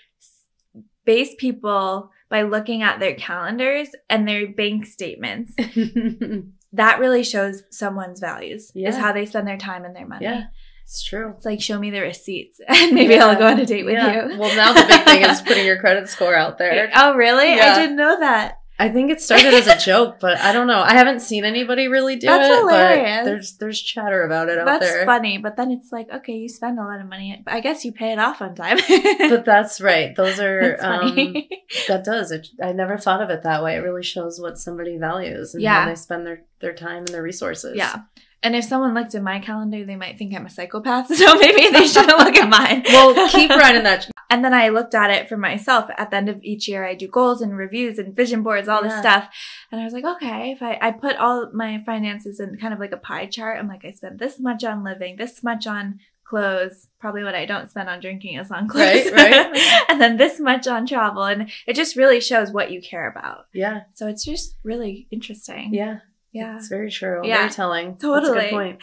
base 1.05 1.33
people 1.37 2.11
by 2.29 2.43
looking 2.43 2.83
at 2.83 2.99
their 2.99 3.15
calendars 3.15 3.89
and 4.09 4.27
their 4.27 4.47
bank 4.47 4.85
statements, 4.85 5.53
that 6.73 6.99
really 6.99 7.23
shows 7.23 7.63
someone's 7.69 8.19
values, 8.19 8.71
Yeah. 8.75 8.89
is 8.89 8.97
how 8.97 9.11
they 9.11 9.25
spend 9.25 9.47
their 9.47 9.57
time 9.57 9.85
and 9.85 9.95
their 9.95 10.07
money. 10.07 10.25
Yeah. 10.25 10.43
it's 10.83 11.03
true. 11.03 11.33
It's 11.35 11.45
like, 11.45 11.61
show 11.61 11.77
me 11.79 11.89
the 11.91 12.01
receipts 12.01 12.59
and 12.67 12.93
maybe 12.93 13.17
I'll 13.17 13.37
go 13.37 13.47
on 13.47 13.59
a 13.59 13.65
date 13.65 13.85
with 13.85 13.93
Yeah. 13.93 14.27
you. 14.29 14.39
Well, 14.39 14.55
now 14.55 14.73
the 14.73 14.85
big 14.87 15.01
thing 15.03 15.21
is 15.23 15.41
putting 15.47 15.65
your 15.65 15.79
credit 15.79 16.09
score 16.09 16.33
out 16.35 16.57
there. 16.57 16.89
Oh, 16.95 17.15
really? 17.15 17.55
Yeah. 17.55 17.73
I 17.73 17.79
didn't 17.79 17.95
know 17.95 18.19
that. 18.19 18.58
I 18.81 18.87
think 18.87 19.11
it 19.11 19.19
started 19.21 19.53
as 19.53 19.67
a 19.67 19.77
joke, 19.85 20.19
but 20.21 20.37
I 20.37 20.53
don't 20.53 20.65
know. 20.65 20.79
I 20.79 20.93
haven't 20.93 21.19
seen 21.19 21.43
anybody 21.43 21.89
really 21.89 22.15
do 22.15 22.27
That's 22.27 22.47
it. 22.47 22.57
hilarious. 22.59 23.17
But 23.19 23.25
there's 23.25 23.51
there's 23.57 23.81
chatter 23.81 24.23
about 24.23 24.47
it 24.47 24.57
out 24.57 24.65
That's 24.65 24.85
there. 24.85 25.05
funny, 25.05 25.37
but 25.37 25.57
then 25.57 25.69
it's 25.71 25.91
like, 25.91 26.09
okay, 26.09 26.33
you 26.37 26.47
spend 26.47 26.79
a 26.79 26.83
lot 26.83 27.01
of 27.01 27.07
money. 27.07 27.43
I 27.45 27.59
guess 27.59 27.83
you 27.83 27.91
pay 27.91 28.13
it 28.13 28.19
off 28.19 28.41
on 28.41 28.55
time. 28.55 28.77
But 29.19 29.43
that's 29.45 29.81
right. 29.81 30.15
Those 30.15 30.39
are 30.39 30.77
That's 30.79 30.83
um, 30.83 31.15
that 31.89 32.03
does. 32.05 32.31
It, 32.31 32.47
I 32.63 32.71
never 32.71 32.97
thought 32.97 33.21
of 33.21 33.29
it 33.29 33.43
that 33.43 33.61
way. 33.63 33.75
It 33.75 33.79
really 33.79 34.03
shows 34.03 34.39
what 34.39 34.57
somebody 34.57 34.97
values 34.97 35.53
and 35.53 35.61
Yeah. 35.61 35.81
how 35.83 35.89
they 35.89 35.95
spend 35.95 36.25
their 36.25 36.43
their 36.61 36.73
time 36.73 36.99
and 36.99 37.07
their 37.09 37.23
resources. 37.23 37.75
yeah. 37.75 37.95
And 38.41 38.55
if 38.55 38.63
someone 38.63 38.93
looked 38.93 39.13
at 39.15 39.21
my 39.21 39.39
calendar, 39.39 39.83
they 39.83 39.97
might 39.97 40.17
think 40.17 40.33
I'm 40.33 40.45
a 40.45 40.49
psychopath. 40.49 41.13
So 41.13 41.35
maybe 41.35 41.67
they 41.73 41.85
shouldn't 41.85 42.17
look 42.17 42.37
at 42.37 42.47
mine. 42.49 42.83
Well, 42.87 43.27
keep 43.27 43.49
writing 43.49 43.83
that. 43.83 44.09
And 44.29 44.45
then 44.45 44.53
I 44.53 44.69
looked 44.69 44.93
at 44.93 45.09
it 45.09 45.27
for 45.27 45.37
myself. 45.37 45.89
At 45.97 46.11
the 46.11 46.17
end 46.17 46.29
of 46.29 46.39
each 46.43 46.67
year, 46.67 46.85
I 46.85 46.93
do 46.93 47.07
goals 47.07 47.41
and 47.41 47.57
reviews 47.57 47.97
and 47.97 48.15
vision 48.15 48.43
boards, 48.43 48.67
all 48.67 48.83
this 48.83 48.97
stuff. 48.99 49.27
And 49.71 49.81
I 49.81 49.85
was 49.85 49.93
like, 49.93 50.05
okay, 50.05 50.51
if 50.51 50.61
I, 50.61 50.77
I 50.81 50.91
put 50.91 51.15
all 51.17 51.49
my 51.51 51.81
finances 51.85 52.39
in 52.39 52.57
kind 52.57 52.73
of 52.73 52.79
like 52.79 52.91
a 52.91 52.97
pie 52.97 53.25
chart, 53.25 53.57
I'm 53.57 53.67
like, 53.67 53.83
I 53.85 53.91
spend 53.91 54.19
this 54.19 54.39
much 54.39 54.63
on 54.63 54.83
living, 54.83 55.15
this 55.17 55.41
much 55.43 55.65
on 55.65 55.99
clothes, 56.23 56.89
probably 56.99 57.23
what 57.23 57.33
I 57.33 57.45
don't 57.47 57.71
spend 57.71 57.89
on 57.89 57.99
drinking 58.01 58.37
is 58.37 58.51
on 58.51 58.67
clothes. 58.73 59.11
Right, 59.11 59.51
right. 59.51 59.83
and 59.89 59.99
then 59.99 60.17
this 60.17 60.39
much 60.39 60.67
on 60.67 60.85
travel. 60.85 61.23
And 61.23 61.49
it 61.65 61.75
just 61.75 61.95
really 61.95 62.21
shows 62.21 62.51
what 62.51 62.69
you 62.71 62.81
care 62.81 63.09
about. 63.09 63.47
Yeah, 63.51 63.81
So 63.95 64.07
it's 64.07 64.23
just 64.23 64.55
really 64.63 65.07
interesting. 65.09 65.73
yeah, 65.73 66.01
Yeah. 66.31 66.57
It's 66.57 66.67
very 66.67 66.91
true. 66.91 67.21
Yeah. 67.23 67.37
Very 67.37 67.49
telling. 67.49 67.87
That's 67.93 68.03
a 68.03 68.07
Totally. 68.07 68.39
good 68.41 68.49
point. 68.51 68.81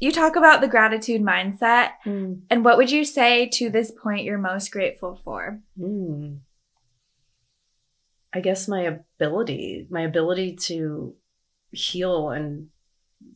You 0.00 0.12
talk 0.12 0.36
about 0.36 0.60
the 0.60 0.68
gratitude 0.68 1.22
mindset. 1.22 1.90
Mm. 2.04 2.42
And 2.50 2.64
what 2.64 2.76
would 2.76 2.90
you 2.90 3.04
say 3.04 3.48
to 3.54 3.70
this 3.70 3.90
point 3.90 4.24
you're 4.24 4.38
most 4.38 4.70
grateful 4.70 5.20
for? 5.24 5.60
Mm. 5.78 6.38
I 8.32 8.40
guess 8.40 8.66
my 8.68 8.82
ability, 8.82 9.86
my 9.90 10.02
ability 10.02 10.56
to 10.62 11.14
heal 11.70 12.30
and 12.30 12.68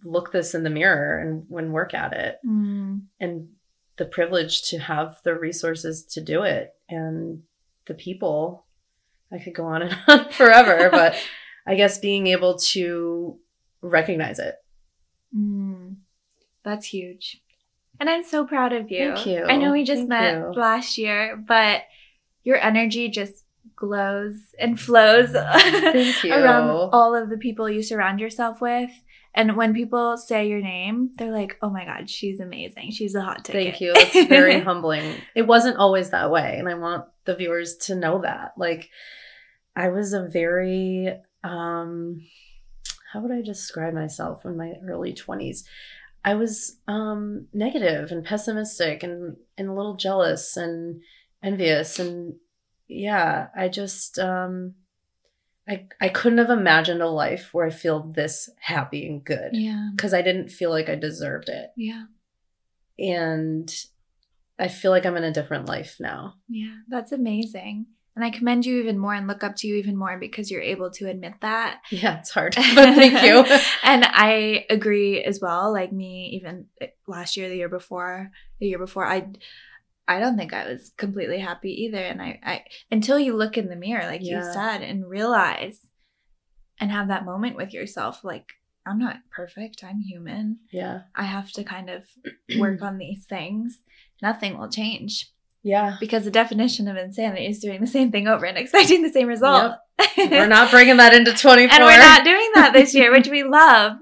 look 0.05 0.33
this 0.33 0.55
in 0.55 0.65
the 0.65 0.71
mirror 0.71 1.19
and 1.19 1.45
when 1.49 1.73
work 1.73 1.95
at 1.95 2.13
it 2.13 2.39
Mm. 2.47 3.03
and 3.19 3.49
the 3.97 4.05
privilege 4.05 4.63
to 4.71 4.79
have 4.79 5.17
the 5.25 5.35
resources 5.35 6.05
to 6.13 6.21
do 6.21 6.43
it 6.43 6.71
and 6.89 7.43
the 7.87 7.95
people 7.95 8.67
i 9.33 9.39
could 9.39 9.55
go 9.55 9.65
on 9.65 9.83
and 9.83 9.97
on 10.09 10.31
forever 10.31 10.89
but 10.91 11.17
i 11.67 11.75
guess 11.75 11.99
being 11.99 12.27
able 12.29 12.59
to 12.59 13.39
recognize 13.81 14.39
it 14.39 14.57
Mm. 15.37 15.68
That's 16.65 16.87
huge. 16.87 17.41
And 18.01 18.09
I'm 18.09 18.25
so 18.25 18.47
proud 18.47 18.73
of 18.73 18.91
you. 18.91 19.15
Thank 19.15 19.27
you. 19.27 19.45
I 19.45 19.57
know 19.57 19.73
we 19.73 19.85
just 19.85 20.01
Thank 20.01 20.09
met 20.09 20.35
you. 20.39 20.53
last 20.53 20.99
year, 20.99 21.37
but 21.37 21.83
your 22.45 22.57
energy 22.57 23.09
just 23.09 23.45
glows 23.75 24.55
and 24.59 24.79
flows 24.79 25.31
Thank 25.33 26.25
you. 26.25 26.33
around 26.33 26.91
all 26.93 27.15
of 27.15 27.31
the 27.31 27.37
people 27.39 27.69
you 27.69 27.83
surround 27.83 28.21
yourself 28.21 28.61
with. 28.61 28.91
And 29.35 29.57
when 29.57 29.75
people 29.75 30.17
say 30.17 30.49
your 30.49 30.61
name, 30.61 31.11
they're 31.17 31.33
like, 31.33 31.59
oh 31.63 31.71
my 31.71 31.85
God, 31.85 32.09
she's 32.11 32.41
amazing. 32.41 32.91
She's 32.91 33.15
a 33.15 33.21
hot 33.21 33.45
ticket. 33.45 33.63
Thank 33.63 33.81
you. 33.81 33.93
It's 33.95 34.29
very 34.29 34.61
humbling. 34.69 35.15
It 35.35 35.43
wasn't 35.47 35.77
always 35.77 36.11
that 36.11 36.31
way. 36.31 36.57
And 36.59 36.69
I 36.69 36.75
want 36.75 37.05
the 37.25 37.37
viewers 37.37 37.77
to 37.77 37.95
know 37.95 38.23
that. 38.23 38.55
Like, 38.57 38.91
I 39.77 39.89
was 39.91 40.13
a 40.13 40.27
very, 40.27 41.13
um, 41.45 42.23
how 43.13 43.21
would 43.21 43.31
I 43.31 43.43
describe 43.43 43.95
myself 43.95 44.45
in 44.45 44.57
my 44.57 44.73
early 44.89 45.13
20s? 45.13 45.63
I 46.25 46.35
was 46.35 46.77
um, 46.89 47.47
negative 47.53 48.11
and 48.11 48.25
pessimistic 48.25 49.03
and, 49.03 49.37
and 49.57 49.69
a 49.69 49.73
little 49.73 49.97
jealous 49.97 50.57
and 50.57 51.01
envious. 51.43 51.99
And 51.99 52.35
yeah, 52.89 53.49
I 53.57 53.69
just, 53.69 54.19
um, 54.19 54.75
I, 55.69 55.87
I 56.01 56.09
couldn't 56.09 56.39
have 56.39 56.51
imagined 56.51 57.03
a 57.03 57.09
life 57.09 57.51
where 57.53 57.67
I 57.67 57.71
feel 57.71 58.01
this 58.15 58.49
happy 58.61 59.07
and 59.07 59.23
good 59.25 59.51
Yeah. 59.53 59.91
because 59.95 60.13
I 60.15 60.23
didn't 60.23 60.49
feel 60.49 60.71
like 60.71 60.89
I 60.89 60.97
deserved 60.97 61.49
it 61.49 61.71
Yeah. 61.77 62.07
and 62.99 63.73
I 64.59 64.69
feel 64.69 64.91
like 64.91 65.07
I'm 65.07 65.17
in 65.17 65.25
a 65.25 65.33
different 65.33 65.67
life 65.69 65.97
now. 66.01 66.35
Yeah. 66.49 66.75
That's 66.89 67.13
amazing. 67.13 67.87
And 68.19 68.25
I 68.25 68.31
commend 68.31 68.67
you 68.67 68.81
even 68.81 68.99
more 68.99 69.15
and 69.15 69.29
look 69.29 69.45
up 69.45 69.55
to 69.59 69.69
you 69.69 69.77
even 69.77 69.97
more 69.97 70.19
because 70.19 70.51
you're 70.51 70.61
able 70.61 70.91
to 70.91 71.09
admit 71.09 71.35
that. 71.41 71.83
Yeah, 71.93 72.19
it's 72.19 72.31
hard, 72.31 72.57
but 72.75 72.97
thank 72.97 73.23
you. 73.23 73.45
and 73.85 74.05
I 74.05 74.67
agree 74.71 75.23
as 75.23 75.39
well. 75.41 75.73
Like 75.73 75.93
me, 75.93 76.31
even 76.35 76.67
eh, 76.81 76.89
last 77.07 77.37
year, 77.37 77.49
the 77.49 77.55
year 77.55 77.69
before, 77.69 78.33
the 78.59 78.67
year 78.67 78.79
before, 78.81 79.07
I, 79.07 79.29
I 80.09 80.19
don't 80.19 80.37
think 80.37 80.53
I 80.53 80.67
was 80.67 80.91
completely 80.97 81.39
happy 81.39 81.85
either. 81.85 81.99
And 81.99 82.21
I, 82.21 82.41
I 82.43 82.65
until 82.91 83.21
you 83.21 83.37
look 83.37 83.57
in 83.57 83.69
the 83.69 83.77
mirror, 83.77 84.05
like 84.07 84.25
you 84.25 84.43
said, 84.43 84.79
and 84.83 85.09
realize, 85.09 85.87
and 86.81 86.91
have 86.91 87.07
that 87.07 87.25
moment 87.25 87.55
with 87.55 87.73
yourself, 87.73 88.25
like 88.25 88.55
I'm 88.85 88.99
not 88.99 89.19
perfect. 89.31 89.85
I'm 89.85 90.01
human. 90.01 90.59
yeah, 90.73 91.03
I 91.15 91.23
have 91.23 91.53
to 91.53 91.63
kind 91.63 91.89
of 91.89 92.03
work 92.59 92.83
on 92.83 92.99
these 92.99 93.27
things. 93.27 93.79
Nothing 94.21 94.59
will 94.59 94.71
change 94.71 95.31
yeah. 95.69 95.97
because 96.01 96.25
the 96.25 96.31
definition 96.31 96.89
of 96.89 96.97
insanity 96.97 97.47
is 97.47 97.59
doing 97.59 97.81
the 97.81 97.87
same 97.87 98.11
thing 98.11 98.27
over 98.27 98.47
and 98.47 98.57
expecting 98.57 99.03
the 99.03 99.13
same 99.13 99.29
result. 99.29 99.75
We're 100.17 100.47
not 100.47 100.71
bringing 100.71 100.97
that 100.97 101.15
into 101.15 101.33
24. 101.33 101.75
and 101.75 101.85
we're 101.85 101.99
not 101.99 102.25
doing 102.25 102.51
that 102.55 102.73
this 102.73 102.95
year, 102.95 103.11
which 103.11 103.29
we 103.37 103.43
love. 103.43 103.99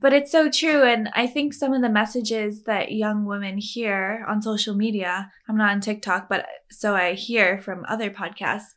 But 0.00 0.12
it's 0.12 0.30
so 0.30 0.50
true. 0.50 0.82
And 0.82 1.08
I 1.14 1.26
think 1.26 1.54
some 1.54 1.72
of 1.72 1.82
the 1.82 1.88
messages 1.88 2.62
that 2.64 2.92
young 2.92 3.24
women 3.24 3.58
hear 3.58 4.24
on 4.28 4.42
social 4.42 4.74
media, 4.74 5.32
I'm 5.48 5.56
not 5.56 5.72
on 5.72 5.80
TikTok, 5.80 6.28
but 6.28 6.46
so 6.70 6.94
I 6.94 7.14
hear 7.14 7.58
from 7.58 7.84
other 7.88 8.10
podcasts, 8.10 8.74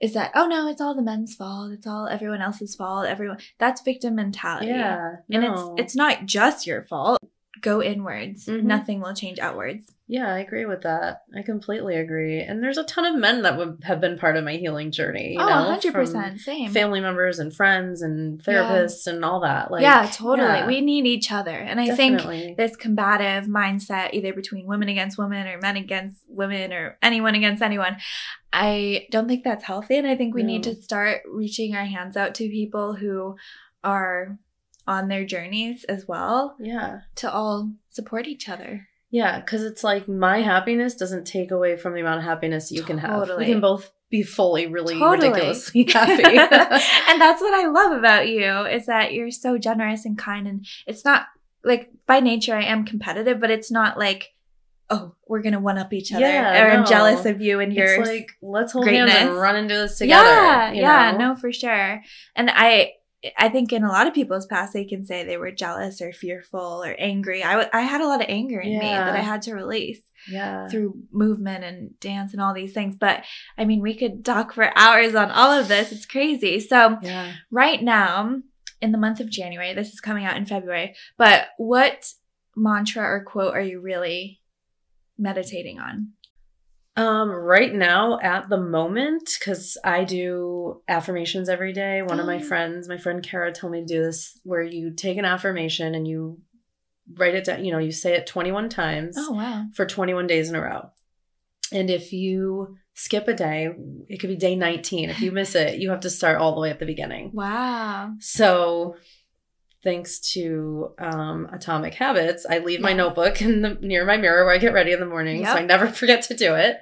is 0.00 0.14
that, 0.14 0.30
oh 0.34 0.46
no, 0.46 0.68
it's 0.68 0.80
all 0.80 0.94
the 0.94 1.02
men's 1.02 1.34
fault. 1.34 1.72
It's 1.72 1.86
all 1.86 2.06
everyone 2.06 2.40
else's 2.40 2.74
fault. 2.74 3.06
Everyone 3.06 3.38
that's 3.58 3.82
victim 3.82 4.14
mentality. 4.14 4.68
Yeah, 4.68 5.16
And 5.30 5.44
it's 5.44 5.62
it's 5.76 5.96
not 5.96 6.24
just 6.24 6.66
your 6.66 6.82
fault. 6.82 7.18
Go 7.60 7.82
inwards. 7.82 8.46
Mhm. 8.46 8.64
Nothing 8.64 9.00
will 9.00 9.14
change 9.14 9.38
outwards. 9.38 9.92
Yeah, 10.08 10.32
I 10.32 10.38
agree 10.38 10.66
with 10.66 10.82
that. 10.82 11.22
I 11.36 11.42
completely 11.42 11.96
agree. 11.96 12.40
And 12.40 12.62
there's 12.62 12.78
a 12.78 12.84
ton 12.84 13.04
of 13.04 13.16
men 13.20 13.42
that 13.42 13.58
would 13.58 13.82
have 13.82 14.00
been 14.00 14.16
part 14.16 14.36
of 14.36 14.44
my 14.44 14.56
healing 14.56 14.92
journey. 14.92 15.32
You 15.32 15.40
oh, 15.40 15.48
know, 15.48 15.76
100%. 15.76 15.92
from 15.92 16.38
Same. 16.38 16.70
Family 16.70 17.00
members 17.00 17.40
and 17.40 17.52
friends 17.52 18.02
and 18.02 18.40
therapists 18.40 19.08
and 19.08 19.24
all 19.24 19.40
that. 19.40 19.72
Like, 19.72 19.82
yeah, 19.82 20.08
totally. 20.12 20.46
yeah, 20.46 20.66
We 20.66 20.80
need 20.80 21.06
each 21.06 21.32
other. 21.32 21.50
And 21.50 21.80
I 21.80 21.90
think 21.96 22.22
this 22.56 22.76
combative 22.76 23.48
mindset, 23.48 24.14
either 24.14 24.32
between 24.32 24.66
women 24.66 24.88
against 24.88 25.18
women 25.18 25.48
or 25.48 25.58
men 25.58 25.76
against 25.76 26.24
women 26.28 26.72
or 26.72 26.98
anyone 27.02 27.34
against 27.34 27.60
anyone, 27.60 27.96
I 28.52 29.08
don't 29.10 29.26
think 29.26 29.42
that's 29.42 29.64
healthy. 29.64 29.96
And 29.96 30.06
I 30.06 30.14
think 30.14 30.36
we 30.36 30.44
need 30.44 30.62
to 30.62 30.74
start 30.76 31.22
reaching 31.28 31.74
our 31.74 31.84
hands 31.84 32.16
out 32.16 32.36
to 32.36 32.48
people 32.48 32.94
who 32.94 33.36
are 33.82 34.38
on 34.86 35.08
their 35.08 35.24
journeys 35.24 35.84
as 35.84 36.06
well 36.06 36.56
yeah. 36.60 37.00
to 37.16 37.32
all 37.32 37.72
support 37.90 38.26
each 38.26 38.48
other. 38.48 38.88
Yeah, 39.10 39.40
because 39.40 39.62
it's 39.62 39.84
like 39.84 40.08
my 40.08 40.42
happiness 40.42 40.94
doesn't 40.94 41.26
take 41.26 41.50
away 41.50 41.76
from 41.76 41.94
the 41.94 42.00
amount 42.00 42.18
of 42.18 42.24
happiness 42.24 42.72
you 42.72 42.82
can 42.82 42.98
have. 42.98 43.20
Totally. 43.20 43.46
We 43.46 43.52
can 43.52 43.60
both 43.60 43.90
be 44.10 44.22
fully, 44.22 44.66
really 44.66 44.98
Totally. 44.98 45.28
ridiculously 45.28 45.84
happy. 45.92 46.22
and 46.24 47.20
that's 47.20 47.40
what 47.40 47.54
I 47.54 47.66
love 47.66 47.92
about 47.92 48.28
you 48.28 48.66
is 48.66 48.86
that 48.86 49.12
you're 49.12 49.30
so 49.30 49.58
generous 49.58 50.04
and 50.04 50.16
kind 50.18 50.46
and 50.46 50.66
it's 50.86 51.04
not 51.04 51.26
like 51.64 51.90
by 52.06 52.20
nature 52.20 52.54
I 52.54 52.64
am 52.64 52.84
competitive, 52.84 53.40
but 53.40 53.50
it's 53.50 53.70
not 53.70 53.98
like 53.98 54.32
oh, 54.88 55.14
we're 55.26 55.42
gonna 55.42 55.58
one 55.58 55.78
up 55.78 55.92
each 55.92 56.12
other 56.12 56.20
Yeah, 56.20 56.64
or 56.64 56.70
I'm 56.70 56.86
jealous 56.86 57.26
of 57.26 57.40
you 57.40 57.58
and 57.58 57.72
your 57.72 58.00
it's 58.00 58.08
like 58.08 58.30
let's 58.40 58.72
hold 58.72 58.86
hands 58.86 59.10
and 59.12 59.34
run 59.34 59.56
into 59.56 59.74
this 59.74 59.98
together. 59.98 60.28
Yeah, 60.28 60.72
yeah, 60.72 61.10
know? 61.12 61.18
no, 61.18 61.36
for 61.36 61.52
sure. 61.52 62.02
And 62.36 62.50
I 62.52 62.92
I 63.38 63.48
think 63.48 63.72
in 63.72 63.84
a 63.84 63.88
lot 63.88 64.06
of 64.06 64.14
people's 64.14 64.46
past 64.46 64.72
they 64.72 64.84
can 64.84 65.04
say 65.04 65.24
they 65.24 65.36
were 65.36 65.50
jealous 65.50 66.00
or 66.00 66.12
fearful 66.12 66.82
or 66.84 66.94
angry. 66.98 67.42
I 67.42 67.52
w- 67.52 67.70
I 67.72 67.80
had 67.82 68.00
a 68.00 68.06
lot 68.08 68.20
of 68.20 68.26
anger 68.28 68.60
in 68.60 68.78
me 68.78 68.84
that 68.86 69.14
I 69.14 69.20
had 69.20 69.42
to 69.42 69.54
release 69.54 70.00
Yeah. 70.28 70.68
through 70.68 70.94
movement 71.12 71.64
and 71.64 71.98
dance 72.00 72.32
and 72.32 72.40
all 72.42 72.54
these 72.54 72.72
things. 72.72 72.96
But 72.96 73.24
I 73.56 73.64
mean, 73.64 73.80
we 73.80 73.94
could 73.94 74.24
talk 74.24 74.52
for 74.52 74.76
hours 74.76 75.14
on 75.14 75.30
all 75.30 75.50
of 75.52 75.68
this. 75.68 75.92
It's 75.92 76.06
crazy. 76.06 76.60
So 76.60 76.98
Yeah. 77.02 77.32
right 77.50 77.82
now 77.82 78.40
in 78.82 78.92
the 78.92 78.98
month 78.98 79.20
of 79.20 79.30
January, 79.30 79.72
this 79.74 79.92
is 79.92 80.00
coming 80.00 80.24
out 80.24 80.36
in 80.36 80.44
February, 80.46 80.94
but 81.16 81.48
what 81.56 82.12
mantra 82.54 83.02
or 83.04 83.24
quote 83.24 83.54
are 83.54 83.60
you 83.62 83.80
really 83.80 84.40
meditating 85.18 85.78
on? 85.78 86.12
Um, 86.96 87.30
right 87.30 87.74
now, 87.74 88.18
at 88.20 88.48
the 88.48 88.56
moment, 88.56 89.36
because 89.38 89.76
I 89.84 90.04
do 90.04 90.80
affirmations 90.88 91.48
every 91.48 91.72
day. 91.74 92.00
One 92.02 92.20
of 92.20 92.26
my 92.26 92.36
Oh. 92.38 92.40
friends, 92.40 92.88
my 92.88 92.96
friend 92.96 93.22
Kara, 93.22 93.52
told 93.52 93.72
me 93.72 93.80
to 93.80 93.86
do 93.86 94.02
this, 94.02 94.38
where 94.44 94.62
you 94.62 94.90
take 94.92 95.18
an 95.18 95.24
affirmation 95.26 95.94
and 95.94 96.08
you 96.08 96.40
write 97.14 97.34
it 97.34 97.44
down. 97.44 97.64
You 97.64 97.72
know, 97.72 97.78
you 97.78 97.92
say 97.92 98.14
it 98.14 98.26
21 98.26 98.68
times 98.70 99.16
Oh, 99.18 99.32
wow. 99.32 99.64
for 99.74 99.84
21 99.84 100.26
days 100.26 100.48
in 100.48 100.54
a 100.56 100.60
row. 100.62 100.90
And 101.72 101.90
if 101.90 102.12
you 102.12 102.76
skip 102.94 103.28
a 103.28 103.34
day, 103.34 103.68
it 104.08 104.18
could 104.18 104.30
be 104.30 104.36
day 104.36 104.56
19. 104.56 105.10
If 105.10 105.20
you 105.20 105.32
miss 105.32 105.54
it, 105.54 105.78
you 105.78 105.90
have 105.90 106.00
to 106.00 106.10
start 106.10 106.38
all 106.38 106.54
the 106.54 106.60
way 106.60 106.70
at 106.70 106.78
the 106.78 106.86
beginning. 106.86 107.32
Wow. 107.34 108.14
So, 108.20 108.96
thanks 109.86 110.18
to 110.32 110.92
um, 110.98 111.48
Atomic 111.52 111.94
Habits, 111.94 112.44
I 112.44 112.58
leave 112.58 112.80
my 112.80 112.92
notebook 112.92 113.40
in 113.40 113.62
the 113.62 113.74
near 113.80 114.04
my 114.04 114.16
mirror 114.16 114.44
where 114.44 114.52
I 114.52 114.58
get 114.58 114.72
ready 114.72 114.90
in 114.90 114.98
the 114.98 115.06
morning, 115.06 115.44
so 115.44 115.52
I 115.52 115.62
never 115.62 115.86
forget 115.92 116.22
to 116.24 116.34
do 116.34 116.56
it. 116.56 116.78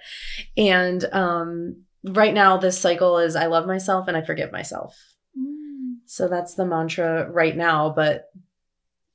And 0.57 1.05
um, 1.13 1.83
right 2.03 2.33
now, 2.33 2.57
this 2.57 2.81
cycle 2.81 3.19
is 3.19 3.37
I 3.37 3.47
love 3.47 3.67
myself 3.67 4.09
and 4.09 4.17
I 4.17 4.23
forgive 4.23 4.53
myself. 4.53 4.97
Mm. 5.39 5.97
So 6.07 6.29
that's 6.29 6.55
the 6.55 6.65
mantra 6.65 7.31
right 7.31 7.55
now, 7.55 7.93
but 7.95 8.31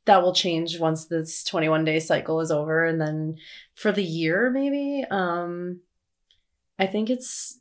that 0.06 0.22
will 0.22 0.36
change 0.36 0.80
once 0.80 1.08
this 1.08 1.44
21 1.44 1.84
day 1.84 2.00
cycle 2.00 2.42
is 2.42 2.52
over 2.52 2.86
and 2.86 3.02
then 3.02 3.36
for 3.76 3.92
the 3.92 4.04
year 4.04 4.50
maybe 4.50 5.04
um 5.12 5.82
I 6.80 6.88
think 6.88 7.12
it's 7.12 7.60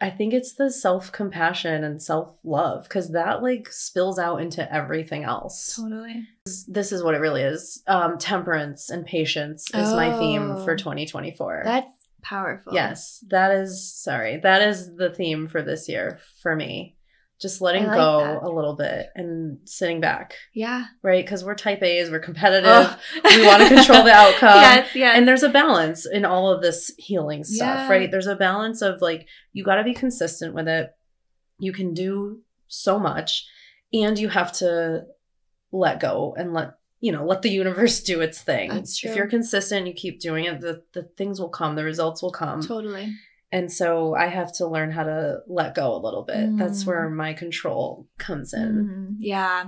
I 0.00 0.10
think 0.10 0.34
it's 0.34 0.54
the 0.54 0.70
self-compassion 0.70 1.82
and 1.84 2.02
self-love 2.02 2.88
cuz 2.88 3.10
that 3.12 3.42
like 3.42 3.68
spills 3.72 4.18
out 4.18 4.42
into 4.42 4.70
everything 4.72 5.24
else. 5.24 5.74
Totally. 5.76 6.28
This 6.68 6.92
is 6.92 7.02
what 7.02 7.14
it 7.14 7.20
really 7.20 7.42
is. 7.42 7.82
Um 7.86 8.18
temperance 8.18 8.90
and 8.90 9.06
patience 9.06 9.64
is 9.74 9.90
my 9.92 10.16
theme 10.18 10.50
Oh. 10.52 10.64
for 10.64 10.76
2024. 10.76 11.62
That's 11.64 11.92
powerful. 12.22 12.74
Yes, 12.74 13.24
that 13.28 13.52
is 13.52 13.94
sorry. 13.94 14.38
That 14.42 14.60
is 14.62 14.94
the 14.96 15.10
theme 15.10 15.48
for 15.48 15.62
this 15.62 15.88
year 15.88 16.18
for 16.42 16.54
me. 16.56 16.95
Just 17.40 17.60
letting 17.60 17.84
like 17.84 17.96
go 17.96 18.18
that. 18.20 18.42
a 18.42 18.50
little 18.50 18.74
bit 18.76 19.08
and 19.14 19.58
sitting 19.66 20.00
back, 20.00 20.34
Yeah. 20.54 20.86
right? 21.02 21.22
Because 21.24 21.44
we're 21.44 21.54
type 21.54 21.82
A's, 21.82 22.10
we're 22.10 22.18
competitive. 22.18 22.66
Oh. 22.70 22.98
We 23.24 23.46
want 23.46 23.62
to 23.62 23.68
control 23.74 24.02
the 24.04 24.10
outcome. 24.14 24.56
yes, 24.60 24.94
yes. 24.94 25.16
And 25.18 25.28
there's 25.28 25.42
a 25.42 25.50
balance 25.50 26.06
in 26.06 26.24
all 26.24 26.50
of 26.50 26.62
this 26.62 26.90
healing 26.96 27.44
stuff, 27.44 27.76
Yeah. 27.76 27.90
right? 27.90 28.10
There's 28.10 28.26
a 28.26 28.36
balance 28.36 28.80
of 28.80 29.02
like, 29.02 29.26
you 29.52 29.64
got 29.64 29.74
to 29.76 29.84
be 29.84 29.92
consistent 29.92 30.54
with 30.54 30.66
it. 30.66 30.90
You 31.58 31.72
can 31.74 31.92
do 31.92 32.40
so 32.68 32.98
much, 32.98 33.46
and 33.92 34.18
you 34.18 34.28
have 34.30 34.50
to 34.54 35.04
let 35.72 36.00
go 36.00 36.34
and 36.38 36.52
let 36.54 36.72
you 37.00 37.12
know 37.12 37.24
let 37.26 37.42
the 37.42 37.50
universe 37.50 38.00
do 38.02 38.20
its 38.22 38.40
thing. 38.40 38.70
That's 38.70 38.96
true. 38.98 39.10
If 39.10 39.16
you're 39.16 39.26
consistent, 39.28 39.86
you 39.86 39.92
keep 39.92 40.20
doing 40.20 40.46
it, 40.46 40.60
the 40.60 40.82
the 40.94 41.02
things 41.18 41.38
will 41.40 41.50
come, 41.50 41.76
the 41.76 41.84
results 41.84 42.22
will 42.22 42.32
come. 42.32 42.62
totally. 42.62 43.12
And 43.56 43.72
so 43.72 44.14
I 44.14 44.26
have 44.26 44.52
to 44.58 44.66
learn 44.66 44.90
how 44.90 45.04
to 45.04 45.38
let 45.46 45.74
go 45.74 45.94
a 45.94 46.02
little 46.06 46.24
bit. 46.24 46.58
That's 46.58 46.84
Mm. 46.84 46.86
where 46.86 47.08
my 47.08 47.32
control 47.32 48.06
comes 48.18 48.52
in. 48.52 48.72
Mhm. 48.84 49.16
Yeah. 49.18 49.64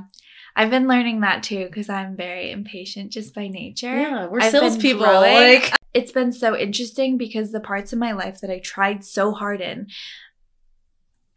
I've 0.54 0.70
been 0.70 0.88
learning 0.88 1.20
that 1.20 1.42
too 1.42 1.64
because 1.66 1.88
I'm 1.88 2.14
very 2.16 2.50
impatient 2.50 3.12
just 3.12 3.34
by 3.34 3.48
nature. 3.48 3.94
Yeah, 3.98 4.26
we're 4.26 4.40
I've 4.42 4.50
salespeople. 4.52 5.06
Like, 5.06 5.72
It's 5.94 6.12
been 6.12 6.32
so 6.32 6.54
interesting 6.54 7.16
because 7.16 7.50
the 7.50 7.60
parts 7.60 7.92
of 7.94 7.98
my 7.98 8.12
life 8.12 8.40
that 8.42 8.50
I 8.50 8.58
tried 8.58 9.04
so 9.04 9.32
hard 9.32 9.60
in, 9.62 9.86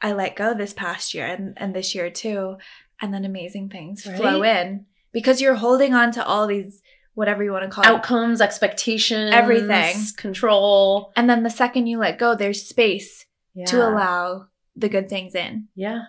I 0.02 0.12
let 0.14 0.36
go 0.36 0.54
this 0.54 0.74
past 0.74 1.14
year 1.14 1.26
and, 1.28 1.54
and 1.58 1.74
this 1.74 1.96
year 1.96 2.10
too. 2.10 2.58
And 3.02 3.14
then 3.14 3.24
amazing 3.26 3.70
things 3.70 4.04
flow 4.04 4.44
in 4.44 4.86
because 5.14 5.40
you're 5.42 5.56
holding 5.56 5.94
on 5.94 6.12
to 6.12 6.26
all 6.26 6.48
these, 6.48 6.82
whatever 7.14 7.44
you 7.44 7.52
want 7.52 7.64
to 7.64 7.70
call 7.70 7.84
it. 7.84 7.88
outcomes, 7.88 8.42
expectations, 8.42 9.32
Everything. 9.34 9.96
control. 10.18 11.12
And 11.16 11.30
then 11.30 11.44
the 11.44 11.50
second 11.50 11.88
you 11.88 11.98
let 12.00 12.18
go, 12.18 12.36
there's 12.36 12.64
space 12.68 13.26
Yeah. 13.54 13.66
to 13.66 13.88
allow 13.88 14.48
the 14.76 14.90
good 14.90 15.10
things 15.10 15.36
in. 15.36 15.68
Yeah. 15.76 16.04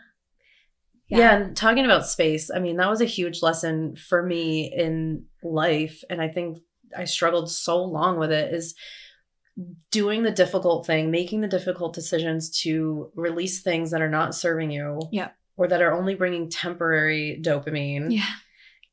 yeah. 1.09 1.35
and 1.37 1.57
talking 1.57 1.85
about 1.85 2.07
space, 2.07 2.51
I 2.55 2.59
mean, 2.61 2.77
that 2.77 2.89
was 2.89 3.01
a 3.01 3.05
huge 3.07 3.43
lesson 3.43 3.97
for 3.97 4.23
me 4.23 4.73
in 4.73 5.25
life. 5.43 6.03
And 6.09 6.23
I 6.23 6.29
think 6.29 6.59
I 6.97 7.05
struggled 7.05 7.51
so 7.51 7.83
long 7.83 8.19
with 8.19 8.31
it 8.31 8.55
is 8.55 8.75
doing 9.91 10.23
the 10.23 10.31
difficult 10.31 10.87
thing, 10.87 11.11
making 11.11 11.41
the 11.41 11.49
difficult 11.49 11.95
decisions 11.95 12.49
to 12.63 13.11
release 13.15 13.61
things 13.63 13.91
that 13.91 14.01
are 14.01 14.09
not 14.09 14.35
serving 14.35 14.71
you. 14.71 15.01
Yeah. 15.11 15.31
Or 15.57 15.69
that 15.69 15.83
are 15.83 15.93
only 15.93 16.15
bringing 16.15 16.49
temporary 16.49 17.41
dopamine. 17.45 18.07
Yeah. 18.15 18.25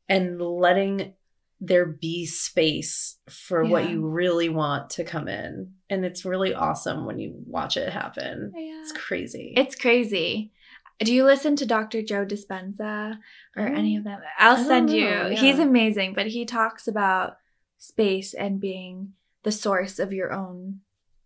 and 0.10 0.42
letting 0.42 1.14
there 1.62 1.86
be 1.86 2.26
space 2.26 3.18
for 3.30 3.66
what 3.66 3.90
you 3.90 4.08
really 4.08 4.48
want 4.48 4.92
to 4.92 5.04
come 5.04 5.28
in. 5.28 5.74
And 5.90 6.06
it's 6.06 6.24
really 6.24 6.54
awesome 6.54 7.06
when 7.06 7.20
you 7.20 7.34
watch 7.46 7.76
it 7.76 7.92
happen. 7.92 8.54
Yeah. 8.56 8.80
It's 8.82 8.94
crazy. 8.94 9.54
It's 9.58 9.76
crazy. 9.76 10.52
Do 11.00 11.14
you 11.14 11.26
listen 11.26 11.56
to 11.58 11.66
Dr. 11.66 12.02
Joe 12.02 12.26
Dispenza 12.26 13.18
or 13.56 13.66
any 13.66 13.98
of 13.98 14.04
mm. 14.04 14.06
them? 14.06 14.20
I'll 14.38 14.64
send 14.64 14.90
you. 14.90 15.10
know, 15.10 15.30
He's 15.30 15.60
amazing, 15.60 16.14
but 16.14 16.28
he 16.28 16.46
talks 16.46 16.88
about 16.88 17.38
space 17.78 18.34
and 18.34 18.60
being 18.60 19.14
the 19.44 19.52
source 19.52 20.00
of 20.00 20.14
your 20.14 20.34
own 20.34 20.82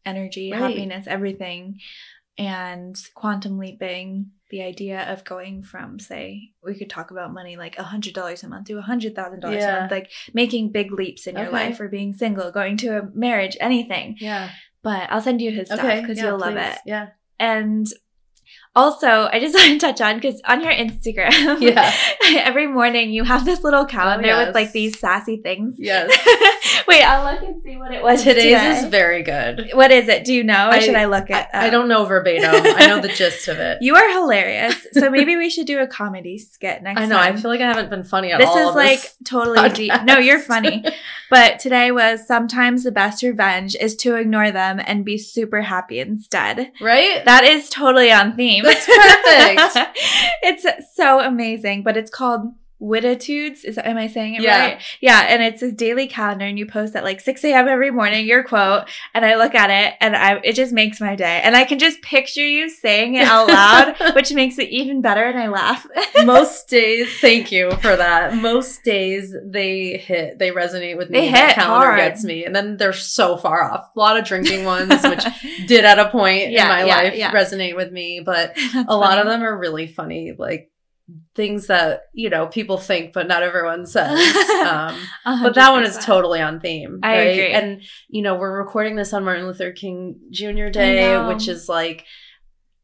energy, 0.05 0.51
Right. 0.51 0.61
happiness, 0.61 1.05
everything, 1.07 1.79
and 2.37 2.95
quantum 3.15 3.57
leaping. 3.57 4.31
The 4.53 4.61
idea 4.61 5.11
of 5.11 5.23
going 5.23 5.63
from, 5.63 5.97
say, 5.97 6.51
we 6.63 6.75
could 6.77 6.87
talk 6.91 7.09
about 7.09 7.33
money 7.33 7.57
like 7.57 7.75
a 7.79 7.83
hundred 7.93 8.13
dollars 8.13 8.43
a 8.43 8.47
month 8.47 8.67
to 8.67 8.77
a 8.77 8.81
hundred 8.83 9.15
thousand 9.15 9.39
dollars 9.39 9.63
a 9.63 9.71
month, 9.79 9.91
like 9.91 10.11
making 10.31 10.71
big 10.71 10.91
leaps 10.91 11.25
in 11.25 11.35
your 11.35 11.49
life 11.49 11.79
or 11.79 11.87
being 11.87 12.13
single, 12.13 12.51
going 12.51 12.77
to 12.77 12.89
a 12.99 13.09
marriage, 13.15 13.57
anything. 13.59 14.15
yeah. 14.19 14.51
But 14.83 15.11
I'll 15.11 15.21
send 15.21 15.41
you 15.41 15.49
his 15.49 15.69
stuff 15.69 15.79
Okay. 15.79 16.01
because 16.01 16.17
yeah, 16.19 16.25
you'll 16.25 16.37
love 16.37 16.55
it. 16.55 16.77
Yeah. 16.85 17.07
And 17.39 17.87
also, 18.75 19.29
I 19.31 19.39
just 19.39 19.55
want 19.55 19.79
to 19.79 19.79
touch 19.79 20.01
on 20.01 20.15
because 20.19 20.41
on 20.45 20.61
your 20.61 20.73
Instagram, 20.73 21.61
Yeah. 21.61 21.93
every 22.39 22.67
morning 22.67 23.11
you 23.11 23.23
have 23.23 23.45
this 23.45 23.63
little 23.63 23.81
oh, 23.81 23.85
calendar 23.85 24.27
yes. 24.27 24.47
with 24.47 24.55
like 24.55 24.71
these 24.71 24.99
sassy 24.99 25.37
things. 25.37 25.75
Yes. 25.77 26.11
Wait, 26.87 27.03
I'll 27.03 27.33
look 27.33 27.43
and 27.43 27.61
see 27.61 27.77
what 27.77 27.91
it 27.93 28.01
was. 28.03 28.23
Today's 28.23 28.43
today. 28.43 28.77
is 28.79 28.85
very 28.85 29.23
good. 29.23 29.69
What 29.73 29.91
is 29.91 30.07
it? 30.07 30.25
Do 30.25 30.33
you 30.33 30.43
know, 30.43 30.67
or 30.69 30.73
I- 30.73 30.79
should 30.79 30.95
I 30.95 31.05
look 31.05 31.29
it 31.29 31.47
I. 31.53 31.67
I 31.67 31.69
don't 31.69 31.87
know 31.87 32.05
verbatim. 32.05 32.51
I 32.53 32.87
know 32.87 32.99
the 32.99 33.09
gist 33.09 33.47
of 33.47 33.57
it. 33.59 33.77
You 33.81 33.95
are 33.95 34.11
hilarious. 34.11 34.75
So 34.93 35.09
maybe 35.09 35.37
we 35.37 35.49
should 35.49 35.67
do 35.67 35.79
a 35.79 35.87
comedy 35.87 36.37
skit 36.37 36.81
next. 36.83 37.01
I 37.01 37.05
know. 37.05 37.17
I 37.17 37.35
feel 37.35 37.51
like 37.51 37.61
I 37.61 37.67
haven't 37.67 37.89
been 37.89 38.03
funny 38.03 38.31
at 38.31 38.39
this 38.39 38.49
all. 38.49 38.69
is 38.69 38.75
like 38.75 39.01
this 39.01 39.15
totally 39.23 39.69
deep. 39.69 39.93
No, 40.03 40.17
you're 40.17 40.39
funny. 40.39 40.83
But 41.29 41.59
today 41.59 41.91
was 41.91 42.27
sometimes 42.27 42.83
the 42.83 42.91
best 42.91 43.23
revenge 43.23 43.75
is 43.75 43.95
to 43.97 44.15
ignore 44.15 44.51
them 44.51 44.79
and 44.85 45.03
be 45.03 45.17
super 45.17 45.61
happy 45.61 45.99
instead. 45.99 46.71
right? 46.79 47.23
That 47.25 47.43
is 47.43 47.69
totally 47.69 48.11
on 48.11 48.35
theme. 48.35 48.62
That's 48.63 48.85
perfect. 48.85 49.97
it's 50.43 50.95
so 50.95 51.19
amazing, 51.19 51.83
but 51.83 51.97
it's 51.97 52.11
called 52.11 52.53
Wittitudes. 52.83 53.63
Is 53.63 53.77
am 53.77 53.97
I 53.97 54.07
saying 54.07 54.35
it 54.35 54.41
Yeah. 54.41 54.59
right? 54.59 54.81
Yeah, 54.99 55.25
and 55.29 55.41
it's 55.41 55.61
a 55.61 55.71
daily 55.71 56.07
calendar, 56.07 56.45
and 56.45 56.59
you 56.59 56.65
post 56.65 56.95
at 56.95 57.03
like 57.03 57.21
six 57.21 57.43
a.m. 57.43 57.67
every 57.67 57.91
morning 57.91 58.25
your 58.27 58.43
quote, 58.43 58.83
and 59.13 59.25
I 59.25 59.35
look 59.35 59.55
at 59.55 59.69
it, 59.69 59.95
and 60.01 60.15
I 60.15 60.39
it 60.43 60.53
just 60.53 60.73
makes 60.73 60.99
my 60.99 61.15
day, 61.15 61.41
and 61.43 61.55
I 61.55 61.63
can 61.63 61.79
just 61.79 62.01
picture 62.01 62.45
you 62.45 62.69
saying 62.69 63.15
it 63.15 63.25
out 63.27 63.47
loud, 63.47 63.95
which 64.15 64.33
makes 64.33 64.59
it 64.59 64.69
even 64.69 65.01
better, 65.01 65.23
and 65.23 65.39
I 65.39 65.47
laugh. 65.47 65.87
Most 66.25 66.67
days, 66.67 67.07
thank 67.19 67.51
you 67.51 67.71
for 67.77 67.95
that. 67.95 68.35
Most 68.35 68.83
days 68.83 69.33
they 69.45 69.97
hit, 69.97 70.39
they 70.39 70.51
resonate 70.51 70.97
with 70.97 71.09
me. 71.09 71.19
They 71.19 71.27
hit 71.29 71.51
calendar 71.55 71.87
hard. 71.87 71.97
gets 71.99 72.23
me, 72.23 72.45
and 72.45 72.55
then 72.55 72.77
they're 72.77 72.93
so 72.93 73.37
far 73.37 73.63
off. 73.63 73.89
A 73.95 73.99
lot 73.99 74.17
of 74.17 74.25
drinking 74.25 74.65
ones, 74.65 74.89
which 75.03 75.23
did 75.67 75.85
at 75.85 75.99
a 75.99 76.09
point 76.09 76.51
Yeah, 76.51 76.63
in 76.63 76.67
my 76.69 76.85
yeah, 77.13 77.31
life 77.31 77.49
resonate 77.49 77.75
with 77.75 77.91
me, 77.91 78.21
but 78.25 78.53
That's 78.73 78.85
a 78.89 78.97
lot 78.97 79.17
of 79.19 79.25
them 79.27 79.41
are 79.43 79.57
really 79.57 79.87
funny, 79.87 80.33
like 80.37 80.69
things 81.35 81.67
that 81.67 82.03
you 82.13 82.29
know 82.29 82.47
people 82.47 82.77
think, 82.77 83.13
but 83.13 83.27
not 83.27 83.43
everyone 83.43 83.85
says. 83.85 84.17
Um, 84.65 84.97
but 85.25 85.55
that 85.55 85.71
one 85.71 85.83
is 85.83 85.97
totally 85.97 86.41
on 86.41 86.59
theme. 86.59 86.99
I 87.03 87.17
right? 87.17 87.21
agree. 87.27 87.51
And 87.51 87.81
you 88.07 88.21
know, 88.21 88.35
we're 88.35 88.57
recording 88.57 88.95
this 88.95 89.13
on 89.13 89.23
Martin 89.25 89.45
Luther 89.45 89.71
King 89.71 90.19
Jr. 90.31 90.69
Day, 90.69 91.17
which 91.27 91.47
is 91.47 91.67
like 91.67 92.05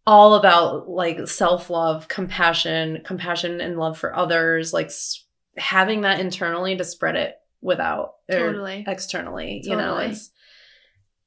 all 0.07 0.35
about 0.35 0.89
like 0.89 1.27
self-love, 1.27 2.07
compassion, 2.07 3.01
compassion 3.05 3.61
and 3.61 3.77
love 3.77 3.97
for 3.97 4.15
others, 4.15 4.73
like 4.73 4.87
s- 4.87 5.23
having 5.57 6.01
that 6.01 6.19
internally 6.19 6.75
to 6.75 6.83
spread 6.83 7.15
it 7.15 7.35
without 7.61 8.13
Totally. 8.31 8.85
externally, 8.87 9.61
you 9.63 9.75
know, 9.75 9.95
Totally. 9.95 10.05
it's 10.11 10.31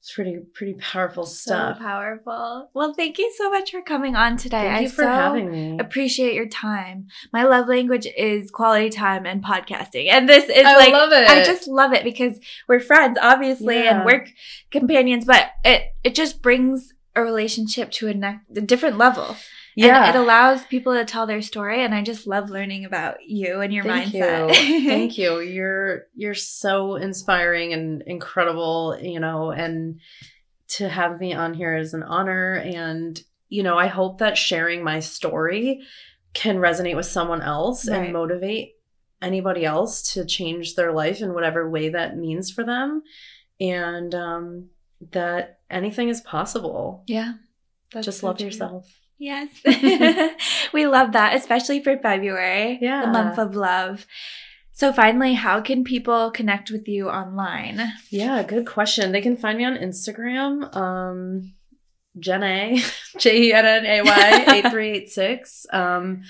it's 0.02 0.12
pretty 0.14 0.38
pretty 0.52 0.74
powerful 0.74 1.24
stuff. 1.24 1.76
So 1.78 1.80
powerful. 1.84 2.68
Well, 2.74 2.92
thank 2.92 3.18
you 3.18 3.32
so 3.38 3.48
much 3.50 3.70
for 3.70 3.82
coming 3.82 4.16
on 4.16 4.36
today. 4.36 4.62
Thank 4.62 4.74
I 4.76 4.80
you 4.80 4.88
for 4.88 5.02
so 5.04 5.08
having 5.08 5.48
me. 5.52 5.78
appreciate 5.78 6.34
your 6.34 6.48
time. 6.48 7.06
My 7.32 7.44
love 7.44 7.68
language 7.68 8.08
is 8.16 8.50
quality 8.50 8.90
time 8.90 9.26
and 9.26 9.44
podcasting. 9.44 10.08
And 10.10 10.28
this 10.28 10.48
is 10.48 10.66
I 10.66 10.76
like 10.76 10.92
love 10.92 11.12
it. 11.12 11.30
I 11.30 11.44
just 11.44 11.68
love 11.68 11.92
it 11.92 12.02
because 12.02 12.40
we're 12.66 12.80
friends, 12.80 13.16
obviously, 13.22 13.76
Yeah. 13.76 13.94
and 13.98 14.04
work 14.04 14.28
companions, 14.72 15.24
but 15.24 15.50
it 15.64 15.84
it 16.02 16.16
just 16.16 16.42
brings 16.42 16.92
a 17.14 17.22
relationship 17.22 17.92
to 17.92 18.08
a, 18.08 18.14
ne- 18.14 18.40
a 18.56 18.60
different 18.60 18.98
level. 18.98 19.36
Yeah. 19.76 20.06
And 20.08 20.16
it 20.16 20.18
allows 20.18 20.64
people 20.64 20.94
to 20.94 21.04
tell 21.04 21.26
their 21.26 21.42
story. 21.42 21.82
And 21.84 21.94
I 21.94 22.02
just 22.02 22.26
love 22.26 22.50
learning 22.50 22.84
about 22.84 23.18
you 23.26 23.60
and 23.60 23.72
your 23.72 23.84
Thank 23.84 24.12
mindset. 24.12 24.48
you. 24.68 24.84
Thank 24.88 25.18
you. 25.18 25.40
You're 25.40 26.04
you're 26.14 26.34
so 26.34 26.96
inspiring 26.96 27.72
and 27.72 28.02
incredible, 28.02 28.98
you 29.00 29.20
know, 29.20 29.50
and 29.50 30.00
to 30.76 30.88
have 30.88 31.20
me 31.20 31.34
on 31.34 31.54
here 31.54 31.76
is 31.76 31.94
an 31.94 32.02
honor 32.02 32.54
and 32.54 33.20
you 33.48 33.62
know, 33.62 33.76
I 33.76 33.86
hope 33.88 34.18
that 34.18 34.38
sharing 34.38 34.82
my 34.82 35.00
story 35.00 35.82
can 36.32 36.56
resonate 36.56 36.96
with 36.96 37.04
someone 37.04 37.42
else 37.42 37.86
Right. 37.86 38.04
and 38.04 38.12
motivate 38.14 38.72
anybody 39.20 39.64
else 39.66 40.14
to 40.14 40.24
change 40.24 40.74
their 40.74 40.90
life 40.92 41.20
in 41.20 41.34
whatever 41.34 41.68
way 41.68 41.90
that 41.90 42.16
means 42.16 42.50
for 42.50 42.64
them 42.64 43.02
and 43.60 44.14
um 44.14 44.68
that 45.12 45.58
anything 45.70 46.08
is 46.08 46.20
possible. 46.22 47.04
yeah. 47.06 47.34
That's 47.92 48.06
Just 48.06 48.20
so 48.20 48.28
love 48.28 48.38
true. 48.38 48.46
yourself. 48.46 48.86
Yes. 49.22 49.50
we 50.72 50.88
love 50.88 51.12
that, 51.12 51.36
especially 51.36 51.80
for 51.80 51.96
February, 51.96 52.78
Yeah. 52.82 53.02
the 53.02 53.12
month 53.12 53.38
of 53.38 53.54
love. 53.54 54.04
So, 54.72 54.92
finally, 54.92 55.34
how 55.34 55.60
can 55.60 55.84
people 55.84 56.32
connect 56.32 56.72
with 56.72 56.88
you 56.88 57.08
online? 57.08 57.80
Yeah, 58.10 58.42
good 58.42 58.66
question. 58.66 59.12
They 59.12 59.20
can 59.20 59.36
find 59.36 59.56
me 59.58 59.64
on 59.64 59.76
Instagram, 59.76 60.74
um, 60.74 61.54
Jen 62.18 62.42
A, 62.42 62.82
J 63.18 63.42
E 63.42 63.52
N 63.52 63.64
N 63.64 63.86
A 63.86 64.02
Y 64.02 64.44
eight 64.54 64.70
three 64.72 64.90
eight 64.90 65.08
six, 65.10 65.66
um, 65.72 66.22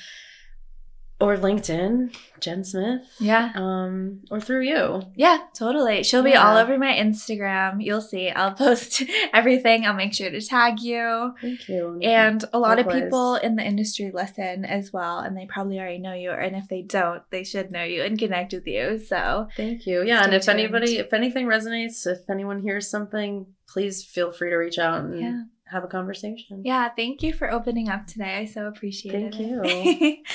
or 1.22 1.36
LinkedIn, 1.36 2.14
Jen 2.40 2.64
Smith, 2.64 3.02
Yeah. 3.20 3.52
um, 3.54 4.22
or 4.30 4.40
through 4.40 4.62
you. 4.62 5.02
Yeah, 5.14 5.38
totally. 5.54 6.02
She'll 6.02 6.24
be 6.24 6.34
all 6.34 6.56
over 6.56 6.76
my 6.78 6.92
Instagram. 6.92 7.76
You'll 7.84 8.00
see. 8.00 8.28
I'll 8.30 8.54
post 8.66 9.02
everything. 9.32 9.86
I'll 9.86 9.94
make 9.94 10.14
sure 10.14 10.30
to 10.30 10.40
tag 10.40 10.80
you. 10.80 11.34
Thank 11.40 11.68
you. 11.68 12.00
And 12.02 12.44
a 12.52 12.58
lot 12.58 12.78
of 12.80 12.88
people 12.88 13.36
in 13.36 13.54
the 13.56 13.62
industry 13.64 14.10
listen 14.12 14.64
as 14.64 14.92
well, 14.92 15.20
and 15.20 15.36
they 15.36 15.46
probably 15.46 15.78
already 15.78 15.98
know 15.98 16.14
you. 16.14 16.30
And 16.32 16.56
if 16.56 16.66
they 16.68 16.82
don't, 16.82 17.22
they 17.30 17.44
should 17.44 17.70
know 17.70 17.84
you 17.84 18.02
and 18.02 18.18
connect 18.18 18.52
with 18.52 18.66
you. 18.66 18.98
So, 18.98 19.46
Thank 19.56 19.86
you. 19.86 20.02
Yeah, 20.04 20.24
and 20.24 20.34
if 20.34 20.42
tuned. 20.46 20.58
anybody, 20.58 20.98
if 20.98 21.12
anything 21.12 21.46
resonates, 21.46 22.06
if 22.06 22.28
anyone 22.28 22.60
hears 22.60 22.90
something, 22.90 23.46
please 23.68 24.04
feel 24.04 24.32
free 24.32 24.50
to 24.50 24.56
reach 24.56 24.78
out 24.78 25.04
and 25.04 25.20
yeah. 25.20 25.42
Have 25.72 25.84
a 25.84 25.88
conversation. 25.88 26.62
Yeah, 26.64 26.90
thank 26.94 27.22
you 27.22 27.32
for 27.32 27.50
opening 27.50 27.88
up 27.88 28.06
today. 28.06 28.36
I 28.36 28.44
so 28.44 28.66
appreciate 28.66 29.12
Thank 29.12 29.40
it. 29.40 29.64
Thank 29.64 30.26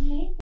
you. 0.00 0.34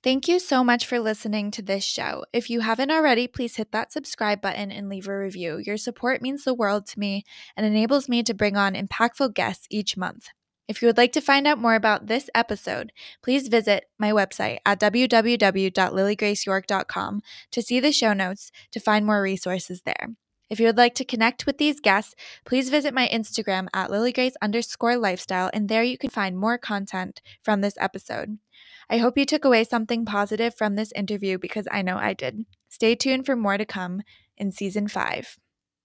Thank 0.00 0.28
you 0.28 0.38
so 0.38 0.62
much 0.62 0.86
for 0.86 1.00
listening 1.00 1.50
to 1.50 1.60
this 1.60 1.82
show. 1.84 2.24
If 2.32 2.48
you 2.48 2.60
haven't 2.60 2.92
already, 2.92 3.26
please 3.26 3.56
hit 3.56 3.72
that 3.72 3.92
subscribe 3.92 4.40
button 4.40 4.70
and 4.70 4.88
leave 4.88 5.08
a 5.08 5.18
review. 5.18 5.58
Your 5.58 5.76
support 5.76 6.22
means 6.22 6.44
the 6.44 6.54
world 6.54 6.86
to 6.86 7.00
me 7.00 7.24
and 7.56 7.66
enables 7.66 8.08
me 8.08 8.22
to 8.22 8.32
bring 8.32 8.56
on 8.56 8.74
impactful 8.74 9.34
guests 9.34 9.66
each 9.70 9.96
month. 9.96 10.28
If 10.68 10.80
you 10.80 10.86
would 10.86 10.98
like 10.98 11.10
to 11.12 11.20
find 11.20 11.48
out 11.48 11.58
more 11.58 11.74
about 11.74 12.06
this 12.06 12.30
episode, 12.34 12.92
please 13.24 13.48
visit 13.48 13.86
my 13.98 14.12
website 14.12 14.58
at 14.64 14.78
www.lilygraceyork.com 14.78 17.22
to 17.50 17.62
see 17.62 17.80
the 17.80 17.90
show 17.90 18.12
notes 18.12 18.52
to 18.70 18.78
find 18.78 19.04
more 19.04 19.20
resources 19.20 19.82
there. 19.84 20.10
If 20.50 20.58
you 20.58 20.66
would 20.66 20.78
like 20.78 20.94
to 20.94 21.04
connect 21.04 21.46
with 21.46 21.58
these 21.58 21.80
guests, 21.80 22.14
please 22.44 22.70
visit 22.70 22.94
my 22.94 23.08
Instagram 23.08 23.68
at 23.74 23.90
lilygrace 23.90 24.32
underscore 24.40 24.96
lifestyle, 24.96 25.50
and 25.52 25.68
there 25.68 25.82
you 25.82 25.98
can 25.98 26.10
find 26.10 26.38
more 26.38 26.56
content 26.56 27.20
from 27.42 27.60
this 27.60 27.74
episode. 27.78 28.38
I 28.88 28.98
hope 28.98 29.18
you 29.18 29.26
took 29.26 29.44
away 29.44 29.64
something 29.64 30.06
positive 30.06 30.54
from 30.54 30.76
this 30.76 30.92
interview 30.92 31.36
because 31.36 31.68
I 31.70 31.82
know 31.82 31.98
I 31.98 32.14
did. 32.14 32.46
Stay 32.68 32.94
tuned 32.94 33.26
for 33.26 33.36
more 33.36 33.58
to 33.58 33.66
come 33.66 34.02
in 34.38 34.50
season 34.50 34.88
five. 34.88 35.38